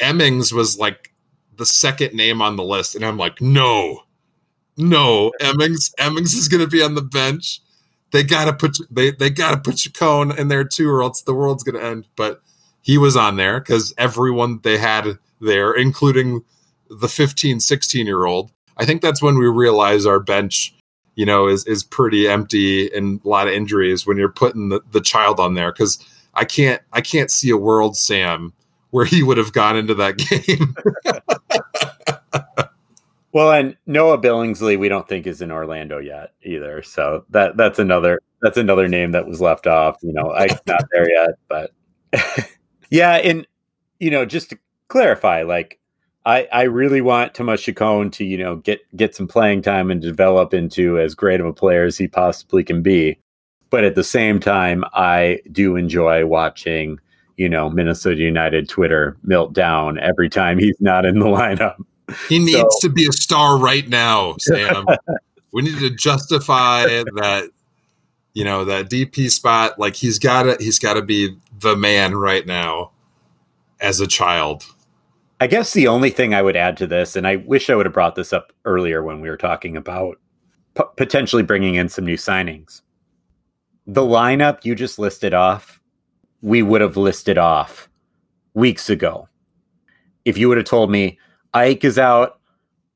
Emmings 0.00 0.52
was 0.52 0.78
like 0.78 1.12
the 1.56 1.66
second 1.66 2.14
name 2.14 2.42
on 2.42 2.56
the 2.56 2.62
list, 2.62 2.94
and 2.94 3.04
I'm 3.04 3.16
like, 3.16 3.40
no, 3.40 4.02
no, 4.76 5.32
Emmings 5.40 5.92
Emmings 5.98 6.34
is 6.34 6.48
going 6.48 6.62
to 6.62 6.68
be 6.68 6.82
on 6.82 6.94
the 6.94 7.02
bench 7.02 7.60
they 8.12 8.22
gotta 8.22 8.52
put 8.52 8.78
they 8.90 9.10
they 9.10 9.30
gotta 9.30 9.58
put 9.58 9.76
Chacon 9.76 10.32
in 10.38 10.48
there 10.48 10.64
too, 10.64 10.88
or 10.88 11.02
else 11.02 11.22
the 11.22 11.34
world's 11.34 11.62
gonna 11.62 11.80
end. 11.84 12.06
But 12.16 12.40
he 12.82 12.98
was 12.98 13.16
on 13.16 13.36
there 13.36 13.60
because 13.60 13.92
everyone 13.98 14.60
they 14.62 14.78
had 14.78 15.18
there, 15.40 15.72
including 15.72 16.44
the 16.88 17.08
15, 17.08 17.60
16 17.60 18.06
year 18.06 18.24
old. 18.24 18.52
I 18.76 18.84
think 18.84 19.02
that's 19.02 19.22
when 19.22 19.38
we 19.38 19.46
realize 19.46 20.06
our 20.06 20.20
bench, 20.20 20.74
you 21.16 21.26
know, 21.26 21.48
is 21.48 21.66
is 21.66 21.82
pretty 21.82 22.28
empty 22.28 22.92
and 22.94 23.20
a 23.24 23.28
lot 23.28 23.48
of 23.48 23.54
injuries 23.54 24.06
when 24.06 24.16
you're 24.16 24.30
putting 24.30 24.68
the, 24.68 24.80
the 24.92 25.00
child 25.00 25.40
on 25.40 25.54
there. 25.54 25.72
Cause 25.72 25.98
I 26.34 26.44
can't 26.44 26.80
I 26.92 27.00
can't 27.00 27.30
see 27.30 27.50
a 27.50 27.56
world 27.56 27.96
Sam 27.96 28.52
where 28.90 29.04
he 29.04 29.22
would 29.22 29.38
have 29.38 29.52
gone 29.52 29.76
into 29.76 29.94
that 29.94 30.16
game. 30.18 30.74
Well, 33.36 33.52
and 33.52 33.76
Noah 33.84 34.16
Billingsley, 34.16 34.78
we 34.78 34.88
don't 34.88 35.06
think 35.06 35.26
is 35.26 35.42
in 35.42 35.50
Orlando 35.50 35.98
yet 35.98 36.32
either. 36.42 36.80
So 36.80 37.26
that 37.28 37.54
that's 37.58 37.78
another 37.78 38.20
that's 38.40 38.56
another 38.56 38.88
name 38.88 39.12
that 39.12 39.26
was 39.26 39.42
left 39.42 39.66
off. 39.66 39.98
You 40.00 40.14
know, 40.14 40.32
I'm 40.32 40.58
not 40.66 40.84
there 40.90 41.06
yet, 41.10 41.30
but 41.46 41.70
yeah, 42.90 43.16
and 43.16 43.46
you 44.00 44.10
know, 44.10 44.24
just 44.24 44.48
to 44.50 44.58
clarify, 44.88 45.42
like 45.42 45.78
I 46.26 46.48
I 46.52 46.62
really 46.64 47.00
want 47.00 47.34
Tomas 47.34 47.62
Chacon 47.62 48.10
to 48.10 48.24
you 48.24 48.36
know 48.36 48.56
get 48.56 48.80
get 48.96 49.14
some 49.14 49.28
playing 49.28 49.62
time 49.62 49.90
and 49.90 50.02
develop 50.02 50.52
into 50.52 50.98
as 50.98 51.14
great 51.14 51.40
of 51.40 51.46
a 51.46 51.52
player 51.52 51.84
as 51.84 51.96
he 51.96 52.08
possibly 52.08 52.64
can 52.64 52.82
be. 52.82 53.18
But 53.70 53.84
at 53.84 53.94
the 53.94 54.04
same 54.04 54.40
time, 54.40 54.84
I 54.92 55.40
do 55.50 55.76
enjoy 55.76 56.26
watching 56.26 56.98
you 57.36 57.48
know 57.48 57.70
Minnesota 57.70 58.20
United 58.20 58.68
Twitter 58.68 59.16
melt 59.22 59.52
down 59.52 59.98
every 59.98 60.28
time 60.28 60.58
he's 60.58 60.80
not 60.80 61.06
in 61.06 61.20
the 61.20 61.26
lineup. 61.26 61.76
He 62.28 62.38
needs 62.38 62.58
so, 62.58 62.88
to 62.88 62.88
be 62.88 63.06
a 63.06 63.12
star 63.12 63.58
right 63.58 63.88
now, 63.88 64.36
Sam. 64.40 64.84
we 65.52 65.62
need 65.62 65.78
to 65.78 65.90
justify 65.90 66.84
that, 66.86 67.50
you 68.34 68.44
know, 68.44 68.64
that 68.64 68.88
DP 68.88 69.30
spot. 69.30 69.78
Like 69.78 69.96
he's 69.96 70.18
got 70.18 70.44
to, 70.44 70.56
he's 70.60 70.78
got 70.78 70.94
to 70.94 71.02
be 71.02 71.36
the 71.58 71.76
man 71.76 72.14
right 72.14 72.46
now 72.46 72.92
as 73.80 74.00
a 74.00 74.06
child. 74.06 74.64
I 75.38 75.46
guess 75.46 75.74
the 75.74 75.88
only 75.88 76.10
thing 76.10 76.32
I 76.32 76.40
would 76.40 76.56
add 76.56 76.78
to 76.78 76.86
this, 76.86 77.14
and 77.14 77.26
I 77.26 77.36
wish 77.36 77.68
I 77.68 77.74
would 77.74 77.84
have 77.84 77.92
brought 77.92 78.14
this 78.14 78.32
up 78.32 78.52
earlier 78.64 79.02
when 79.02 79.20
we 79.20 79.28
were 79.28 79.36
talking 79.36 79.76
about 79.76 80.18
p- 80.74 80.84
potentially 80.96 81.42
bringing 81.42 81.74
in 81.74 81.90
some 81.90 82.06
new 82.06 82.16
signings. 82.16 82.80
The 83.86 84.00
lineup 84.00 84.64
you 84.64 84.74
just 84.74 84.98
listed 84.98 85.34
off, 85.34 85.80
we 86.40 86.62
would 86.62 86.80
have 86.80 86.96
listed 86.96 87.36
off 87.36 87.90
weeks 88.54 88.88
ago. 88.88 89.28
If 90.24 90.38
you 90.38 90.48
would 90.48 90.56
have 90.56 90.66
told 90.66 90.90
me, 90.90 91.18
Ike 91.52 91.84
is 91.84 91.98
out, 91.98 92.40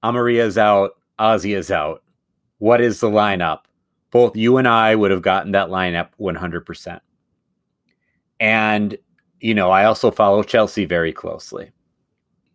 Amarilla 0.02 0.44
is 0.44 0.56
out, 0.56 0.92
Ozzy 1.18 1.54
is 1.54 1.70
out. 1.70 2.02
What 2.58 2.80
is 2.80 3.00
the 3.00 3.10
lineup? 3.10 3.60
Both 4.10 4.34
you 4.34 4.56
and 4.56 4.66
I 4.66 4.94
would 4.94 5.10
have 5.10 5.22
gotten 5.22 5.52
that 5.52 5.68
lineup 5.68 6.08
100%. 6.18 7.00
And, 8.40 8.96
you 9.40 9.54
know, 9.54 9.70
I 9.70 9.84
also 9.84 10.10
follow 10.10 10.42
Chelsea 10.42 10.86
very 10.86 11.12
closely. 11.12 11.70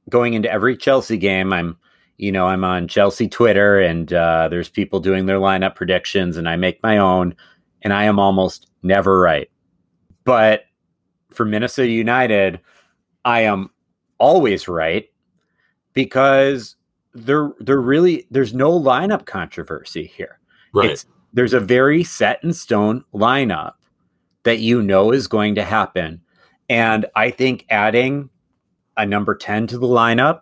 Going 0.09 0.33
into 0.33 0.51
every 0.51 0.77
Chelsea 0.77 1.17
game, 1.17 1.51
I'm, 1.51 1.77
you 2.17 2.31
know, 2.31 2.47
I'm 2.47 2.63
on 2.63 2.87
Chelsea 2.87 3.27
Twitter 3.27 3.79
and 3.79 4.13
uh, 4.13 4.47
there's 4.49 4.69
people 4.69 4.99
doing 4.99 5.25
their 5.25 5.39
lineup 5.39 5.75
predictions 5.75 6.37
and 6.37 6.47
I 6.47 6.55
make 6.55 6.81
my 6.83 6.97
own, 6.97 7.35
and 7.81 7.91
I 7.91 8.03
am 8.03 8.19
almost 8.19 8.67
never 8.83 9.19
right. 9.19 9.49
But 10.23 10.65
for 11.31 11.45
Minnesota 11.45 11.89
United, 11.89 12.59
I 13.25 13.41
am 13.41 13.69
always 14.17 14.67
right 14.67 15.09
because 15.93 16.75
there 17.13 17.51
there 17.59 17.81
really 17.81 18.27
there's 18.29 18.53
no 18.53 18.71
lineup 18.79 19.25
controversy 19.25 20.05
here. 20.05 20.39
Right. 20.73 20.91
It's, 20.91 21.05
there's 21.33 21.53
a 21.53 21.59
very 21.59 22.03
set 22.03 22.43
in 22.43 22.53
stone 22.53 23.03
lineup 23.13 23.73
that 24.43 24.59
you 24.59 24.81
know 24.81 25.11
is 25.11 25.27
going 25.27 25.55
to 25.55 25.63
happen. 25.63 26.21
And 26.69 27.05
I 27.15 27.29
think 27.29 27.65
adding 27.69 28.29
a 28.97 29.05
number 29.05 29.35
10 29.35 29.67
to 29.67 29.77
the 29.77 29.87
lineup. 29.87 30.41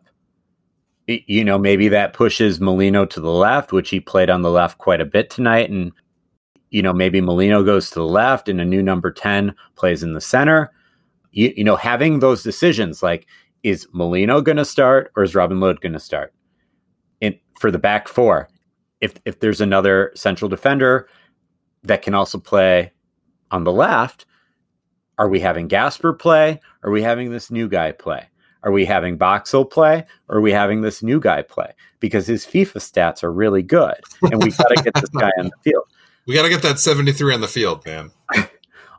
You 1.08 1.44
know, 1.44 1.58
maybe 1.58 1.90
that 1.90 2.14
pushes 2.14 2.62
Molino 2.62 3.06
to 3.06 3.20
the 3.20 3.32
left, 3.32 3.74
which 3.74 3.90
he 3.90 4.00
played 4.00 4.30
on 4.30 4.42
the 4.42 4.52
left 4.52 4.78
quite 4.78 5.02
a 5.02 5.06
bit 5.06 5.30
tonight. 5.30 5.70
And, 5.70 5.92
you 6.70 6.82
know, 6.82 6.94
maybe 6.94 7.20
Molino 7.20 7.64
goes 7.64 7.90
to 7.90 7.96
the 7.96 8.06
left 8.06 8.48
and 8.48 8.62
a 8.62 8.66
new 8.66 8.82
number 8.82 9.12
10 9.12 9.54
plays 9.76 10.02
in 10.02 10.14
the 10.14 10.22
center. 10.22 10.72
You, 11.32 11.54
you 11.58 11.64
know, 11.64 11.76
having 11.76 12.20
those 12.20 12.44
decisions 12.44 13.04
like, 13.04 13.28
is 13.64 13.88
Molino 13.94 14.42
going 14.42 14.58
to 14.58 14.66
start 14.66 15.12
or 15.16 15.24
is 15.24 15.36
Robin 15.36 15.60
Lod 15.60 15.82
going 15.82 15.94
to 15.94 16.00
start? 16.00 16.34
In, 17.22 17.38
for 17.60 17.72
the 17.72 17.80
back 17.80 18.08
four, 18.08 18.50
if 19.02 19.14
if 19.26 19.40
there's 19.40 19.62
another 19.62 20.12
central 20.16 20.50
defender 20.50 21.08
that 21.84 22.02
can 22.02 22.14
also 22.14 22.38
play 22.38 22.92
on 23.52 23.64
the 23.64 23.72
left, 23.72 24.26
are 25.18 25.30
we 25.30 25.40
having 25.40 25.68
Gasper 25.68 26.14
play? 26.14 26.60
Are 26.84 26.92
we 26.92 27.02
having 27.02 27.32
this 27.32 27.52
new 27.52 27.68
guy 27.68 27.92
play? 27.92 28.28
Are 28.64 28.72
we 28.72 28.86
having 28.86 29.18
Boxall 29.18 29.66
play? 29.66 30.06
Or 30.30 30.38
are 30.38 30.42
we 30.42 30.52
having 30.52 30.82
this 30.82 31.04
new 31.04 31.20
guy 31.20 31.42
play? 31.42 31.74
Because 32.00 32.28
his 32.28 32.46
FIFA 32.46 32.78
stats 32.78 33.24
are 33.24 33.32
really 33.32 33.62
good, 33.62 33.96
and 34.22 34.44
we 34.44 34.52
got 34.52 34.68
to 34.70 34.84
get 34.84 34.94
this 34.96 35.10
guy 35.10 35.32
on 35.38 35.46
the 35.46 35.58
field. 35.64 35.84
We 36.26 36.34
got 36.34 36.44
to 36.44 36.50
get 36.50 36.62
that 36.62 36.80
73 36.80 37.34
on 37.34 37.42
the 37.42 37.50
field, 37.50 37.86
man. 37.86 38.10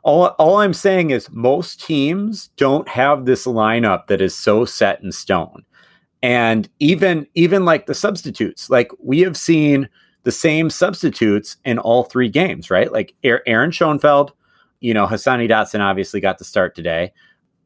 all, 0.03 0.27
all 0.37 0.57
I'm 0.57 0.75
saying 0.75 1.09
is 1.09 1.27
most 1.31 1.83
teams 1.83 2.49
don't 2.55 2.87
have 2.87 3.25
this 3.25 3.47
lineup 3.47 4.05
that 4.07 4.21
is 4.21 4.37
so 4.37 4.63
set 4.63 5.01
in 5.01 5.11
stone. 5.11 5.65
And 6.21 6.69
even 6.79 7.25
even 7.33 7.65
like 7.65 7.87
the 7.87 7.95
substitutes, 7.95 8.69
like 8.69 8.91
we 8.99 9.21
have 9.21 9.35
seen 9.35 9.89
the 10.23 10.31
same 10.31 10.69
substitutes 10.69 11.57
in 11.65 11.79
all 11.79 12.03
three 12.03 12.29
games, 12.29 12.69
right? 12.69 12.91
Like 12.91 13.15
Aaron 13.23 13.71
Schoenfeld, 13.71 14.33
you 14.79 14.93
know, 14.93 15.07
Hassani 15.07 15.49
Dotson 15.49 15.81
obviously 15.81 16.19
got 16.19 16.37
the 16.37 16.45
start 16.45 16.75
today, 16.75 17.11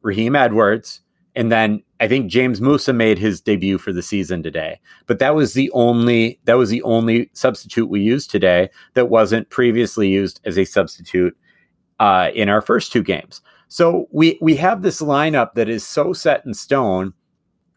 Raheem 0.02 0.36
Edwards, 0.36 1.00
and 1.36 1.50
then 1.50 1.82
I 2.00 2.08
think 2.08 2.30
James 2.30 2.60
Musa 2.60 2.92
made 2.92 3.18
his 3.18 3.40
debut 3.40 3.78
for 3.78 3.92
the 3.92 4.02
season 4.02 4.42
today. 4.42 4.80
But 5.06 5.18
that 5.18 5.34
was 5.34 5.54
the 5.54 5.70
only 5.72 6.40
that 6.44 6.54
was 6.54 6.70
the 6.70 6.82
only 6.82 7.30
substitute 7.32 7.88
we 7.88 8.00
used 8.00 8.30
today 8.30 8.70
that 8.94 9.10
wasn't 9.10 9.50
previously 9.50 10.08
used 10.08 10.40
as 10.44 10.58
a 10.58 10.64
substitute 10.64 11.36
uh, 12.00 12.30
in 12.34 12.48
our 12.48 12.62
first 12.62 12.92
two 12.92 13.02
games. 13.02 13.42
So 13.68 14.08
we 14.10 14.38
we 14.40 14.56
have 14.56 14.82
this 14.82 15.00
lineup 15.00 15.54
that 15.54 15.68
is 15.68 15.86
so 15.86 16.12
set 16.12 16.44
in 16.44 16.54
stone, 16.54 17.12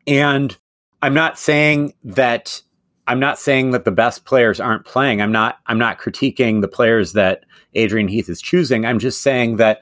and 0.07 0.57
I'm 1.01 1.13
not 1.13 1.37
saying 1.37 1.93
that 2.03 2.61
I'm 3.05 3.19
not 3.19 3.37
saying 3.37 3.71
that 3.71 3.85
the 3.85 3.91
best 3.91 4.25
players 4.25 4.59
aren't 4.59 4.85
playing. 4.85 5.21
I'm 5.21 5.31
not 5.31 5.59
I'm 5.67 5.77
not 5.77 5.99
critiquing 5.99 6.61
the 6.61 6.67
players 6.67 7.13
that 7.13 7.43
Adrian 7.75 8.07
Heath 8.07 8.29
is 8.29 8.41
choosing. 8.41 8.85
I'm 8.85 8.99
just 8.99 9.21
saying 9.21 9.57
that 9.57 9.81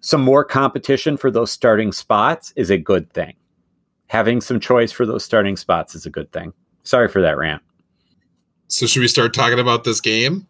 some 0.00 0.22
more 0.22 0.44
competition 0.44 1.16
for 1.16 1.30
those 1.30 1.50
starting 1.50 1.92
spots 1.92 2.52
is 2.56 2.70
a 2.70 2.78
good 2.78 3.12
thing. 3.12 3.34
Having 4.06 4.40
some 4.40 4.58
choice 4.58 4.90
for 4.90 5.06
those 5.06 5.24
starting 5.24 5.56
spots 5.56 5.94
is 5.94 6.06
a 6.06 6.10
good 6.10 6.32
thing. 6.32 6.52
Sorry 6.82 7.08
for 7.08 7.20
that 7.22 7.36
rant. 7.36 7.62
So 8.68 8.86
should 8.86 9.00
we 9.00 9.08
start 9.08 9.34
talking 9.34 9.58
about 9.58 9.84
this 9.84 10.00
game? 10.00 10.46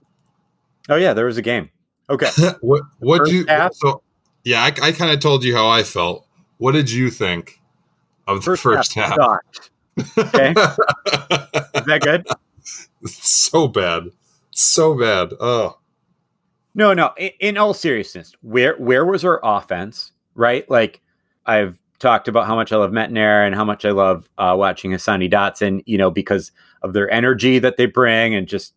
Oh 0.88 0.96
yeah, 0.96 1.12
there 1.12 1.26
was 1.26 1.36
a 1.36 1.42
game. 1.42 1.70
Okay. 2.08 2.30
what 2.60 2.82
what 2.98 3.28
you 3.30 3.44
half, 3.46 3.74
so 3.74 4.02
yeah, 4.44 4.62
I, 4.62 4.88
I 4.88 4.92
kind 4.92 5.10
of 5.10 5.20
told 5.20 5.44
you 5.44 5.54
how 5.54 5.68
I 5.68 5.82
felt. 5.82 6.26
What 6.58 6.72
did 6.72 6.90
you 6.90 7.10
think 7.10 7.60
of 8.26 8.38
the 8.38 8.42
first, 8.42 8.62
first 8.62 8.94
half? 8.94 9.18
half? 9.18 10.28
Okay. 10.34 10.50
Is 11.74 11.86
that 11.86 12.00
good? 12.02 12.26
so 13.06 13.68
bad. 13.68 14.04
So 14.50 14.94
bad. 14.98 15.32
Oh. 15.40 15.79
No, 16.74 16.94
no. 16.94 17.12
In, 17.16 17.30
in, 17.40 17.58
all 17.58 17.74
seriousness, 17.74 18.34
where 18.42 18.76
where 18.76 19.04
was 19.04 19.24
our 19.24 19.40
offense? 19.42 20.12
Right? 20.34 20.68
Like 20.70 21.00
I've 21.46 21.78
talked 21.98 22.28
about 22.28 22.46
how 22.46 22.54
much 22.54 22.72
I 22.72 22.76
love 22.76 22.92
Métanire 22.92 23.46
and 23.46 23.54
how 23.54 23.64
much 23.64 23.84
I 23.84 23.90
love 23.90 24.28
uh, 24.38 24.54
watching 24.56 24.92
Hassani 24.92 25.30
Dotson, 25.30 25.82
you 25.86 25.98
know, 25.98 26.10
because 26.10 26.52
of 26.82 26.92
their 26.92 27.10
energy 27.10 27.58
that 27.58 27.76
they 27.76 27.86
bring 27.86 28.34
and 28.34 28.48
just 28.48 28.74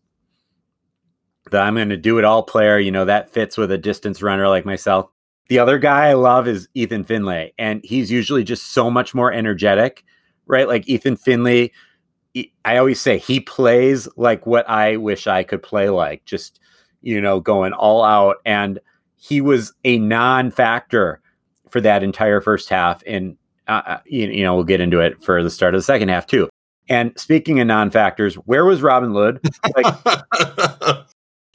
the 1.51 1.59
I'm 1.59 1.75
going 1.75 1.89
to 1.89 1.97
do 1.97 2.17
it 2.17 2.25
all 2.25 2.43
player, 2.43 2.79
you 2.79 2.91
know, 2.91 3.05
that 3.05 3.31
fits 3.31 3.57
with 3.57 3.71
a 3.71 3.77
distance 3.77 4.21
runner 4.21 4.47
like 4.47 4.65
myself. 4.65 5.09
The 5.49 5.59
other 5.59 5.77
guy 5.77 6.07
I 6.07 6.13
love 6.13 6.47
is 6.47 6.67
Ethan 6.73 7.03
Finlay, 7.03 7.53
and 7.57 7.81
he's 7.83 8.09
usually 8.09 8.43
just 8.43 8.73
so 8.73 8.89
much 8.89 9.13
more 9.13 9.31
energetic 9.31 10.03
right? 10.47 10.67
Like 10.67 10.87
Ethan 10.87 11.17
Finlay, 11.17 11.71
I 12.65 12.77
always 12.77 12.99
say 12.99 13.17
he 13.17 13.39
plays 13.39 14.07
like 14.17 14.45
what 14.45 14.67
I 14.69 14.97
wish 14.97 15.27
I 15.27 15.43
could 15.43 15.61
play 15.61 15.89
like, 15.89 16.25
just, 16.25 16.59
you 17.03 17.21
know, 17.21 17.39
going 17.39 17.73
all 17.73 18.03
out. 18.03 18.37
And 18.45 18.79
he 19.15 19.41
was 19.41 19.73
a 19.83 19.99
non 19.99 20.51
factor 20.51 21.21
for 21.69 21.81
that 21.81 22.03
entire 22.03 22.41
first 22.41 22.69
half. 22.69 23.03
And, 23.05 23.37
uh, 23.67 23.81
uh, 23.85 23.99
you, 24.05 24.27
you, 24.27 24.43
know, 24.43 24.55
we'll 24.55 24.63
get 24.63 24.81
into 24.81 24.99
it 24.99 25.23
for 25.23 25.43
the 25.43 25.49
start 25.49 25.75
of 25.75 25.79
the 25.79 25.83
second 25.83 26.09
half 26.09 26.25
too. 26.25 26.49
And 26.89 27.17
speaking 27.17 27.59
of 27.59 27.67
non 27.67 27.91
factors, 27.91 28.35
where 28.35 28.65
was 28.65 28.81
Robin 28.81 29.13
Lod? 29.13 29.39
Like, 29.75 31.05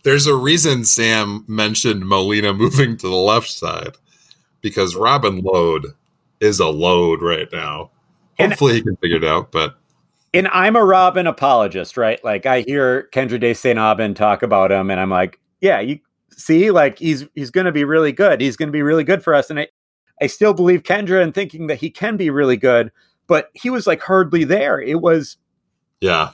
There's 0.04 0.26
a 0.26 0.34
reason 0.34 0.84
Sam 0.84 1.44
mentioned 1.48 2.06
Molino 2.06 2.52
moving 2.52 2.96
to 2.96 3.08
the 3.08 3.14
left 3.14 3.50
side 3.50 3.96
because 4.60 4.96
Robin 4.96 5.40
Lod 5.42 5.86
is 6.40 6.60
a 6.60 6.68
load 6.68 7.20
right 7.20 7.48
now. 7.52 7.90
Hopefully, 8.38 8.74
he 8.74 8.82
can 8.82 8.96
figure 8.96 9.16
it 9.16 9.24
out. 9.24 9.50
But 9.50 9.76
and 10.34 10.48
I'm 10.48 10.76
a 10.76 10.84
Robin 10.84 11.26
apologist, 11.26 11.96
right? 11.96 12.22
Like 12.22 12.46
I 12.46 12.60
hear 12.60 13.08
Kyndra 13.12 13.40
De 13.40 13.54
St. 13.54 13.78
Aubin 13.78 14.14
talk 14.14 14.42
about 14.42 14.70
him, 14.70 14.90
and 14.90 15.00
I'm 15.00 15.10
like, 15.10 15.40
yeah, 15.60 15.80
you 15.80 16.00
see, 16.30 16.70
like 16.70 16.98
he's 16.98 17.26
he's 17.34 17.50
going 17.50 17.66
to 17.66 17.72
be 17.72 17.84
really 17.84 18.12
good. 18.12 18.40
He's 18.40 18.56
going 18.56 18.68
to 18.68 18.72
be 18.72 18.82
really 18.82 19.04
good 19.04 19.22
for 19.22 19.34
us, 19.34 19.50
and 19.50 19.60
I 19.60 19.68
I 20.20 20.26
still 20.26 20.52
believe 20.52 20.82
Kyndra 20.82 21.22
and 21.22 21.34
thinking 21.34 21.68
that 21.68 21.78
he 21.78 21.90
can 21.90 22.16
be 22.16 22.30
really 22.30 22.56
good, 22.56 22.92
but 23.26 23.50
he 23.54 23.70
was 23.70 23.86
like 23.86 24.02
hardly 24.02 24.44
there. 24.44 24.80
It 24.80 25.00
was, 25.00 25.36
yeah. 26.00 26.30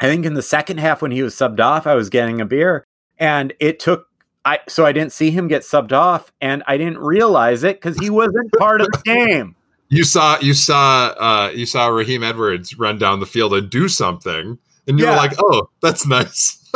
I 0.00 0.06
think 0.06 0.24
in 0.24 0.34
the 0.34 0.42
second 0.42 0.78
half 0.78 1.02
when 1.02 1.10
he 1.10 1.22
was 1.22 1.34
subbed 1.34 1.60
off, 1.60 1.86
I 1.86 1.94
was 1.94 2.08
getting 2.08 2.40
a 2.40 2.46
beer, 2.46 2.84
and 3.18 3.52
it 3.60 3.80
took 3.80 4.06
I 4.44 4.60
so 4.68 4.86
I 4.86 4.92
didn't 4.92 5.12
see 5.12 5.30
him 5.30 5.48
get 5.48 5.62
subbed 5.62 5.92
off, 5.92 6.32
and 6.40 6.62
I 6.66 6.78
didn't 6.78 6.98
realize 6.98 7.64
it 7.64 7.76
because 7.76 7.98
he 7.98 8.08
wasn't 8.08 8.50
part 8.58 8.80
of 8.80 8.86
the 8.92 9.02
game 9.04 9.56
you 9.90 10.04
saw 10.04 10.38
you 10.40 10.54
saw 10.54 11.14
uh, 11.18 11.50
you 11.54 11.66
saw 11.66 11.88
Raheem 11.88 12.22
Edwards 12.22 12.78
run 12.78 12.98
down 12.98 13.20
the 13.20 13.26
field 13.26 13.54
and 13.54 13.70
do 13.70 13.88
something, 13.88 14.58
and 14.86 14.98
you're 14.98 15.10
yeah. 15.10 15.16
like, 15.16 15.32
"Oh, 15.38 15.70
that's 15.80 16.06
nice." 16.06 16.70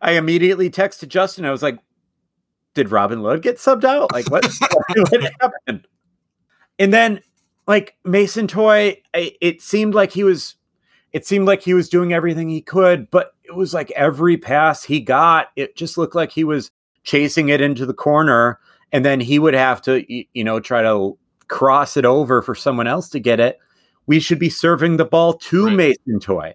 I 0.00 0.12
immediately 0.12 0.70
texted 0.70 1.08
Justin. 1.08 1.44
I 1.44 1.50
was 1.50 1.62
like, 1.62 1.78
"Did 2.74 2.90
Robin 2.90 3.22
Lod 3.22 3.42
get 3.42 3.56
subbed 3.56 3.84
out? 3.84 4.12
Like, 4.12 4.30
what, 4.30 4.46
what 5.10 5.32
happened?" 5.40 5.86
And 6.78 6.92
then, 6.92 7.20
like 7.66 7.96
Mason 8.04 8.46
Toye, 8.46 8.96
it 9.12 9.60
seemed 9.60 9.94
like 9.94 10.10
he 10.10 10.24
was, 10.24 10.56
it 11.12 11.26
seemed 11.26 11.46
like 11.46 11.62
he 11.62 11.74
was 11.74 11.88
doing 11.88 12.12
everything 12.12 12.48
he 12.48 12.62
could, 12.62 13.10
but 13.10 13.32
it 13.44 13.54
was 13.54 13.74
like 13.74 13.90
every 13.92 14.36
pass 14.36 14.82
he 14.82 15.00
got, 15.00 15.48
it 15.54 15.76
just 15.76 15.98
looked 15.98 16.14
like 16.14 16.32
he 16.32 16.44
was 16.44 16.70
chasing 17.04 17.50
it 17.50 17.60
into 17.60 17.84
the 17.84 17.94
corner 17.94 18.58
and 18.94 19.04
then 19.04 19.18
he 19.20 19.38
would 19.38 19.54
have 19.54 19.82
to 19.82 20.04
you 20.08 20.44
know 20.44 20.60
try 20.60 20.80
to 20.80 21.18
cross 21.48 21.98
it 21.98 22.06
over 22.06 22.40
for 22.40 22.54
someone 22.54 22.86
else 22.86 23.10
to 23.10 23.20
get 23.20 23.40
it. 23.40 23.58
We 24.06 24.20
should 24.20 24.38
be 24.38 24.48
serving 24.48 24.96
the 24.96 25.04
ball 25.04 25.34
to 25.34 25.66
right. 25.66 25.76
mason 25.76 26.20
toye. 26.20 26.54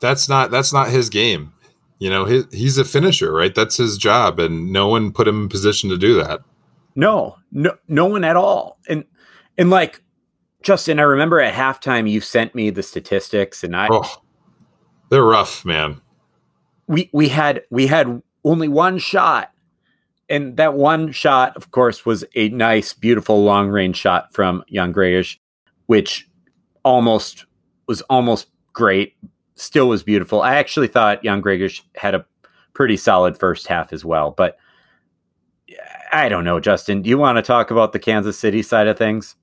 That's 0.00 0.28
not 0.28 0.50
that's 0.50 0.72
not 0.72 0.90
his 0.90 1.08
game. 1.08 1.52
You 1.98 2.10
know 2.10 2.26
his, 2.26 2.44
he's 2.52 2.76
a 2.76 2.84
finisher 2.84 3.32
right? 3.32 3.54
That's 3.54 3.76
his 3.76 3.96
job 3.96 4.38
and 4.40 4.72
no 4.72 4.88
one 4.88 5.12
put 5.12 5.28
him 5.28 5.44
in 5.44 5.48
position 5.48 5.88
to 5.90 5.96
do 5.96 6.14
that. 6.22 6.40
No 6.96 7.38
no 7.52 7.78
no 7.88 8.04
one 8.04 8.24
at 8.24 8.36
all. 8.36 8.78
And 8.88 9.04
and 9.56 9.70
like 9.70 10.02
justin 10.62 10.98
i 10.98 11.02
remember 11.02 11.38
at 11.38 11.54
halftime 11.54 12.10
you 12.10 12.20
sent 12.20 12.52
me 12.52 12.70
the 12.70 12.82
statistics 12.82 13.62
and 13.62 13.76
i 13.76 13.86
oh, 13.88 14.20
they're 15.10 15.22
rough 15.22 15.64
man. 15.64 16.00
We 16.88 17.08
we 17.12 17.28
had 17.28 17.62
we 17.70 17.86
had 17.86 18.22
only 18.44 18.66
one 18.66 18.98
shot 18.98 19.52
and 20.28 20.56
that 20.56 20.74
one 20.74 21.12
shot, 21.12 21.56
of 21.56 21.70
course, 21.70 22.04
was 22.04 22.24
a 22.34 22.48
nice, 22.50 22.92
beautiful 22.92 23.44
long 23.44 23.68
range 23.68 23.96
shot 23.96 24.32
from 24.32 24.64
Jan 24.72 24.92
Gregus, 24.92 25.38
which 25.86 26.28
almost 26.82 27.46
was 27.86 28.02
almost 28.02 28.48
great. 28.72 29.14
Still 29.54 29.88
was 29.88 30.02
beautiful. 30.02 30.42
I 30.42 30.56
actually 30.56 30.88
thought 30.88 31.22
Jan 31.22 31.42
Gregus 31.42 31.80
had 31.94 32.14
a 32.14 32.26
pretty 32.74 32.96
solid 32.96 33.38
first 33.38 33.66
half 33.66 33.92
as 33.92 34.04
well. 34.04 34.32
But 34.32 34.58
I 36.12 36.28
don't 36.28 36.44
know, 36.44 36.60
Justin. 36.60 37.02
Do 37.02 37.10
you 37.10 37.18
want 37.18 37.36
to 37.36 37.42
talk 37.42 37.70
about 37.70 37.92
the 37.92 37.98
Kansas 37.98 38.38
City 38.38 38.62
side 38.62 38.88
of 38.88 38.98
things? 38.98 39.36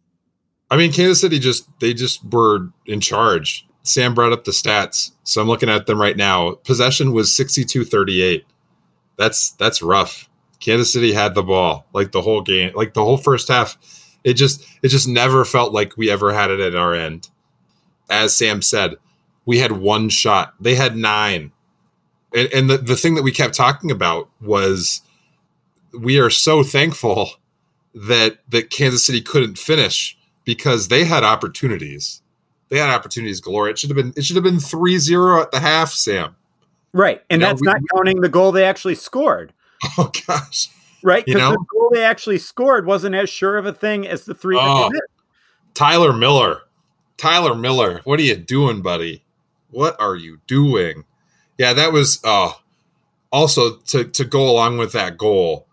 I 0.69 0.77
mean, 0.77 0.91
Kansas 0.91 1.21
City 1.21 1.39
just 1.39 1.67
they 1.79 1.93
just 1.93 2.23
were 2.31 2.67
in 2.85 2.99
charge. 2.99 3.67
Sam 3.83 4.13
brought 4.13 4.31
up 4.31 4.45
the 4.45 4.51
stats, 4.51 5.11
so 5.23 5.41
I'm 5.41 5.47
looking 5.47 5.69
at 5.69 5.85
them 5.87 5.99
right 5.99 6.15
now. 6.15 6.53
Possession 6.63 7.11
was 7.11 7.29
62-38. 7.29 8.43
That's 9.17 9.51
that's 9.51 9.81
rough. 9.81 10.29
Kansas 10.63 10.93
City 10.93 11.11
had 11.11 11.35
the 11.35 11.43
ball 11.43 11.85
like 11.93 12.11
the 12.13 12.21
whole 12.21 12.41
game, 12.41 12.71
like 12.73 12.93
the 12.93 13.03
whole 13.03 13.17
first 13.17 13.49
half. 13.49 13.77
It 14.23 14.35
just 14.35 14.65
it 14.81 14.87
just 14.87 15.07
never 15.07 15.43
felt 15.43 15.73
like 15.73 15.97
we 15.97 16.09
ever 16.09 16.33
had 16.33 16.51
it 16.51 16.61
at 16.61 16.75
our 16.75 16.93
end. 16.93 17.29
As 18.09 18.35
Sam 18.35 18.61
said, 18.61 18.95
we 19.45 19.59
had 19.59 19.73
one 19.73 20.07
shot. 20.07 20.53
They 20.61 20.75
had 20.75 20.95
nine. 20.95 21.51
And, 22.33 22.49
and 22.53 22.69
the, 22.69 22.77
the 22.77 22.95
thing 22.95 23.15
that 23.15 23.23
we 23.23 23.31
kept 23.31 23.53
talking 23.53 23.91
about 23.91 24.29
was 24.41 25.01
we 25.97 26.17
are 26.17 26.29
so 26.29 26.63
thankful 26.63 27.29
that 27.93 28.37
that 28.47 28.69
Kansas 28.69 29.05
City 29.05 29.19
couldn't 29.19 29.57
finish 29.57 30.17
because 30.45 30.87
they 30.87 31.03
had 31.03 31.25
opportunities. 31.25 32.21
They 32.69 32.77
had 32.77 32.89
opportunities 32.89 33.41
galore. 33.41 33.67
It 33.67 33.77
should 33.77 33.89
have 33.89 33.97
been 33.97 34.13
it 34.15 34.23
should 34.23 34.37
have 34.37 34.45
been 34.45 34.55
3-0 34.55 35.41
at 35.41 35.51
the 35.51 35.59
half, 35.59 35.91
Sam. 35.91 36.37
Right. 36.93 37.21
And 37.29 37.41
you 37.41 37.47
that's 37.47 37.61
know, 37.61 37.71
we, 37.71 37.73
not 37.73 37.81
counting 37.93 38.21
the 38.21 38.29
goal 38.29 38.53
they 38.53 38.63
actually 38.63 38.95
scored. 38.95 39.53
Oh 39.97 40.11
gosh. 40.27 40.69
Right? 41.03 41.25
Because 41.25 41.51
the 41.51 41.65
goal 41.69 41.89
they 41.93 42.03
actually 42.03 42.37
scored 42.37 42.85
wasn't 42.85 43.15
as 43.15 43.29
sure 43.29 43.57
of 43.57 43.65
a 43.65 43.73
thing 43.73 44.07
as 44.07 44.23
the 44.25 44.33
three 44.33 44.57
oh, 44.57 44.89
Tyler 45.73 46.13
Miller. 46.13 46.61
Tyler 47.17 47.55
Miller, 47.55 48.01
what 48.05 48.19
are 48.19 48.23
you 48.23 48.35
doing, 48.35 48.81
buddy? 48.81 49.23
What 49.69 49.99
are 49.99 50.15
you 50.15 50.39
doing? 50.47 51.03
Yeah, 51.57 51.73
that 51.73 51.91
was 51.91 52.21
uh 52.23 52.53
also 53.31 53.77
to 53.77 54.05
to 54.05 54.23
go 54.23 54.49
along 54.49 54.77
with 54.77 54.93
that 54.93 55.17
goal, 55.17 55.67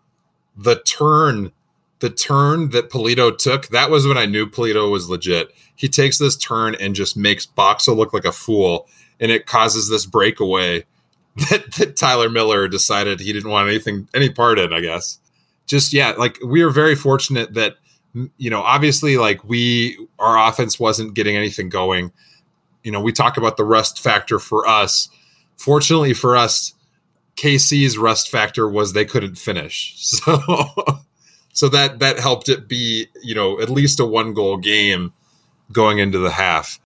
the 0.56 0.80
turn 0.82 1.52
the 2.00 2.10
turn 2.10 2.70
that 2.70 2.90
Pulido 2.90 3.36
took, 3.36 3.68
that 3.68 3.90
was 3.90 4.06
when 4.06 4.16
I 4.16 4.24
knew 4.24 4.46
Pulido 4.46 4.90
was 4.90 5.08
legit. 5.08 5.54
He 5.76 5.86
takes 5.86 6.18
this 6.18 6.34
turn 6.34 6.74
and 6.80 6.94
just 6.94 7.16
makes 7.16 7.44
Boxall 7.44 7.94
look 7.94 8.12
like 8.12 8.24
a 8.24 8.32
fool, 8.32 8.88
and 9.20 9.30
it 9.30 9.46
causes 9.46 9.88
this 9.88 10.06
breakaway 10.06 10.84
that, 11.50 11.72
that 11.72 11.96
Tyler 11.96 12.28
Miller 12.28 12.68
decided 12.68 13.20
he 13.20 13.32
didn't 13.32 13.50
want 13.50 13.68
anything 13.68 14.08
any 14.14 14.30
part 14.30 14.58
in. 14.58 14.72
I 14.72 14.80
guess 14.80 15.18
just 15.66 15.92
yeah, 15.92 16.10
like 16.12 16.38
we 16.44 16.62
are 16.62 16.70
very 16.70 16.94
fortunate 16.94 17.54
that 17.54 17.76
you 18.36 18.50
know 18.50 18.60
obviously 18.60 19.16
like 19.16 19.42
we 19.44 19.96
our 20.18 20.48
offense 20.48 20.80
wasn't 20.80 21.14
getting 21.14 21.36
anything 21.36 21.68
going. 21.68 22.12
You 22.82 22.92
know, 22.92 23.00
we 23.00 23.12
talk 23.12 23.36
about 23.36 23.56
the 23.56 23.64
rust 23.64 24.00
factor 24.00 24.38
for 24.38 24.66
us. 24.66 25.08
Fortunately 25.56 26.14
for 26.14 26.36
us, 26.36 26.72
KC's 27.36 27.98
rust 27.98 28.30
factor 28.30 28.68
was 28.68 28.92
they 28.92 29.04
couldn't 29.04 29.36
finish. 29.36 29.96
So 30.22 30.38
so 31.52 31.68
that 31.68 31.98
that 31.98 32.18
helped 32.18 32.48
it 32.48 32.68
be 32.68 33.06
you 33.22 33.34
know 33.34 33.60
at 33.60 33.70
least 33.70 34.00
a 34.00 34.06
one 34.06 34.34
goal 34.34 34.56
game 34.56 35.12
going 35.72 35.98
into 35.98 36.18
the 36.18 36.30
half 36.30 36.80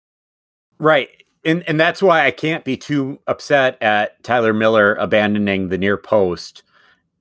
right 0.79 1.09
and 1.45 1.63
and 1.67 1.79
that's 1.79 2.01
why 2.01 2.25
i 2.25 2.31
can't 2.31 2.63
be 2.63 2.77
too 2.77 3.19
upset 3.27 3.81
at 3.81 4.21
tyler 4.23 4.53
miller 4.53 4.95
abandoning 4.95 5.69
the 5.69 5.77
near 5.77 5.97
post 5.97 6.63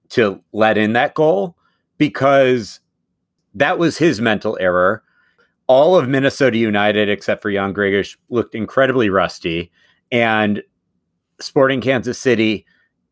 to 0.09 0.43
let 0.53 0.77
in 0.77 0.93
that 0.93 1.15
goal 1.15 1.57
because 1.99 2.81
that 3.55 3.79
was 3.79 3.99
his 3.99 4.21
mental 4.21 4.57
error 4.61 5.03
all 5.67 5.97
of 5.97 6.09
minnesota 6.09 6.59
united 6.59 7.09
except 7.09 7.43
for 7.43 7.51
jan 7.51 7.73
gregus 7.73 8.17
looked 8.29 8.55
incredibly 8.55 9.09
rusty 9.09 9.71
and 10.11 10.63
sporting 11.41 11.81
kansas 11.81 12.19
city 12.19 12.65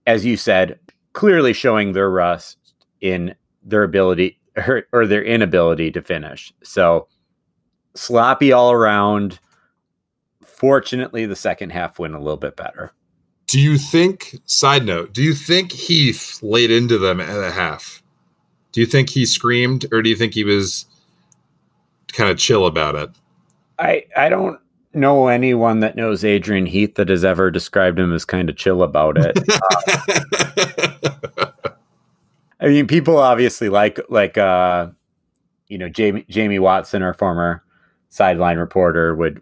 as 0.06 0.24
you 0.24 0.36
said 0.36 0.78
clearly 1.12 1.52
showing 1.52 1.92
their 1.92 2.10
rust 2.10 2.58
in 3.00 3.34
their 3.62 3.82
ability 3.82 4.38
or, 4.56 4.84
or 4.92 5.06
their 5.06 5.22
inability 5.22 5.90
to 5.92 6.02
finish. 6.02 6.52
So 6.62 7.08
sloppy 7.94 8.52
all 8.52 8.72
around. 8.72 9.38
Fortunately, 10.60 11.24
the 11.24 11.34
second 11.34 11.70
half 11.70 11.98
went 11.98 12.14
a 12.14 12.18
little 12.18 12.36
bit 12.36 12.54
better. 12.54 12.92
Do 13.46 13.58
you 13.58 13.78
think, 13.78 14.36
side 14.44 14.84
note, 14.84 15.14
do 15.14 15.22
you 15.22 15.32
think 15.32 15.72
Heath 15.72 16.38
laid 16.42 16.70
into 16.70 16.98
them 16.98 17.18
at 17.18 17.42
a 17.42 17.50
half? 17.50 18.02
Do 18.72 18.82
you 18.82 18.86
think 18.86 19.08
he 19.08 19.24
screamed 19.24 19.86
or 19.90 20.02
do 20.02 20.10
you 20.10 20.16
think 20.16 20.34
he 20.34 20.44
was 20.44 20.84
kind 22.12 22.28
of 22.28 22.36
chill 22.36 22.66
about 22.66 22.94
it? 22.94 23.08
I, 23.78 24.04
I 24.14 24.28
don't 24.28 24.60
know 24.92 25.28
anyone 25.28 25.80
that 25.80 25.96
knows 25.96 26.26
Adrian 26.26 26.66
Heath 26.66 26.96
that 26.96 27.08
has 27.08 27.24
ever 27.24 27.50
described 27.50 27.98
him 27.98 28.12
as 28.12 28.26
kind 28.26 28.50
of 28.50 28.56
chill 28.56 28.82
about 28.82 29.16
it. 29.16 29.38
uh, 31.38 31.46
I 32.60 32.68
mean, 32.68 32.86
people 32.86 33.16
obviously 33.16 33.70
like 33.70 33.98
like 34.10 34.36
uh, 34.36 34.88
you 35.68 35.78
know 35.78 35.88
Jamie 35.88 36.26
Jamie 36.28 36.58
Watson, 36.58 37.00
our 37.00 37.14
former 37.14 37.64
sideline 38.10 38.58
reporter, 38.58 39.14
would 39.14 39.40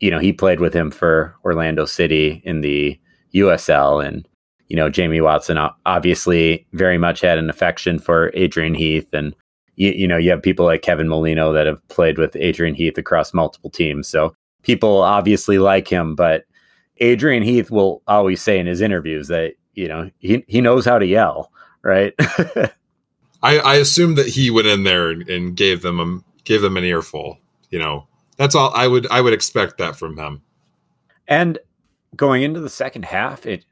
you 0.00 0.10
know 0.10 0.18
he 0.18 0.32
played 0.32 0.60
with 0.60 0.74
him 0.74 0.90
for 0.90 1.34
Orlando 1.44 1.84
City 1.84 2.42
in 2.44 2.60
the 2.60 2.98
USL, 3.34 4.04
and 4.04 4.26
you 4.68 4.76
know 4.76 4.90
Jamie 4.90 5.20
Watson 5.20 5.58
obviously 5.86 6.66
very 6.72 6.98
much 6.98 7.20
had 7.20 7.38
an 7.38 7.50
affection 7.50 7.98
for 7.98 8.30
Adrian 8.34 8.74
Heath, 8.74 9.08
and 9.12 9.34
you, 9.76 9.90
you 9.90 10.08
know 10.08 10.16
you 10.16 10.30
have 10.30 10.42
people 10.42 10.66
like 10.66 10.82
Kevin 10.82 11.08
Molino 11.08 11.52
that 11.52 11.66
have 11.66 11.86
played 11.88 12.18
with 12.18 12.36
Adrian 12.36 12.74
Heath 12.74 12.98
across 12.98 13.34
multiple 13.34 13.70
teams, 13.70 14.08
so 14.08 14.34
people 14.62 15.02
obviously 15.02 15.58
like 15.58 15.88
him, 15.88 16.14
but 16.14 16.44
Adrian 16.98 17.42
Heath 17.42 17.70
will 17.70 18.02
always 18.06 18.42
say 18.42 18.58
in 18.58 18.66
his 18.66 18.80
interviews 18.80 19.28
that 19.28 19.54
you 19.74 19.88
know 19.88 20.10
he 20.18 20.44
he 20.48 20.60
knows 20.60 20.84
how 20.84 20.98
to 20.98 21.06
yell 21.06 21.50
right? 21.82 22.14
I, 23.42 23.58
I 23.58 23.74
assume 23.76 24.16
that 24.16 24.26
he 24.26 24.50
went 24.50 24.66
in 24.66 24.84
there 24.84 25.10
and, 25.10 25.28
and 25.28 25.56
gave 25.56 25.82
them 25.82 26.00
a, 26.00 26.42
gave 26.44 26.60
them 26.62 26.76
an 26.76 26.84
earful. 26.84 27.38
You 27.70 27.78
know, 27.78 28.06
that's 28.38 28.54
all 28.54 28.72
I 28.74 28.86
would 28.86 29.06
I 29.10 29.20
would 29.20 29.34
expect 29.34 29.76
that 29.78 29.96
from 29.96 30.16
him. 30.16 30.42
And 31.26 31.58
going 32.16 32.42
into 32.42 32.60
the 32.60 32.70
second 32.70 33.04
half, 33.04 33.44
it 33.44 33.66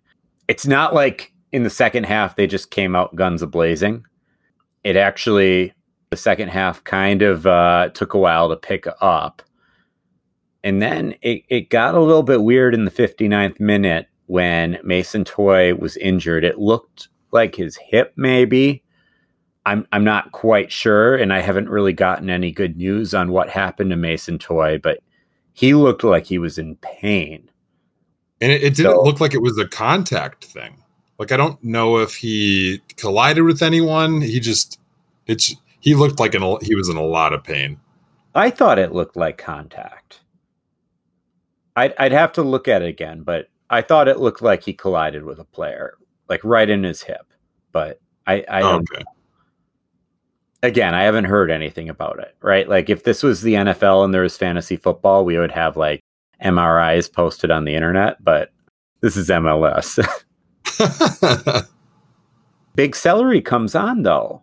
it's 0.49 0.67
not 0.67 0.93
like 0.93 1.33
in 1.53 1.63
the 1.63 1.71
second 1.71 2.05
half 2.05 2.37
they 2.37 2.47
just 2.47 2.71
came 2.71 2.95
out 2.95 3.17
guns 3.17 3.43
a 3.43 3.47
blazing. 3.47 4.05
It 4.85 4.97
actually 4.97 5.73
the 6.11 6.17
second 6.17 6.49
half 6.51 6.85
kind 6.85 7.23
of 7.23 7.47
uh, 7.47 7.91
took 7.95 8.15
a 8.15 8.19
while 8.19 8.49
to 8.49 8.57
pick 8.57 8.87
up. 9.01 9.43
And 10.63 10.83
then 10.83 11.15
it, 11.23 11.43
it 11.49 11.71
got 11.71 11.95
a 11.95 12.01
little 12.01 12.23
bit 12.23 12.43
weird 12.43 12.75
in 12.75 12.85
the 12.85 12.91
59th 12.91 13.61
minute 13.61 14.09
when 14.27 14.79
Mason 14.83 15.25
Toye 15.25 15.75
was 15.75 15.97
injured. 15.97 16.45
It 16.45 16.59
looked 16.59 17.09
like 17.33 17.55
his 17.55 17.77
hip, 17.77 18.13
maybe. 18.17 18.83
I'm 19.67 19.87
I'm 19.93 20.05
not 20.05 20.33
quite 20.33 20.73
sure, 20.73 21.17
and 21.17 21.33
I 21.33 21.41
haven't 21.41 21.69
really 21.69 21.93
gotten 21.93 22.31
any 22.31 22.53
good 22.53 22.77
news 22.77 23.13
on 23.13 23.33
what 23.33 23.51
happened 23.51 23.91
to 23.91 23.97
Mason 23.97 24.39
Toye, 24.39 24.79
but 24.79 25.01
he 25.53 25.75
looked 25.75 26.05
like 26.05 26.25
he 26.25 26.39
was 26.39 26.57
in 26.57 26.77
pain. 26.77 27.51
And 28.41 28.53
it, 28.53 28.63
it 28.63 28.77
didn't 28.77 28.93
so, 28.93 29.03
look 29.03 29.21
like 29.21 29.35
it 29.35 29.43
was 29.43 29.59
a 29.59 29.67
contact 29.67 30.45
thing. 30.45 30.83
Like 31.19 31.33
I 31.33 31.37
don't 31.37 31.63
know 31.65 31.99
if 31.99 32.15
he 32.15 32.81
collided 32.97 33.43
with 33.43 33.63
anyone. 33.63 34.21
He 34.21 34.39
just 34.39 34.79
it's 35.27 35.55
he 35.81 35.95
looked 35.95 36.21
like 36.21 36.35
an 36.35 36.59
he 36.63 36.75
was 36.75 36.89
in 36.89 36.97
a 36.97 37.03
lot 37.03 37.33
of 37.33 37.43
pain. 37.43 37.81
I 38.35 38.51
thought 38.51 38.79
it 38.79 38.93
looked 38.93 39.17
like 39.17 39.37
contact. 39.37 40.21
I'd 41.75 41.93
I'd 41.99 42.13
have 42.13 42.33
to 42.35 42.43
look 42.43 42.69
at 42.69 42.83
it 42.83 42.89
again, 42.89 43.23
but 43.23 43.49
I 43.69 43.83
thought 43.83 44.09
it 44.09 44.21
looked 44.21 44.43
like 44.43 44.63
he 44.63 44.73
collided 44.73 45.25
with 45.25 45.41
a 45.41 45.45
player 45.45 45.95
like 46.29 46.45
right 46.45 46.69
in 46.69 46.85
his 46.85 47.03
hip. 47.03 47.33
But 47.73 48.01
I, 48.27 48.45
I 48.49 48.61
don't. 48.61 48.89
Okay. 48.93 49.05
Again, 50.67 50.95
I 50.95 51.05
haven't 51.05 51.25
heard 51.25 51.51
anything 51.51 51.89
about 51.89 52.19
it. 52.19 52.35
Right, 52.41 52.69
like 52.69 52.91
if 52.91 53.05
this 53.05 53.23
was 53.23 53.43
the 53.43 53.55
NFL 53.55 54.05
and 54.05 54.13
there 54.13 54.23
was 54.23 54.37
fantasy 54.37 54.77
football, 54.77 55.25
we 55.25 55.39
would 55.39 55.53
have 55.53 55.77
like 55.77 56.01
MRIs 56.43 57.13
posted 57.13 57.51
on 57.51 57.65
the 57.65 57.75
internet. 57.75 58.23
But 58.23 58.51
this 59.01 59.17
is 59.17 59.29
MLS. 59.29 59.99
Big 62.75 62.97
celery 62.97 63.41
comes 63.41 63.75
on 63.75 64.03
though, 64.03 64.43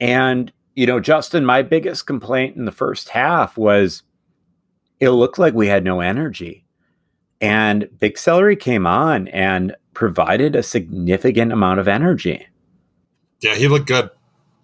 and 0.00 0.52
you 0.74 0.86
know, 0.86 1.00
Justin, 1.00 1.44
my 1.44 1.62
biggest 1.62 2.06
complaint 2.06 2.56
in 2.56 2.64
the 2.64 2.72
first 2.72 3.10
half 3.10 3.56
was 3.56 4.02
it 5.00 5.10
looked 5.10 5.38
like 5.38 5.54
we 5.54 5.66
had 5.66 5.84
no 5.84 6.00
energy. 6.00 6.64
And 7.40 7.88
Big 7.98 8.16
Celery 8.16 8.54
came 8.54 8.86
on 8.86 9.26
and 9.28 9.74
provided 9.94 10.54
a 10.54 10.62
significant 10.62 11.52
amount 11.52 11.80
of 11.80 11.88
energy. 11.88 12.46
Yeah, 13.40 13.56
he 13.56 13.66
looked 13.66 13.88
good. 13.88 14.10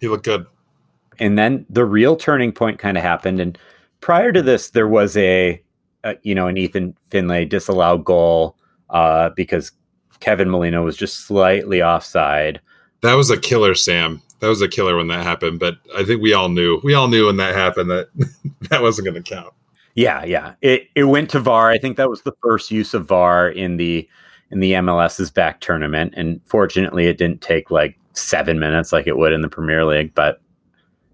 He 0.00 0.06
looked 0.06 0.24
good. 0.24 0.46
And 1.18 1.38
then 1.38 1.66
the 1.68 1.84
real 1.84 2.16
turning 2.16 2.52
point 2.52 2.78
kind 2.78 2.96
of 2.96 3.02
happened. 3.02 3.40
And 3.40 3.58
prior 4.00 4.32
to 4.32 4.42
this, 4.42 4.70
there 4.70 4.88
was 4.88 5.16
a, 5.16 5.62
a 6.04 6.16
you 6.22 6.34
know, 6.34 6.46
an 6.46 6.56
Ethan 6.56 6.96
Finlay 7.10 7.44
disallowed 7.44 8.04
goal 8.04 8.56
uh, 8.90 9.30
because 9.30 9.72
Kevin 10.20 10.50
Molino 10.50 10.84
was 10.84 10.96
just 10.96 11.26
slightly 11.26 11.82
offside. 11.82 12.60
That 13.02 13.14
was 13.14 13.30
a 13.30 13.38
killer, 13.38 13.74
Sam. 13.74 14.22
That 14.40 14.48
was 14.48 14.62
a 14.62 14.68
killer 14.68 14.96
when 14.96 15.08
that 15.08 15.24
happened. 15.24 15.58
But 15.58 15.78
I 15.96 16.04
think 16.04 16.22
we 16.22 16.32
all 16.32 16.48
knew. 16.48 16.80
We 16.84 16.94
all 16.94 17.08
knew 17.08 17.26
when 17.26 17.36
that 17.36 17.54
happened 17.54 17.90
that 17.90 18.08
that 18.70 18.82
wasn't 18.82 19.06
going 19.06 19.22
to 19.22 19.34
count. 19.34 19.52
Yeah, 19.94 20.24
yeah. 20.24 20.54
It 20.62 20.88
it 20.94 21.04
went 21.04 21.30
to 21.30 21.40
VAR. 21.40 21.70
I 21.70 21.78
think 21.78 21.96
that 21.96 22.08
was 22.08 22.22
the 22.22 22.34
first 22.42 22.70
use 22.70 22.94
of 22.94 23.06
VAR 23.06 23.48
in 23.48 23.76
the 23.78 24.08
in 24.50 24.60
the 24.60 24.72
MLS 24.74 25.20
is 25.20 25.30
Back 25.30 25.60
tournament. 25.60 26.14
And 26.16 26.40
fortunately, 26.46 27.06
it 27.06 27.18
didn't 27.18 27.40
take 27.40 27.70
like 27.70 27.98
seven 28.14 28.58
minutes 28.58 28.92
like 28.92 29.06
it 29.06 29.16
would 29.16 29.32
in 29.32 29.42
the 29.42 29.48
Premier 29.48 29.84
League. 29.84 30.14
But 30.14 30.40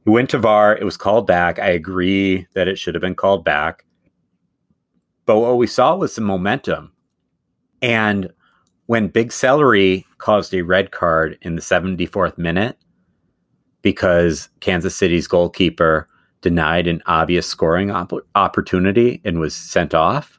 it 0.06 0.10
went 0.10 0.30
to 0.30 0.38
VAR. 0.38 0.76
It 0.76 0.84
was 0.84 0.96
called 0.96 1.26
back. 1.26 1.58
I 1.58 1.68
agree 1.68 2.46
that 2.54 2.68
it 2.68 2.78
should 2.78 2.94
have 2.94 3.02
been 3.02 3.14
called 3.14 3.44
back. 3.44 3.84
But 5.26 5.38
what 5.38 5.56
we 5.56 5.66
saw 5.66 5.96
was 5.96 6.14
some 6.14 6.24
momentum. 6.24 6.92
And 7.80 8.30
when 8.86 9.08
Big 9.08 9.32
Celery 9.32 10.06
caused 10.18 10.54
a 10.54 10.62
red 10.62 10.90
card 10.90 11.38
in 11.42 11.54
the 11.54 11.62
74th 11.62 12.36
minute 12.36 12.76
because 13.82 14.48
Kansas 14.60 14.94
City's 14.94 15.26
goalkeeper 15.26 16.08
denied 16.42 16.86
an 16.86 17.02
obvious 17.06 17.46
scoring 17.46 17.90
op- 17.90 18.26
opportunity 18.34 19.22
and 19.24 19.40
was 19.40 19.56
sent 19.56 19.94
off, 19.94 20.38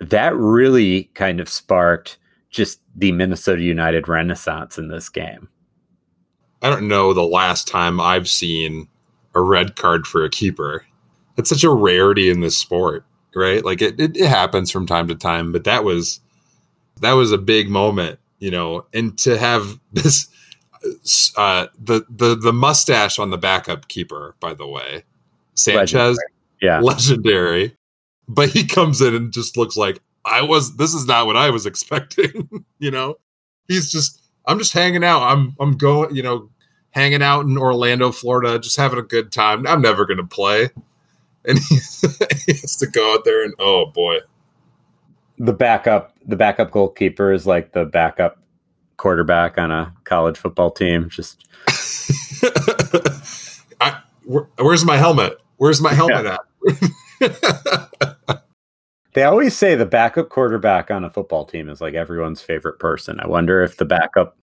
that 0.00 0.34
really 0.36 1.04
kind 1.14 1.40
of 1.40 1.48
sparked 1.48 2.18
just 2.50 2.80
the 2.94 3.10
Minnesota 3.12 3.62
United 3.62 4.08
renaissance 4.08 4.78
in 4.78 4.88
this 4.88 5.08
game. 5.08 5.48
I 6.62 6.70
don't 6.70 6.88
know 6.88 7.12
the 7.12 7.22
last 7.22 7.68
time 7.68 8.00
I've 8.00 8.28
seen 8.28 8.88
a 9.34 9.42
red 9.42 9.76
card 9.76 10.06
for 10.06 10.24
a 10.24 10.30
keeper. 10.30 10.84
It's 11.36 11.50
such 11.50 11.64
a 11.64 11.70
rarity 11.70 12.30
in 12.30 12.40
this 12.40 12.56
sport, 12.56 13.04
right? 13.34 13.64
Like 13.64 13.80
it, 13.80 14.00
it, 14.00 14.16
it 14.16 14.28
happens 14.28 14.70
from 14.70 14.86
time 14.86 15.06
to 15.08 15.14
time, 15.14 15.52
but 15.52 15.64
that 15.64 15.84
was 15.84 16.20
that 17.00 17.12
was 17.12 17.32
a 17.32 17.38
big 17.38 17.68
moment, 17.68 18.18
you 18.40 18.50
know. 18.50 18.86
And 18.92 19.16
to 19.18 19.38
have 19.38 19.78
this 19.92 20.28
uh, 21.36 21.66
the 21.78 22.04
the 22.08 22.36
the 22.36 22.52
mustache 22.52 23.18
on 23.18 23.30
the 23.30 23.38
backup 23.38 23.88
keeper, 23.88 24.34
by 24.40 24.54
the 24.54 24.66
way, 24.66 25.04
Sanchez, 25.54 25.92
legendary. 25.94 26.16
yeah, 26.60 26.80
legendary. 26.80 27.74
But 28.28 28.50
he 28.50 28.66
comes 28.66 29.00
in 29.00 29.14
and 29.14 29.32
just 29.32 29.56
looks 29.56 29.76
like 29.76 30.00
I 30.24 30.42
was. 30.42 30.76
This 30.76 30.94
is 30.94 31.06
not 31.06 31.26
what 31.26 31.36
I 31.36 31.50
was 31.50 31.66
expecting. 31.72 32.48
you 32.78 32.90
know, 32.90 33.16
he's 33.66 33.90
just. 33.90 34.22
I'm 34.48 34.58
just 34.58 34.72
hanging 34.72 35.04
out. 35.04 35.22
I'm 35.22 35.54
I'm 35.60 35.76
going. 35.76 36.14
You 36.14 36.22
know, 36.22 36.50
hanging 36.90 37.22
out 37.22 37.44
in 37.44 37.56
Orlando, 37.56 38.10
Florida, 38.10 38.58
just 38.58 38.76
having 38.76 38.98
a 38.98 39.02
good 39.02 39.30
time. 39.30 39.66
I'm 39.66 39.82
never 39.82 40.04
going 40.06 40.16
to 40.16 40.26
play, 40.26 40.70
and 41.44 41.58
he, 41.58 41.76
he 42.46 42.52
has 42.52 42.76
to 42.76 42.86
go 42.86 43.14
out 43.14 43.24
there 43.24 43.44
and 43.44 43.54
oh 43.58 43.86
boy, 43.86 44.18
the 45.38 45.52
backup 45.52 46.16
the 46.26 46.36
backup 46.36 46.70
goalkeeper 46.70 47.32
is 47.32 47.46
like 47.46 47.72
the 47.72 47.84
backup 47.84 48.38
quarterback 48.96 49.58
on 49.58 49.70
a 49.70 49.94
college 50.04 50.36
football 50.36 50.70
team. 50.70 51.08
Just, 51.08 51.44
I, 53.80 54.00
where, 54.24 54.48
where's 54.58 54.84
my 54.84 54.96
helmet? 54.96 55.38
Where's 55.58 55.80
my 55.80 55.94
helmet 55.94 56.24
yeah. 56.24 56.38
at? 57.20 58.42
they 59.18 59.24
always 59.24 59.58
say 59.58 59.74
the 59.74 59.84
backup 59.84 60.28
quarterback 60.28 60.92
on 60.92 61.02
a 61.02 61.10
football 61.10 61.44
team 61.44 61.68
is 61.68 61.80
like 61.80 61.94
everyone's 61.94 62.40
favorite 62.40 62.78
person. 62.78 63.18
I 63.18 63.26
wonder 63.26 63.64
if 63.64 63.76
the 63.76 63.84
backup, 63.84 64.38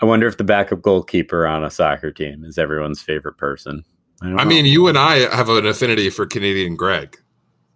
I 0.00 0.06
wonder 0.06 0.26
if 0.26 0.38
the 0.38 0.44
backup 0.44 0.80
goalkeeper 0.80 1.46
on 1.46 1.62
a 1.62 1.70
soccer 1.70 2.10
team 2.10 2.42
is 2.42 2.56
everyone's 2.56 3.02
favorite 3.02 3.36
person. 3.36 3.84
I, 4.22 4.32
I 4.36 4.44
mean, 4.46 4.64
you 4.64 4.88
and 4.88 4.96
I 4.96 5.16
have 5.36 5.50
an 5.50 5.66
affinity 5.66 6.08
for 6.08 6.24
Canadian 6.24 6.76
Greg. 6.76 7.18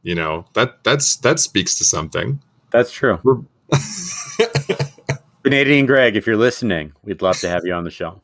You 0.03 0.14
know 0.14 0.47
that 0.55 0.82
that's 0.82 1.16
that 1.16 1.41
speaks 1.41 1.76
to 1.76 1.84
something. 1.84 2.41
That's 2.70 2.91
true. 2.91 3.47
Canadian 5.45 5.84
Greg, 5.84 6.16
if 6.16 6.26
you're 6.26 6.38
listening, 6.38 6.95
we'd 7.03 7.20
love 7.20 7.38
to 7.41 7.51
have 7.51 7.66
you 7.66 7.74
on 7.74 7.84
the 7.84 7.91
show. 7.91 8.22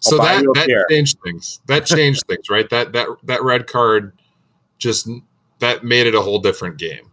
so 0.00 0.16
that, 0.16 0.42
that 0.42 0.86
changed 0.90 1.16
things. 1.22 1.60
That 1.68 1.86
changed 1.86 2.26
things, 2.26 2.50
right? 2.50 2.68
That 2.70 2.92
that 2.92 3.06
that 3.22 3.44
red 3.44 3.68
card 3.68 4.18
just 4.78 5.08
that 5.60 5.84
made 5.84 6.06
it 6.06 6.14
a 6.14 6.20
whole 6.20 6.38
different 6.38 6.78
game. 6.78 7.10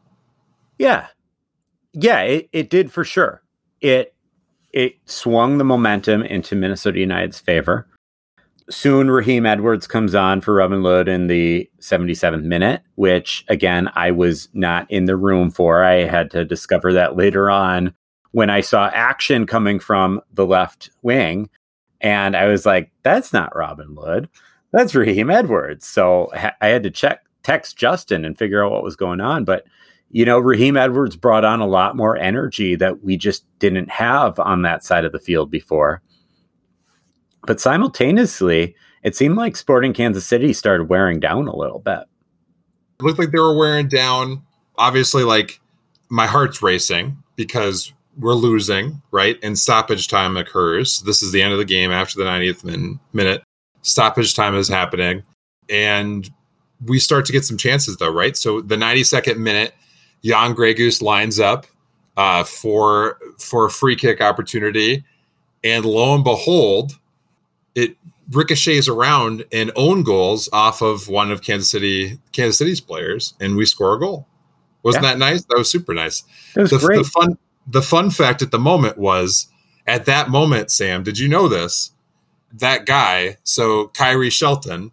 Yeah. 0.77 1.07
Yeah, 1.93 2.21
it, 2.21 2.49
it 2.51 2.69
did 2.69 2.91
for 2.91 3.03
sure. 3.03 3.43
It 3.81 4.15
it 4.71 4.95
swung 5.05 5.57
the 5.57 5.65
momentum 5.65 6.23
into 6.23 6.55
Minnesota 6.55 6.99
United's 6.99 7.39
favor. 7.39 7.87
Soon 8.69 9.11
Raheem 9.11 9.45
Edwards 9.45 9.85
comes 9.85 10.15
on 10.15 10.39
for 10.39 10.53
Robin 10.53 10.81
Lod 10.81 11.09
in 11.09 11.27
the 11.27 11.69
77th 11.81 12.43
minute, 12.43 12.81
which 12.95 13.43
again 13.49 13.89
I 13.95 14.11
was 14.11 14.47
not 14.53 14.89
in 14.89 15.05
the 15.05 15.17
room 15.17 15.51
for. 15.51 15.83
I 15.83 16.05
had 16.05 16.31
to 16.31 16.45
discover 16.45 16.93
that 16.93 17.17
later 17.17 17.49
on 17.49 17.93
when 18.31 18.49
I 18.49 18.61
saw 18.61 18.87
action 18.93 19.45
coming 19.45 19.79
from 19.79 20.21
the 20.33 20.45
left 20.45 20.89
wing. 21.01 21.49
And 21.99 22.35
I 22.35 22.47
was 22.47 22.65
like, 22.65 22.91
that's 23.03 23.31
not 23.33 23.55
Robin 23.55 23.93
Lod. 23.93 24.29
That's 24.71 24.95
Raheem 24.95 25.29
Edwards. 25.29 25.85
So 25.85 26.31
I 26.61 26.67
had 26.67 26.83
to 26.83 26.91
check, 26.91 27.23
text 27.43 27.77
Justin 27.77 28.25
and 28.25 28.37
figure 28.37 28.63
out 28.63 28.71
what 28.71 28.83
was 28.83 28.95
going 28.95 29.21
on. 29.21 29.45
But, 29.45 29.65
you 30.09 30.25
know, 30.25 30.39
Raheem 30.39 30.77
Edwards 30.77 31.15
brought 31.15 31.45
on 31.45 31.59
a 31.59 31.67
lot 31.67 31.95
more 31.95 32.17
energy 32.17 32.75
that 32.75 33.03
we 33.03 33.17
just 33.17 33.45
didn't 33.59 33.89
have 33.89 34.39
on 34.39 34.61
that 34.63 34.83
side 34.83 35.05
of 35.05 35.11
the 35.11 35.19
field 35.19 35.49
before. 35.49 36.01
But 37.47 37.59
simultaneously, 37.59 38.75
it 39.03 39.15
seemed 39.15 39.35
like 39.35 39.55
Sporting 39.55 39.93
Kansas 39.93 40.25
City 40.25 40.53
started 40.53 40.89
wearing 40.89 41.19
down 41.19 41.47
a 41.47 41.55
little 41.55 41.79
bit. 41.79 42.03
It 42.99 43.03
looked 43.03 43.19
like 43.19 43.31
they 43.31 43.39
were 43.39 43.57
wearing 43.57 43.87
down. 43.87 44.43
Obviously, 44.77 45.23
like 45.23 45.59
my 46.09 46.27
heart's 46.27 46.61
racing 46.61 47.17
because 47.35 47.91
we're 48.17 48.33
losing, 48.35 49.01
right? 49.11 49.39
And 49.41 49.57
stoppage 49.57 50.07
time 50.07 50.37
occurs. 50.37 51.01
This 51.01 51.21
is 51.21 51.31
the 51.31 51.41
end 51.41 51.53
of 51.53 51.59
the 51.59 51.65
game 51.65 51.91
after 51.91 52.19
the 52.19 52.25
90th 52.25 52.63
min- 52.63 52.99
minute. 53.13 53.43
Stoppage 53.81 54.35
time 54.35 54.55
is 54.55 54.67
happening. 54.67 55.23
And 55.69 56.29
we 56.85 56.99
start 56.99 57.25
to 57.25 57.31
get 57.31 57.45
some 57.45 57.57
chances, 57.57 57.97
though, 57.97 58.11
right? 58.11 58.35
So 58.35 58.61
the 58.61 58.75
92nd 58.75 59.37
minute, 59.37 59.73
Jan 60.23 60.55
Gregus 60.55 61.01
lines 61.01 61.39
up 61.39 61.65
uh, 62.17 62.43
for 62.43 63.17
for 63.39 63.65
a 63.65 63.69
free 63.69 63.95
kick 63.95 64.21
opportunity. 64.21 65.03
And 65.63 65.85
lo 65.85 66.15
and 66.15 66.23
behold, 66.23 66.93
it 67.75 67.95
ricochets 68.31 68.87
around 68.87 69.45
and 69.51 69.71
own 69.75 70.03
goals 70.03 70.49
off 70.53 70.81
of 70.81 71.07
one 71.07 71.31
of 71.31 71.41
Kansas 71.41 71.69
City 71.69 72.19
Kansas 72.31 72.57
City's 72.57 72.81
players, 72.81 73.33
and 73.39 73.55
we 73.55 73.65
score 73.65 73.95
a 73.95 73.99
goal. 73.99 74.27
Wasn't 74.83 75.03
yeah. 75.03 75.11
that 75.11 75.19
nice? 75.19 75.43
That 75.45 75.57
was 75.57 75.69
super 75.69 75.93
nice. 75.93 76.23
It 76.55 76.61
was 76.61 76.71
the, 76.71 76.79
great. 76.79 76.97
the 76.97 77.03
fun 77.03 77.37
the 77.67 77.81
fun 77.81 78.09
fact 78.09 78.41
at 78.41 78.51
the 78.51 78.59
moment 78.59 78.97
was 78.97 79.47
at 79.87 80.05
that 80.05 80.29
moment, 80.29 80.71
Sam, 80.71 81.03
did 81.03 81.19
you 81.19 81.27
know 81.27 81.47
this? 81.47 81.91
That 82.53 82.85
guy, 82.85 83.37
so 83.43 83.87
Khiry 83.89 84.31
Shelton, 84.31 84.91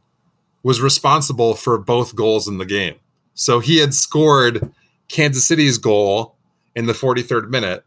was 0.63 0.81
responsible 0.81 1.55
for 1.55 1.79
both 1.79 2.15
goals 2.17 2.49
in 2.49 2.59
the 2.59 2.67
game. 2.67 2.97
So 3.35 3.61
he 3.61 3.79
had 3.79 3.95
scored 3.95 4.73
Kansas 5.09 5.47
City's 5.47 5.79
goal 5.79 6.37
in 6.75 6.87
the 6.87 6.93
43rd 6.93 7.49
minute 7.49 7.85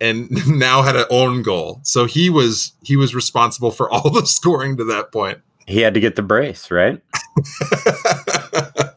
and 0.00 0.30
now 0.58 0.82
had 0.82 0.96
an 0.96 1.06
own 1.10 1.42
goal. 1.42 1.80
So 1.82 2.04
he 2.04 2.30
was 2.30 2.72
he 2.82 2.96
was 2.96 3.14
responsible 3.14 3.70
for 3.70 3.90
all 3.90 4.10
the 4.10 4.26
scoring 4.26 4.76
to 4.76 4.84
that 4.84 5.12
point. 5.12 5.38
He 5.66 5.80
had 5.80 5.94
to 5.94 6.00
get 6.00 6.16
the 6.16 6.22
brace, 6.22 6.70
right? 6.70 7.00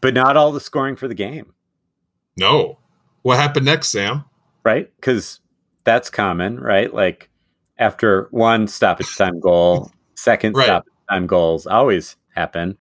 but 0.00 0.14
not 0.14 0.36
all 0.36 0.50
the 0.50 0.60
scoring 0.60 0.96
for 0.96 1.08
the 1.08 1.14
game. 1.14 1.52
No. 2.36 2.78
What 3.22 3.38
happened 3.38 3.66
next, 3.66 3.88
Sam? 3.88 4.24
Right? 4.64 4.90
Because 4.96 5.40
that's 5.84 6.08
common, 6.08 6.58
right? 6.58 6.92
Like 6.92 7.28
after 7.78 8.28
one 8.30 8.66
stoppage 8.66 9.14
time 9.16 9.40
goal, 9.40 9.92
second 10.14 10.56
right. 10.56 10.64
stoppage 10.64 10.93
time 11.08 11.26
goals 11.26 11.66
always 11.66 12.16
happen. 12.34 12.78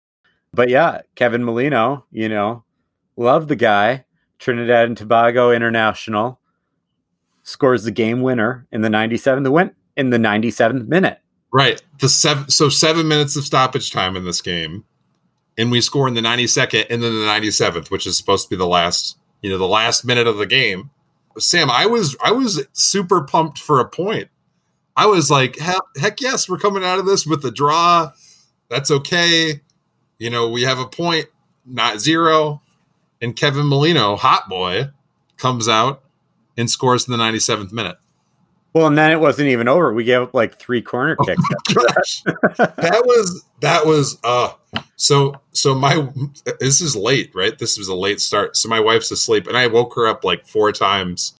But 0.52 0.68
yeah, 0.68 1.02
Kevin 1.14 1.44
Molino, 1.44 2.04
you 2.10 2.28
know, 2.28 2.64
love 3.16 3.48
the 3.48 3.56
guy. 3.56 4.04
Trinidad 4.38 4.86
and 4.86 4.96
Tobago 4.96 5.50
international 5.50 6.40
scores 7.42 7.84
the 7.84 7.90
game 7.90 8.22
winner 8.22 8.66
in 8.70 8.82
the 8.82 8.88
97th 8.88 9.42
the 9.42 9.50
win 9.50 9.72
in 9.96 10.10
the 10.10 10.18
97th 10.18 10.86
minute. 10.86 11.18
Right. 11.52 11.82
The 12.00 12.08
seven 12.08 12.48
so 12.50 12.68
7 12.68 13.08
minutes 13.08 13.36
of 13.36 13.44
stoppage 13.44 13.90
time 13.90 14.16
in 14.16 14.24
this 14.24 14.40
game 14.40 14.84
and 15.56 15.70
we 15.70 15.80
score 15.80 16.06
in 16.06 16.14
the 16.14 16.20
92nd 16.20 16.86
and 16.88 17.02
then 17.02 17.12
the 17.12 17.26
97th, 17.26 17.90
which 17.90 18.06
is 18.06 18.16
supposed 18.16 18.44
to 18.44 18.50
be 18.50 18.56
the 18.56 18.66
last 18.66 19.18
you 19.42 19.50
know 19.50 19.58
the 19.58 19.66
last 19.66 20.04
minute 20.04 20.26
of 20.26 20.36
the 20.36 20.46
game. 20.46 20.90
Sam, 21.38 21.70
I 21.70 21.86
was 21.86 22.16
I 22.22 22.32
was 22.32 22.64
super 22.72 23.22
pumped 23.22 23.58
for 23.58 23.80
a 23.80 23.88
point. 23.88 24.28
I 24.98 25.06
was 25.06 25.30
like, 25.30 25.56
heck, 25.56 25.80
heck 25.96 26.20
yes, 26.20 26.48
we're 26.48 26.58
coming 26.58 26.82
out 26.82 26.98
of 26.98 27.06
this 27.06 27.24
with 27.24 27.44
a 27.44 27.52
draw. 27.52 28.10
That's 28.68 28.90
okay. 28.90 29.60
You 30.18 30.28
know, 30.28 30.48
we 30.48 30.62
have 30.62 30.80
a 30.80 30.88
point, 30.88 31.26
not 31.64 32.00
zero. 32.00 32.62
And 33.22 33.36
Kevin 33.36 33.66
Molino, 33.66 34.16
hot 34.16 34.48
boy, 34.48 34.88
comes 35.36 35.68
out 35.68 36.02
and 36.56 36.68
scores 36.68 37.06
in 37.06 37.16
the 37.16 37.22
97th 37.22 37.70
minute. 37.70 37.96
Well, 38.74 38.88
and 38.88 38.98
then 38.98 39.12
it 39.12 39.20
wasn't 39.20 39.50
even 39.50 39.68
over. 39.68 39.94
We 39.94 40.02
gave 40.02 40.20
up 40.20 40.34
like 40.34 40.58
three 40.58 40.82
corner 40.82 41.16
oh 41.20 41.24
kicks. 41.24 41.42
Oh 41.48 41.86
that. 42.56 42.76
that 42.76 43.02
was 43.06 43.44
that 43.60 43.86
was 43.86 44.18
uh 44.24 44.52
so 44.96 45.40
so 45.52 45.76
my 45.76 46.08
this 46.58 46.80
is 46.80 46.96
late, 46.96 47.30
right? 47.36 47.56
This 47.56 47.78
was 47.78 47.86
a 47.86 47.94
late 47.94 48.20
start. 48.20 48.56
So 48.56 48.68
my 48.68 48.80
wife's 48.80 49.12
asleep 49.12 49.46
and 49.46 49.56
I 49.56 49.68
woke 49.68 49.94
her 49.94 50.08
up 50.08 50.24
like 50.24 50.44
four 50.44 50.72
times. 50.72 51.34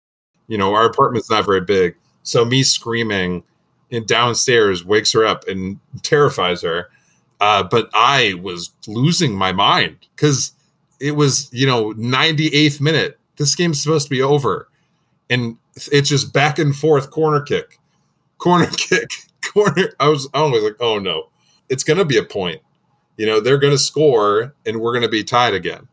You 0.46 0.59
know, 0.59 0.74
our 0.74 0.86
apartment's 0.86 1.28
not 1.28 1.44
very 1.44 1.61
big. 1.61 1.96
So 2.22 2.44
me 2.44 2.62
screaming 2.62 3.42
and 3.91 4.07
downstairs 4.07 4.84
wakes 4.84 5.12
her 5.12 5.24
up 5.24 5.47
and 5.49 5.78
terrifies 6.03 6.62
her. 6.62 6.91
Uh, 7.41 7.62
but 7.62 7.89
I 7.95 8.34
was 8.43 8.70
losing 8.86 9.34
my 9.34 9.53
mind 9.53 9.97
because 10.14 10.53
it 11.01 11.12
was, 11.12 11.49
you 11.53 11.66
know, 11.66 11.93
98th 11.95 12.80
minute. 12.80 13.18
This 13.36 13.55
game's 13.55 13.80
supposed 13.82 14.07
to 14.07 14.11
be 14.11 14.22
over. 14.22 14.68
And 15.30 15.57
it's 15.93 16.09
just 16.09 16.32
back 16.32 16.59
and 16.59 16.74
forth 16.74 17.11
corner 17.11 17.41
kick, 17.41 17.78
corner 18.39 18.66
kick, 18.76 19.11
corner. 19.45 19.91
I 20.01 20.09
was, 20.09 20.28
I 20.34 20.43
was 20.43 20.62
like, 20.62 20.76
oh 20.80 20.99
no, 20.99 21.28
it's 21.68 21.84
going 21.84 21.99
to 21.99 22.05
be 22.05 22.18
a 22.18 22.24
point. 22.24 22.61
You 23.16 23.26
know, 23.26 23.41
they're 23.41 23.59
going 23.59 23.72
to 23.72 23.78
score 23.78 24.55
and 24.66 24.80
we're 24.80 24.93
going 24.93 25.03
to 25.03 25.09
be 25.09 25.24
tied 25.24 25.55
again. 25.55 25.89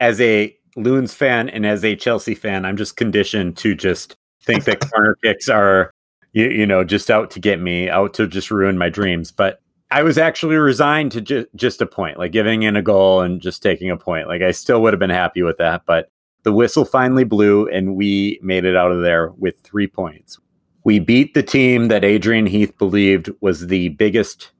As 0.00 0.20
a 0.20 0.56
Loons 0.76 1.12
fan 1.12 1.48
and 1.48 1.66
as 1.66 1.84
a 1.84 1.96
Chelsea 1.96 2.34
fan, 2.34 2.64
I'm 2.64 2.76
just 2.76 2.96
conditioned 2.96 3.56
to 3.58 3.74
just 3.74 4.16
think 4.42 4.64
that 4.64 4.80
corner 4.92 5.16
kicks 5.22 5.48
are, 5.48 5.90
you, 6.38 6.48
you, 6.50 6.66
know, 6.66 6.84
just 6.84 7.10
out 7.10 7.30
to 7.32 7.40
get 7.40 7.60
me, 7.60 7.88
out 7.88 8.14
to 8.14 8.28
just 8.28 8.50
ruin 8.50 8.78
my 8.78 8.88
dreams. 8.88 9.32
But 9.32 9.60
I 9.90 10.02
was 10.02 10.18
actually 10.18 10.56
resigned 10.56 11.12
to 11.12 11.20
ju- 11.20 11.46
just 11.56 11.82
a 11.82 11.86
point, 11.86 12.18
like 12.18 12.30
giving 12.30 12.62
in 12.62 12.76
a 12.76 12.82
goal 12.82 13.22
and 13.22 13.40
just 13.40 13.62
taking 13.62 13.90
a 13.90 13.96
point. 13.96 14.28
Like 14.28 14.42
I 14.42 14.52
still 14.52 14.80
would 14.82 14.92
have 14.92 15.00
been 15.00 15.10
happy 15.10 15.42
with 15.42 15.58
that, 15.58 15.82
but 15.84 16.10
the 16.44 16.52
whistle 16.52 16.84
finally 16.84 17.24
blew 17.24 17.68
and 17.68 17.96
we 17.96 18.38
made 18.40 18.64
it 18.64 18.76
out 18.76 18.92
of 18.92 19.02
there 19.02 19.32
with 19.38 19.58
three 19.62 19.88
points. 19.88 20.38
We 20.84 21.00
beat 21.00 21.34
the 21.34 21.42
team 21.42 21.88
that 21.88 22.04
Adrian 22.04 22.46
Heath 22.46 22.76
believed 22.78 23.30
was 23.40 23.66
the 23.66 23.88
biggest 23.90 24.52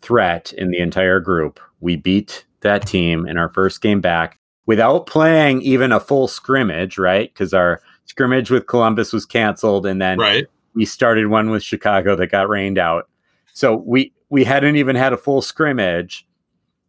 threat 0.00 0.52
in 0.54 0.70
the 0.70 0.78
entire 0.78 1.20
group. 1.20 1.60
We 1.80 1.96
beat 1.96 2.46
that 2.62 2.86
team 2.86 3.26
in 3.26 3.36
our 3.36 3.50
first 3.50 3.82
game 3.82 4.00
back 4.00 4.38
without 4.64 5.06
playing 5.06 5.60
even 5.62 5.92
a 5.92 6.00
full 6.00 6.28
scrimmage, 6.28 6.96
right? 6.96 7.32
Because 7.32 7.52
our 7.52 7.82
scrimmage 8.06 8.50
with 8.50 8.66
Columbus 8.66 9.12
was 9.12 9.26
canceled, 9.26 9.86
and 9.86 10.00
then 10.00 10.18
right. 10.18 10.46
We 10.76 10.84
started 10.84 11.26
one 11.26 11.50
with 11.50 11.64
Chicago 11.64 12.14
that 12.14 12.28
got 12.28 12.48
rained 12.48 12.78
out. 12.78 13.08
So 13.52 13.74
we 13.74 14.12
we 14.28 14.44
hadn't 14.44 14.76
even 14.76 14.94
had 14.94 15.12
a 15.12 15.16
full 15.16 15.42
scrimmage. 15.42 16.28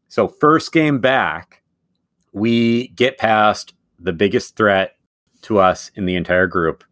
So 0.10 0.28
first 0.28 0.72
game 0.72 1.00
back, 1.00 1.64
we 2.34 2.90
get 2.90 3.18
past 3.18 3.74
the 3.98 4.14
biggest 4.14 4.56
threat 4.56 4.98
to 5.44 5.60
us 5.60 5.90
in 5.96 6.06
the 6.06 6.16
entire 6.16 6.48
group, 6.48 6.84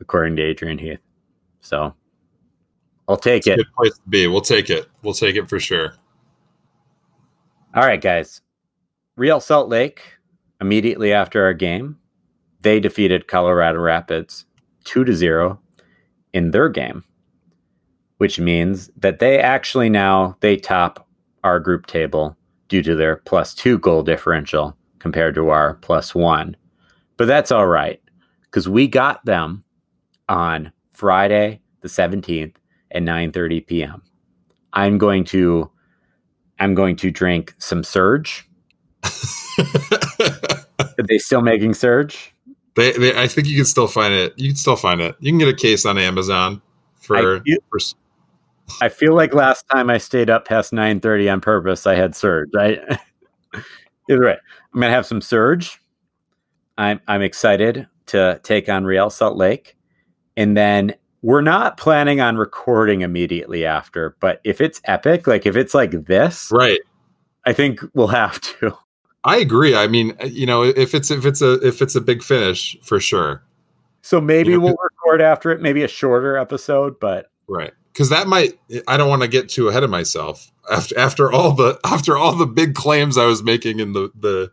according 0.00 0.36
to 0.36 0.42
Adrian 0.42 0.78
Heath. 0.78 1.00
So 1.60 1.94
I'll 3.08 3.16
take 3.16 3.46
it. 3.46 3.56
Good 3.56 3.72
place 3.74 3.94
to 3.94 4.08
be. 4.08 4.26
We'll 4.26 4.40
take 4.42 4.68
it. 4.68 4.88
We'll 5.02 5.14
take 5.14 5.36
it 5.36 5.48
for 5.48 5.58
sure. 5.58 5.94
All 7.74 7.82
right, 7.82 8.00
guys. 8.00 8.42
Real 9.16 9.40
Salt 9.40 9.70
Lake, 9.70 10.02
immediately 10.60 11.12
after 11.12 11.42
our 11.44 11.54
game, 11.54 11.98
they 12.60 12.80
defeated 12.80 13.26
Colorado 13.26 13.78
Rapids 13.78 14.44
2 14.84 15.04
to 15.04 15.14
0 15.14 15.60
in 16.32 16.50
their 16.50 16.68
game, 16.68 17.04
which 18.18 18.38
means 18.38 18.90
that 18.96 19.18
they 19.18 19.38
actually 19.38 19.88
now 19.88 20.36
they 20.40 20.56
top 20.56 21.06
our 21.44 21.60
group 21.60 21.86
table 21.86 22.36
due 22.68 22.82
to 22.82 22.94
their 22.96 23.16
plus 23.16 23.54
2 23.54 23.78
goal 23.78 24.02
differential 24.02 24.76
compared 24.98 25.34
to 25.34 25.48
our 25.50 25.74
plus 25.74 26.14
1. 26.14 26.56
But 27.16 27.26
that's 27.26 27.50
all 27.50 27.66
right 27.66 28.00
cuz 28.50 28.68
we 28.68 28.88
got 28.88 29.24
them 29.24 29.64
on 30.28 30.72
Friday 30.90 31.60
the 31.82 31.88
17th 31.88 32.56
at 32.92 33.02
9:30 33.02 33.66
p.m. 33.66 34.02
I'm 34.72 34.98
going 34.98 35.24
to 35.26 35.70
I'm 36.58 36.74
going 36.74 36.96
to 36.96 37.10
drink 37.10 37.54
some 37.58 37.84
Surge. 37.84 38.48
Are 39.58 41.04
they 41.08 41.18
still 41.18 41.42
making 41.42 41.74
Surge? 41.74 42.34
They, 42.76 42.92
they, 42.92 43.18
I 43.18 43.26
think 43.26 43.48
you 43.48 43.56
can 43.56 43.64
still 43.64 43.88
find 43.88 44.12
it. 44.12 44.34
You 44.36 44.50
can 44.50 44.56
still 44.56 44.76
find 44.76 45.00
it. 45.00 45.16
You 45.18 45.32
can 45.32 45.38
get 45.38 45.48
a 45.48 45.54
case 45.54 45.86
on 45.86 45.98
Amazon 45.98 46.60
for. 46.96 47.16
I 47.16 47.40
feel, 47.40 47.58
for 47.70 47.78
I 48.80 48.88
feel 48.88 49.14
like 49.14 49.32
last 49.32 49.66
time 49.68 49.88
I 49.88 49.98
stayed 49.98 50.28
up 50.28 50.46
past 50.46 50.72
9:30 50.72 51.32
on 51.32 51.40
purpose, 51.40 51.86
I 51.86 51.94
had 51.94 52.14
Surge. 52.14 52.50
Right? 52.54 52.80
Either 54.10 54.24
way, 54.24 54.36
I'm 54.74 54.80
gonna 54.80 54.92
have 54.92 55.06
some 55.06 55.22
Surge. 55.22 55.80
I'm 56.76 57.00
I'm 57.08 57.22
excited 57.22 57.86
to 58.06 58.40
take 58.42 58.68
on 58.68 58.84
Real 58.84 59.08
Salt 59.08 59.36
Lake, 59.36 59.76
and 60.36 60.54
then 60.56 60.94
we're 61.22 61.40
not 61.40 61.78
planning 61.78 62.20
on 62.20 62.36
recording 62.36 63.00
immediately 63.00 63.64
after. 63.64 64.16
But 64.20 64.40
if 64.44 64.60
it's 64.60 64.82
epic, 64.84 65.26
like 65.26 65.46
if 65.46 65.56
it's 65.56 65.74
like 65.74 66.06
this, 66.06 66.50
right, 66.52 66.80
I 67.46 67.54
think 67.54 67.80
we'll 67.94 68.08
have 68.08 68.38
to. 68.60 68.76
I 69.26 69.38
agree. 69.38 69.74
I 69.74 69.88
mean, 69.88 70.16
uh, 70.22 70.26
you 70.26 70.46
know, 70.46 70.62
if 70.62 70.94
it's 70.94 71.10
if 71.10 71.26
it's 71.26 71.42
a 71.42 71.54
if 71.66 71.82
it's 71.82 71.96
a 71.96 72.00
big 72.00 72.22
finish 72.22 72.78
for 72.82 73.00
sure. 73.00 73.42
So 74.02 74.20
maybe 74.20 74.52
you 74.52 74.58
know, 74.58 74.66
we'll 74.66 74.76
record 74.80 75.20
after 75.20 75.50
it, 75.50 75.60
maybe 75.60 75.82
a 75.82 75.88
shorter 75.88 76.36
episode, 76.38 77.00
but 77.00 77.32
right 77.48 77.72
because 77.92 78.08
that 78.10 78.28
might. 78.28 78.58
I 78.86 78.96
don't 78.96 79.08
want 79.08 79.22
to 79.22 79.28
get 79.28 79.48
too 79.48 79.68
ahead 79.68 79.82
of 79.82 79.90
myself 79.90 80.52
after 80.70 80.96
after 80.96 81.32
all 81.32 81.52
the 81.52 81.78
after 81.84 82.16
all 82.16 82.36
the 82.36 82.46
big 82.46 82.74
claims 82.74 83.18
I 83.18 83.26
was 83.26 83.42
making 83.42 83.80
in 83.80 83.94
the 83.94 84.10
the 84.14 84.52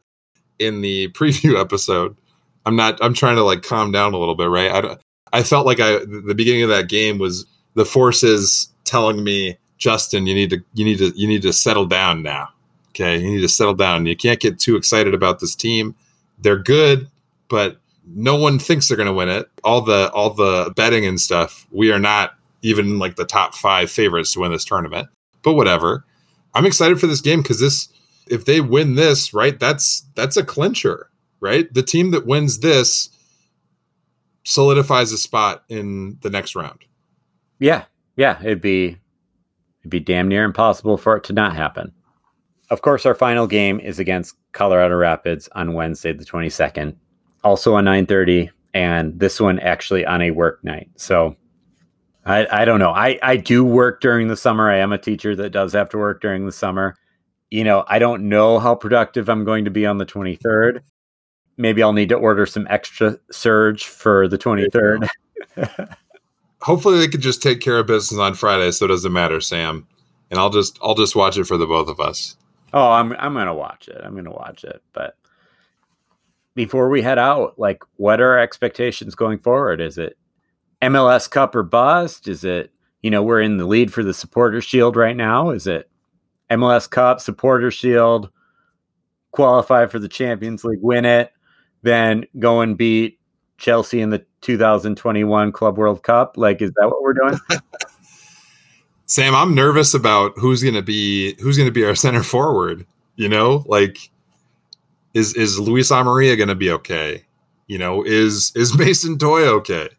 in 0.57 0.81
the 0.81 1.09
preview 1.13 1.59
episode. 1.59 2.17
I'm 2.65 2.75
not. 2.75 2.97
I'm 3.03 3.13
trying 3.13 3.35
to 3.35 3.43
like 3.43 3.61
calm 3.61 3.91
down 3.91 4.13
a 4.13 4.17
little 4.17 4.35
bit, 4.35 4.49
right? 4.49 4.71
I 4.71 4.81
don't. 4.81 4.99
I 5.33 5.43
felt 5.43 5.67
like 5.67 5.79
I 5.79 5.99
the 5.99 6.33
beginning 6.35 6.63
of 6.63 6.69
that 6.69 6.89
game 6.89 7.19
was 7.19 7.45
the 7.75 7.85
forces 7.85 8.69
telling 8.85 9.23
me, 9.23 9.57
Justin, 9.77 10.25
you 10.25 10.33
need 10.33 10.49
to 10.49 10.63
you 10.73 10.83
need 10.83 10.97
to 10.97 11.11
you 11.15 11.27
need 11.27 11.43
to 11.43 11.53
settle 11.53 11.85
down 11.85 12.23
now 12.23 12.49
Okay, 12.95 13.17
you 13.17 13.31
need 13.31 13.41
to 13.41 13.49
settle 13.49 13.73
down. 13.73 14.05
You 14.05 14.15
can't 14.15 14.39
get 14.39 14.59
too 14.59 14.75
excited 14.75 15.13
about 15.13 15.39
this 15.39 15.55
team. 15.55 15.95
They're 16.37 16.59
good, 16.59 17.09
but 17.49 17.77
no 18.05 18.35
one 18.35 18.59
thinks 18.59 18.87
they're 18.87 18.97
going 18.97 19.07
to 19.07 19.13
win 19.13 19.29
it. 19.29 19.49
All 19.63 19.81
the 19.81 20.11
all 20.11 20.31
the 20.31 20.71
betting 20.75 21.05
and 21.05 21.19
stuff, 21.19 21.65
we 21.71 21.91
are 21.91 21.99
not 21.99 22.35
even 22.61 22.99
like 22.99 23.15
the 23.15 23.25
top 23.25 23.55
5 23.55 23.89
favorites 23.89 24.33
to 24.33 24.41
win 24.41 24.51
this 24.51 24.65
tournament. 24.65 25.09
But 25.41 25.53
whatever. 25.53 26.05
I'm 26.53 26.67
excited 26.67 26.99
for 26.99 27.07
this 27.07 27.21
game 27.21 27.41
cuz 27.41 27.59
this 27.59 27.89
if 28.27 28.45
they 28.45 28.61
win 28.61 28.95
this, 28.95 29.33
right? 29.33 29.59
That's 29.59 30.03
that's 30.15 30.37
a 30.37 30.43
clincher, 30.43 31.09
right? 31.39 31.73
The 31.73 31.83
team 31.83 32.11
that 32.11 32.27
wins 32.27 32.59
this 32.59 33.09
solidifies 34.43 35.11
a 35.11 35.17
spot 35.17 35.63
in 35.69 36.17
the 36.21 36.29
next 36.29 36.55
round. 36.55 36.79
Yeah. 37.59 37.85
Yeah, 38.15 38.39
it'd 38.41 38.61
be 38.61 38.97
it'd 39.81 39.89
be 39.89 39.99
damn 39.99 40.27
near 40.27 40.43
impossible 40.43 40.97
for 40.97 41.17
it 41.17 41.23
to 41.25 41.33
not 41.33 41.55
happen. 41.55 41.91
Of 42.73 42.81
course, 42.81 43.05
our 43.05 43.13
final 43.13 43.45
game 43.45 43.79
is 43.79 43.99
against 43.99 44.35
Colorado 44.51 44.95
Rapids 44.95 45.47
on 45.51 45.75
Wednesday, 45.75 46.11
the 46.11 46.25
22nd, 46.25 46.95
also 47.43 47.75
on 47.75 47.85
9:30, 47.85 48.49
and 48.73 49.19
this 49.19 49.39
one 49.39 49.59
actually 49.59 50.03
on 50.07 50.23
a 50.23 50.31
work 50.31 50.63
night. 50.63 50.89
So 50.95 51.35
I, 52.25 52.47
I 52.51 52.65
don't 52.65 52.79
know. 52.79 52.89
I, 52.89 53.19
I 53.21 53.37
do 53.37 53.63
work 53.63 54.01
during 54.01 54.27
the 54.27 54.35
summer. 54.35 54.71
I 54.71 54.77
am 54.77 54.91
a 54.91 54.97
teacher 54.97 55.35
that 55.35 55.51
does 55.51 55.71
have 55.73 55.87
to 55.89 55.99
work 55.99 56.19
during 56.19 56.47
the 56.47 56.51
summer. 56.51 56.95
You 57.51 57.63
know, 57.63 57.85
I 57.87 57.99
don't 57.99 58.27
know 58.27 58.57
how 58.57 58.73
productive 58.73 59.29
I'm 59.29 59.45
going 59.45 59.65
to 59.65 59.71
be 59.71 59.85
on 59.85 59.99
the 59.99 60.05
23rd. 60.07 60.81
Maybe 61.57 61.83
I'll 61.83 61.93
need 61.93 62.09
to 62.09 62.15
order 62.15 62.47
some 62.47 62.65
extra 62.71 63.19
surge 63.31 63.85
for 63.85 64.27
the 64.27 64.39
23rd. 64.39 65.07
Hopefully 66.61 66.97
they 66.97 67.07
could 67.07 67.21
just 67.21 67.43
take 67.43 67.61
care 67.61 67.77
of 67.77 67.85
business 67.85 68.19
on 68.19 68.33
Friday 68.33 68.71
so 68.71 68.85
it 68.85 68.87
doesn't 68.87 69.13
matter, 69.13 69.39
Sam. 69.41 69.87
And 70.31 70.39
I'll 70.39 70.49
just 70.49 70.79
I'll 70.81 70.95
just 70.95 71.15
watch 71.15 71.37
it 71.37 71.43
for 71.43 71.57
the 71.57 71.67
both 71.67 71.87
of 71.87 71.99
us. 71.99 72.35
Oh, 72.73 72.91
I'm 72.91 73.13
I'm 73.13 73.33
gonna 73.33 73.53
watch 73.53 73.87
it. 73.87 74.01
I'm 74.03 74.15
gonna 74.15 74.31
watch 74.31 74.63
it. 74.63 74.81
But 74.93 75.15
before 76.55 76.89
we 76.89 77.01
head 77.01 77.19
out, 77.19 77.57
like, 77.57 77.83
what 77.97 78.19
are 78.19 78.31
our 78.31 78.39
expectations 78.39 79.15
going 79.15 79.39
forward? 79.39 79.79
Is 79.79 79.97
it 79.97 80.17
MLS 80.81 81.29
Cup 81.29 81.55
or 81.55 81.63
bust? 81.63 82.27
Is 82.27 82.43
it 82.43 82.71
you 83.01 83.11
know 83.11 83.21
we're 83.21 83.41
in 83.41 83.57
the 83.57 83.65
lead 83.65 83.93
for 83.93 84.03
the 84.03 84.13
Supporter 84.13 84.59
Shield 84.59 84.95
right 84.95 85.15
now? 85.15 85.51
Is 85.51 85.67
it 85.67 85.89
MLS 86.49 86.89
Cup, 86.89 87.19
Supporter 87.19 87.69
Shield, 87.69 88.29
qualify 89.31 89.85
for 89.85 89.99
the 89.99 90.09
Champions 90.09 90.63
League, 90.63 90.81
win 90.81 91.05
it, 91.05 91.31
then 91.83 92.25
go 92.39 92.61
and 92.61 92.77
beat 92.77 93.19
Chelsea 93.57 94.01
in 94.01 94.09
the 94.09 94.25
2021 94.41 95.51
Club 95.51 95.77
World 95.77 96.01
Cup? 96.01 96.37
Like, 96.37 96.61
is 96.61 96.71
that 96.77 96.87
what 96.87 97.03
we're 97.03 97.13
doing? 97.13 97.39
Sam, 99.05 99.35
I'm 99.35 99.53
nervous 99.53 99.93
about 99.93 100.33
who's 100.37 100.61
going 100.63 100.75
to 100.75 100.81
be 100.81 101.35
who's 101.41 101.57
going 101.57 101.67
to 101.67 101.73
be 101.73 101.85
our 101.85 101.95
center 101.95 102.23
forward. 102.23 102.85
You 103.15 103.29
know, 103.29 103.63
like 103.67 103.97
is 105.13 105.35
is 105.35 105.59
Luis 105.59 105.91
Amarilla 105.91 106.37
going 106.37 106.49
to 106.49 106.55
be 106.55 106.71
okay? 106.71 107.23
You 107.67 107.77
know, 107.77 108.03
is 108.03 108.51
is 108.55 108.77
Mason 108.77 109.17
Toye 109.17 109.47
okay? 109.47 109.89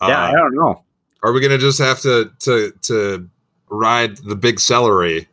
Yeah, 0.00 0.24
uh, 0.24 0.28
I 0.28 0.32
don't 0.32 0.54
know. 0.54 0.84
Are 1.22 1.32
we 1.32 1.40
going 1.40 1.52
to 1.52 1.58
just 1.58 1.78
have 1.78 2.00
to 2.00 2.30
to 2.40 2.72
to 2.82 3.28
ride 3.68 4.16
the 4.18 4.36
big 4.36 4.60
celery 4.60 5.28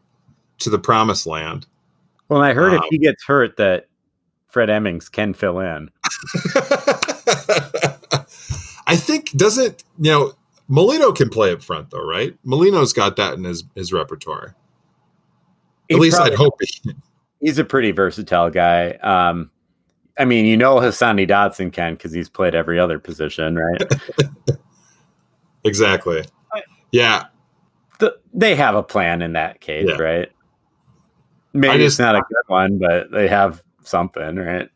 to 0.60 0.70
the 0.70 0.80
promised 0.80 1.26
land? 1.26 1.66
Well, 2.30 2.42
I 2.42 2.54
heard 2.54 2.74
um, 2.74 2.84
if 2.84 2.90
he 2.90 2.98
gets 3.00 3.24
hurt, 3.26 3.58
that 3.58 3.88
Fred 4.48 4.70
Emmings 4.70 5.10
can 5.10 5.34
fill 5.34 5.60
in. 5.60 5.90
I 8.88 8.96
think 8.96 9.32
doesn't 9.32 9.84
you 10.00 10.12
know 10.12 10.34
Molino 10.70 11.12
can 11.12 11.30
play 11.30 11.52
up 11.52 11.62
front 11.62 11.90
though, 11.90 12.06
right? 12.06 12.38
Molino's 12.44 12.94
got 12.94 13.16
that 13.18 13.34
in 13.34 13.44
his 13.44 13.64
his 13.76 13.92
repertoire. 13.92 14.56
At 15.90 15.96
he 15.96 15.98
least 15.98 16.20
I'd 16.20 16.36
hope 16.36 16.56
he. 16.62 16.94
He's 17.42 17.58
a 17.58 17.64
pretty 17.64 17.92
versatile 17.92 18.50
guy. 18.50 18.92
Um, 19.02 19.50
I 20.20 20.26
mean, 20.26 20.46
you 20.46 20.58
know, 20.58 20.76
Hassani 20.76 21.28
Dotson 21.28 21.72
can 21.72 21.94
because 21.94 22.12
he's 22.12 22.30
played 22.30 22.54
every 22.54 22.78
other 22.78 23.00
position, 23.00 23.56
right? 23.56 23.82
exactly. 25.64 26.26
Yeah. 26.92 27.26
The, 28.00 28.20
they 28.34 28.56
have 28.56 28.76
a 28.76 28.84
plan 28.84 29.22
in 29.22 29.34
that 29.34 29.62
case, 29.62 29.88
yeah. 29.88 29.96
right? 29.96 30.30
Maybe 31.54 31.78
just, 31.78 31.96
it's 31.96 32.00
not 32.00 32.16
a 32.16 32.22
good 32.22 32.44
one, 32.48 32.78
but 32.78 33.12
they 33.12 33.30
have 33.30 33.64
something, 33.84 34.36
right? 34.36 34.70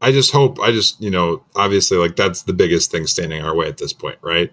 I 0.00 0.12
just 0.12 0.30
hope. 0.30 0.60
I 0.60 0.70
just, 0.70 1.00
you 1.02 1.10
know, 1.10 1.42
obviously, 1.56 1.98
like 1.98 2.14
that's 2.14 2.42
the 2.42 2.52
biggest 2.52 2.92
thing 2.92 3.06
standing 3.08 3.42
our 3.42 3.54
way 3.54 3.66
at 3.66 3.78
this 3.78 3.92
point, 3.92 4.18
right? 4.22 4.52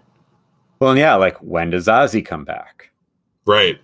Well, 0.86 0.96
yeah, 0.96 1.16
like 1.16 1.38
when 1.38 1.72
does 1.72 1.88
Ozzy 1.88 2.24
come 2.24 2.46
back? 2.46 2.92
Right. 3.48 3.82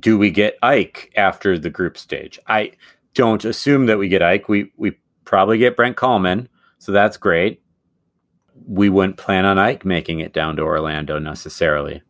Do 0.00 0.18
we 0.18 0.32
get 0.32 0.58
Ike 0.60 1.12
after 1.14 1.56
the 1.56 1.70
group 1.70 1.96
stage? 1.96 2.36
I 2.48 2.72
don't 3.14 3.44
assume 3.44 3.86
that 3.86 3.98
we 3.98 4.08
get 4.08 4.22
Ike. 4.22 4.48
We 4.48 4.72
we 4.76 4.98
probably 5.24 5.56
get 5.56 5.76
Brent 5.76 5.96
Kallman, 5.96 6.48
so 6.78 6.90
that's 6.90 7.16
great. 7.16 7.62
We 8.66 8.88
wouldn't 8.88 9.18
plan 9.18 9.44
on 9.44 9.56
Ike 9.56 9.84
making 9.84 10.18
it 10.18 10.32
down 10.32 10.56
to 10.56 10.62
Orlando 10.62 11.20
necessarily. 11.20 12.02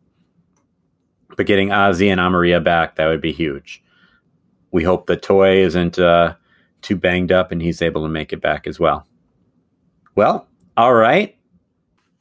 But 1.35 1.45
getting 1.45 1.69
Ozzy 1.69 2.11
and 2.11 2.19
Amarilla 2.19 2.63
back, 2.63 2.95
that 2.95 3.05
would 3.05 3.21
be 3.21 3.31
huge. 3.31 3.83
We 4.71 4.83
hope 4.83 5.05
the 5.05 5.15
Toye 5.15 5.57
isn't 5.57 5.99
uh, 5.99 6.33
too 6.81 6.95
banged 6.95 7.31
up 7.31 7.51
and 7.51 7.61
he's 7.61 7.83
able 7.83 8.01
to 8.01 8.09
make 8.09 8.33
it 8.33 8.41
back 8.41 8.65
as 8.65 8.79
well. 8.79 9.05
Well, 10.15 10.47
all 10.75 10.95
right. 10.95 11.37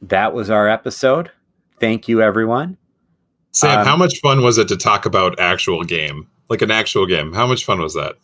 That 0.02 0.34
was 0.34 0.50
our 0.50 0.68
episode. 0.68 1.30
Thank 1.78 2.08
you, 2.08 2.22
everyone. 2.22 2.76
Sam, 3.52 3.80
Um, 3.80 3.86
how 3.86 3.96
much 3.96 4.20
fun 4.20 4.42
was 4.42 4.58
it 4.58 4.68
to 4.68 4.76
talk 4.76 5.06
about 5.06 5.38
actual 5.40 5.82
game, 5.82 6.28
like 6.48 6.62
an 6.62 6.70
actual 6.70 7.06
game? 7.06 7.32
How 7.32 7.46
much 7.46 7.64
fun 7.64 7.80
was 7.80 7.94
that? 7.94 8.16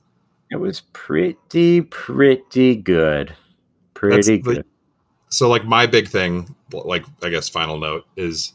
It 0.50 0.56
was 0.56 0.82
pretty, 0.92 1.80
pretty 1.80 2.76
good. 2.76 3.34
Pretty 3.94 4.36
That's 4.36 4.46
good. 4.46 4.64
So, 5.30 5.48
like, 5.48 5.64
my 5.64 5.86
big 5.86 6.08
thing, 6.08 6.54
like, 6.72 7.06
I 7.22 7.30
guess, 7.30 7.48
final 7.48 7.78
note 7.78 8.04
is 8.16 8.52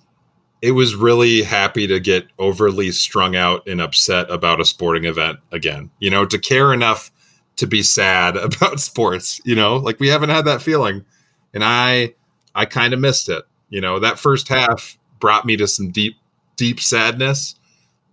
it 0.61 0.71
was 0.71 0.95
really 0.95 1.41
happy 1.41 1.87
to 1.87 1.99
get 1.99 2.27
overly 2.37 2.91
strung 2.91 3.35
out 3.35 3.67
and 3.67 3.81
upset 3.81 4.29
about 4.29 4.61
a 4.61 4.65
sporting 4.65 5.05
event 5.05 5.39
again. 5.51 5.89
You 5.99 6.09
know, 6.09 6.25
to 6.25 6.37
care 6.37 6.73
enough 6.73 7.11
to 7.57 7.67
be 7.67 7.81
sad 7.81 8.35
about 8.37 8.79
sports. 8.79 9.41
You 9.45 9.55
know, 9.55 9.77
like 9.77 9.99
we 9.99 10.07
haven't 10.07 10.29
had 10.29 10.45
that 10.45 10.61
feeling, 10.61 11.05
and 11.53 11.63
I, 11.63 12.13
I 12.53 12.65
kind 12.65 12.93
of 12.93 12.99
missed 12.99 13.29
it. 13.29 13.43
You 13.69 13.81
know, 13.81 13.99
that 13.99 14.17
first 14.19 14.47
half 14.47 14.97
brought 15.19 15.45
me 15.45 15.57
to 15.57 15.67
some 15.67 15.91
deep, 15.91 16.15
deep 16.55 16.79
sadness. 16.79 17.55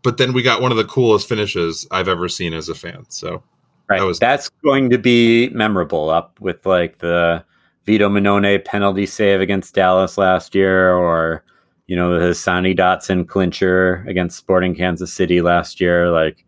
But 0.03 0.19
then 0.19 0.33
we 0.33 0.43
got 0.43 0.61
one 0.61 0.71
of 0.71 0.77
the 0.77 0.85
coolest 0.85 1.29
finishes 1.29 1.87
I've 1.91 2.09
ever 2.09 2.29
seen 2.29 2.53
as 2.55 2.69
a 2.69 2.75
fan. 2.75 3.05
So 3.09 3.43
Right. 3.89 3.99
That 4.01 4.07
was- 4.07 4.19
That's 4.19 4.49
going 4.65 4.89
to 4.91 4.99
be 4.99 5.51
memorable 5.51 6.09
up 6.11 6.41
with 6.41 6.65
like 6.65 6.99
the 6.99 7.45
Vito 7.85 8.09
Mannone 8.09 8.65
penalty 8.65 9.05
save 9.05 9.41
against 9.43 9.75
Dallas 9.75 10.17
last 10.17 10.55
year 10.55 10.95
or, 10.95 11.45
you 11.87 11.95
know, 11.95 12.11
Hassani 12.19 12.75
Dotson 12.77 13.29
clincher 13.29 14.03
against 14.09 14.39
Sporting 14.39 14.75
Kansas 14.75 15.13
City 15.13 15.43
last 15.43 15.83
year. 15.83 16.11
Like, 16.11 16.47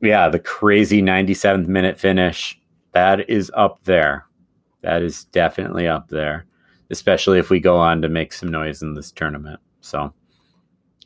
yeah, 0.00 0.28
the 0.30 0.38
crazy 0.38 1.02
97th 1.02 1.66
minute 1.68 2.00
finish. 2.00 2.58
That 2.92 3.28
is 3.28 3.50
up 3.54 3.84
there. 3.84 4.24
That 4.80 5.02
is 5.02 5.24
definitely 5.24 5.86
up 5.86 6.08
there, 6.08 6.46
especially 6.92 7.38
if 7.38 7.50
we 7.50 7.58
go 7.58 7.76
on 7.76 8.02
to 8.02 8.08
make 8.08 8.32
some 8.32 8.50
noise 8.50 8.82
in 8.82 8.94
this 8.94 9.10
tournament. 9.10 9.58
So 9.80 10.12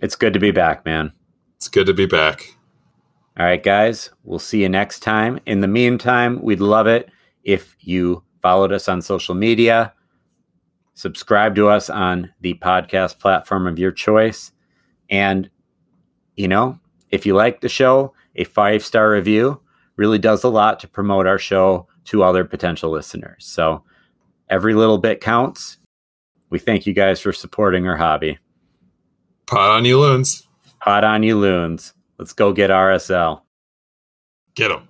it's 0.00 0.16
good 0.16 0.34
to 0.34 0.40
be 0.40 0.50
back, 0.50 0.84
man. 0.84 1.12
it's 1.56 1.68
good 1.68 1.86
to 1.86 1.94
be 1.94 2.06
back. 2.06 2.54
All 3.38 3.46
right, 3.46 3.62
guys, 3.62 4.10
we'll 4.24 4.38
see 4.38 4.62
you 4.62 4.68
next 4.68 5.00
time. 5.00 5.38
In 5.46 5.60
the 5.60 5.68
meantime, 5.68 6.42
we'd 6.42 6.60
love 6.60 6.86
it 6.86 7.10
if 7.44 7.76
you 7.80 8.22
followed 8.42 8.72
us 8.72 8.88
on 8.88 9.00
social 9.00 9.34
media, 9.34 9.92
subscribe 10.94 11.54
to 11.54 11.68
us 11.68 11.88
on 11.88 12.32
the 12.40 12.54
podcast 12.54 13.18
platform 13.18 13.66
of 13.66 13.78
your 13.78 13.92
choice. 13.92 14.52
And, 15.10 15.48
you 16.34 16.48
know, 16.48 16.78
if 17.10 17.24
you 17.26 17.34
like 17.34 17.60
the 17.60 17.68
show, 17.68 18.14
a 18.34 18.44
five 18.44 18.84
star 18.84 19.10
review 19.10 19.60
really 19.96 20.18
does 20.18 20.42
a 20.42 20.48
lot 20.48 20.80
to 20.80 20.88
promote 20.88 21.26
our 21.26 21.38
show 21.38 21.86
to 22.04 22.22
other 22.22 22.44
potential 22.44 22.90
listeners. 22.90 23.44
So 23.44 23.84
every 24.48 24.74
little 24.74 24.98
bit 24.98 25.20
counts. 25.20 25.78
We 26.50 26.58
thank 26.58 26.86
you 26.86 26.92
guys 26.92 27.20
for 27.20 27.32
supporting 27.32 27.86
our 27.88 27.96
hobby. 27.96 28.38
Pod 29.46 29.70
on 29.70 29.84
you 29.84 30.00
loons. 30.00 30.46
Hot 30.78 31.04
on 31.04 31.22
you 31.22 31.38
loons. 31.38 31.94
Let's 32.18 32.32
go 32.32 32.52
get 32.52 32.70
RSL. 32.70 33.42
Get 34.54 34.68
them. 34.68 34.85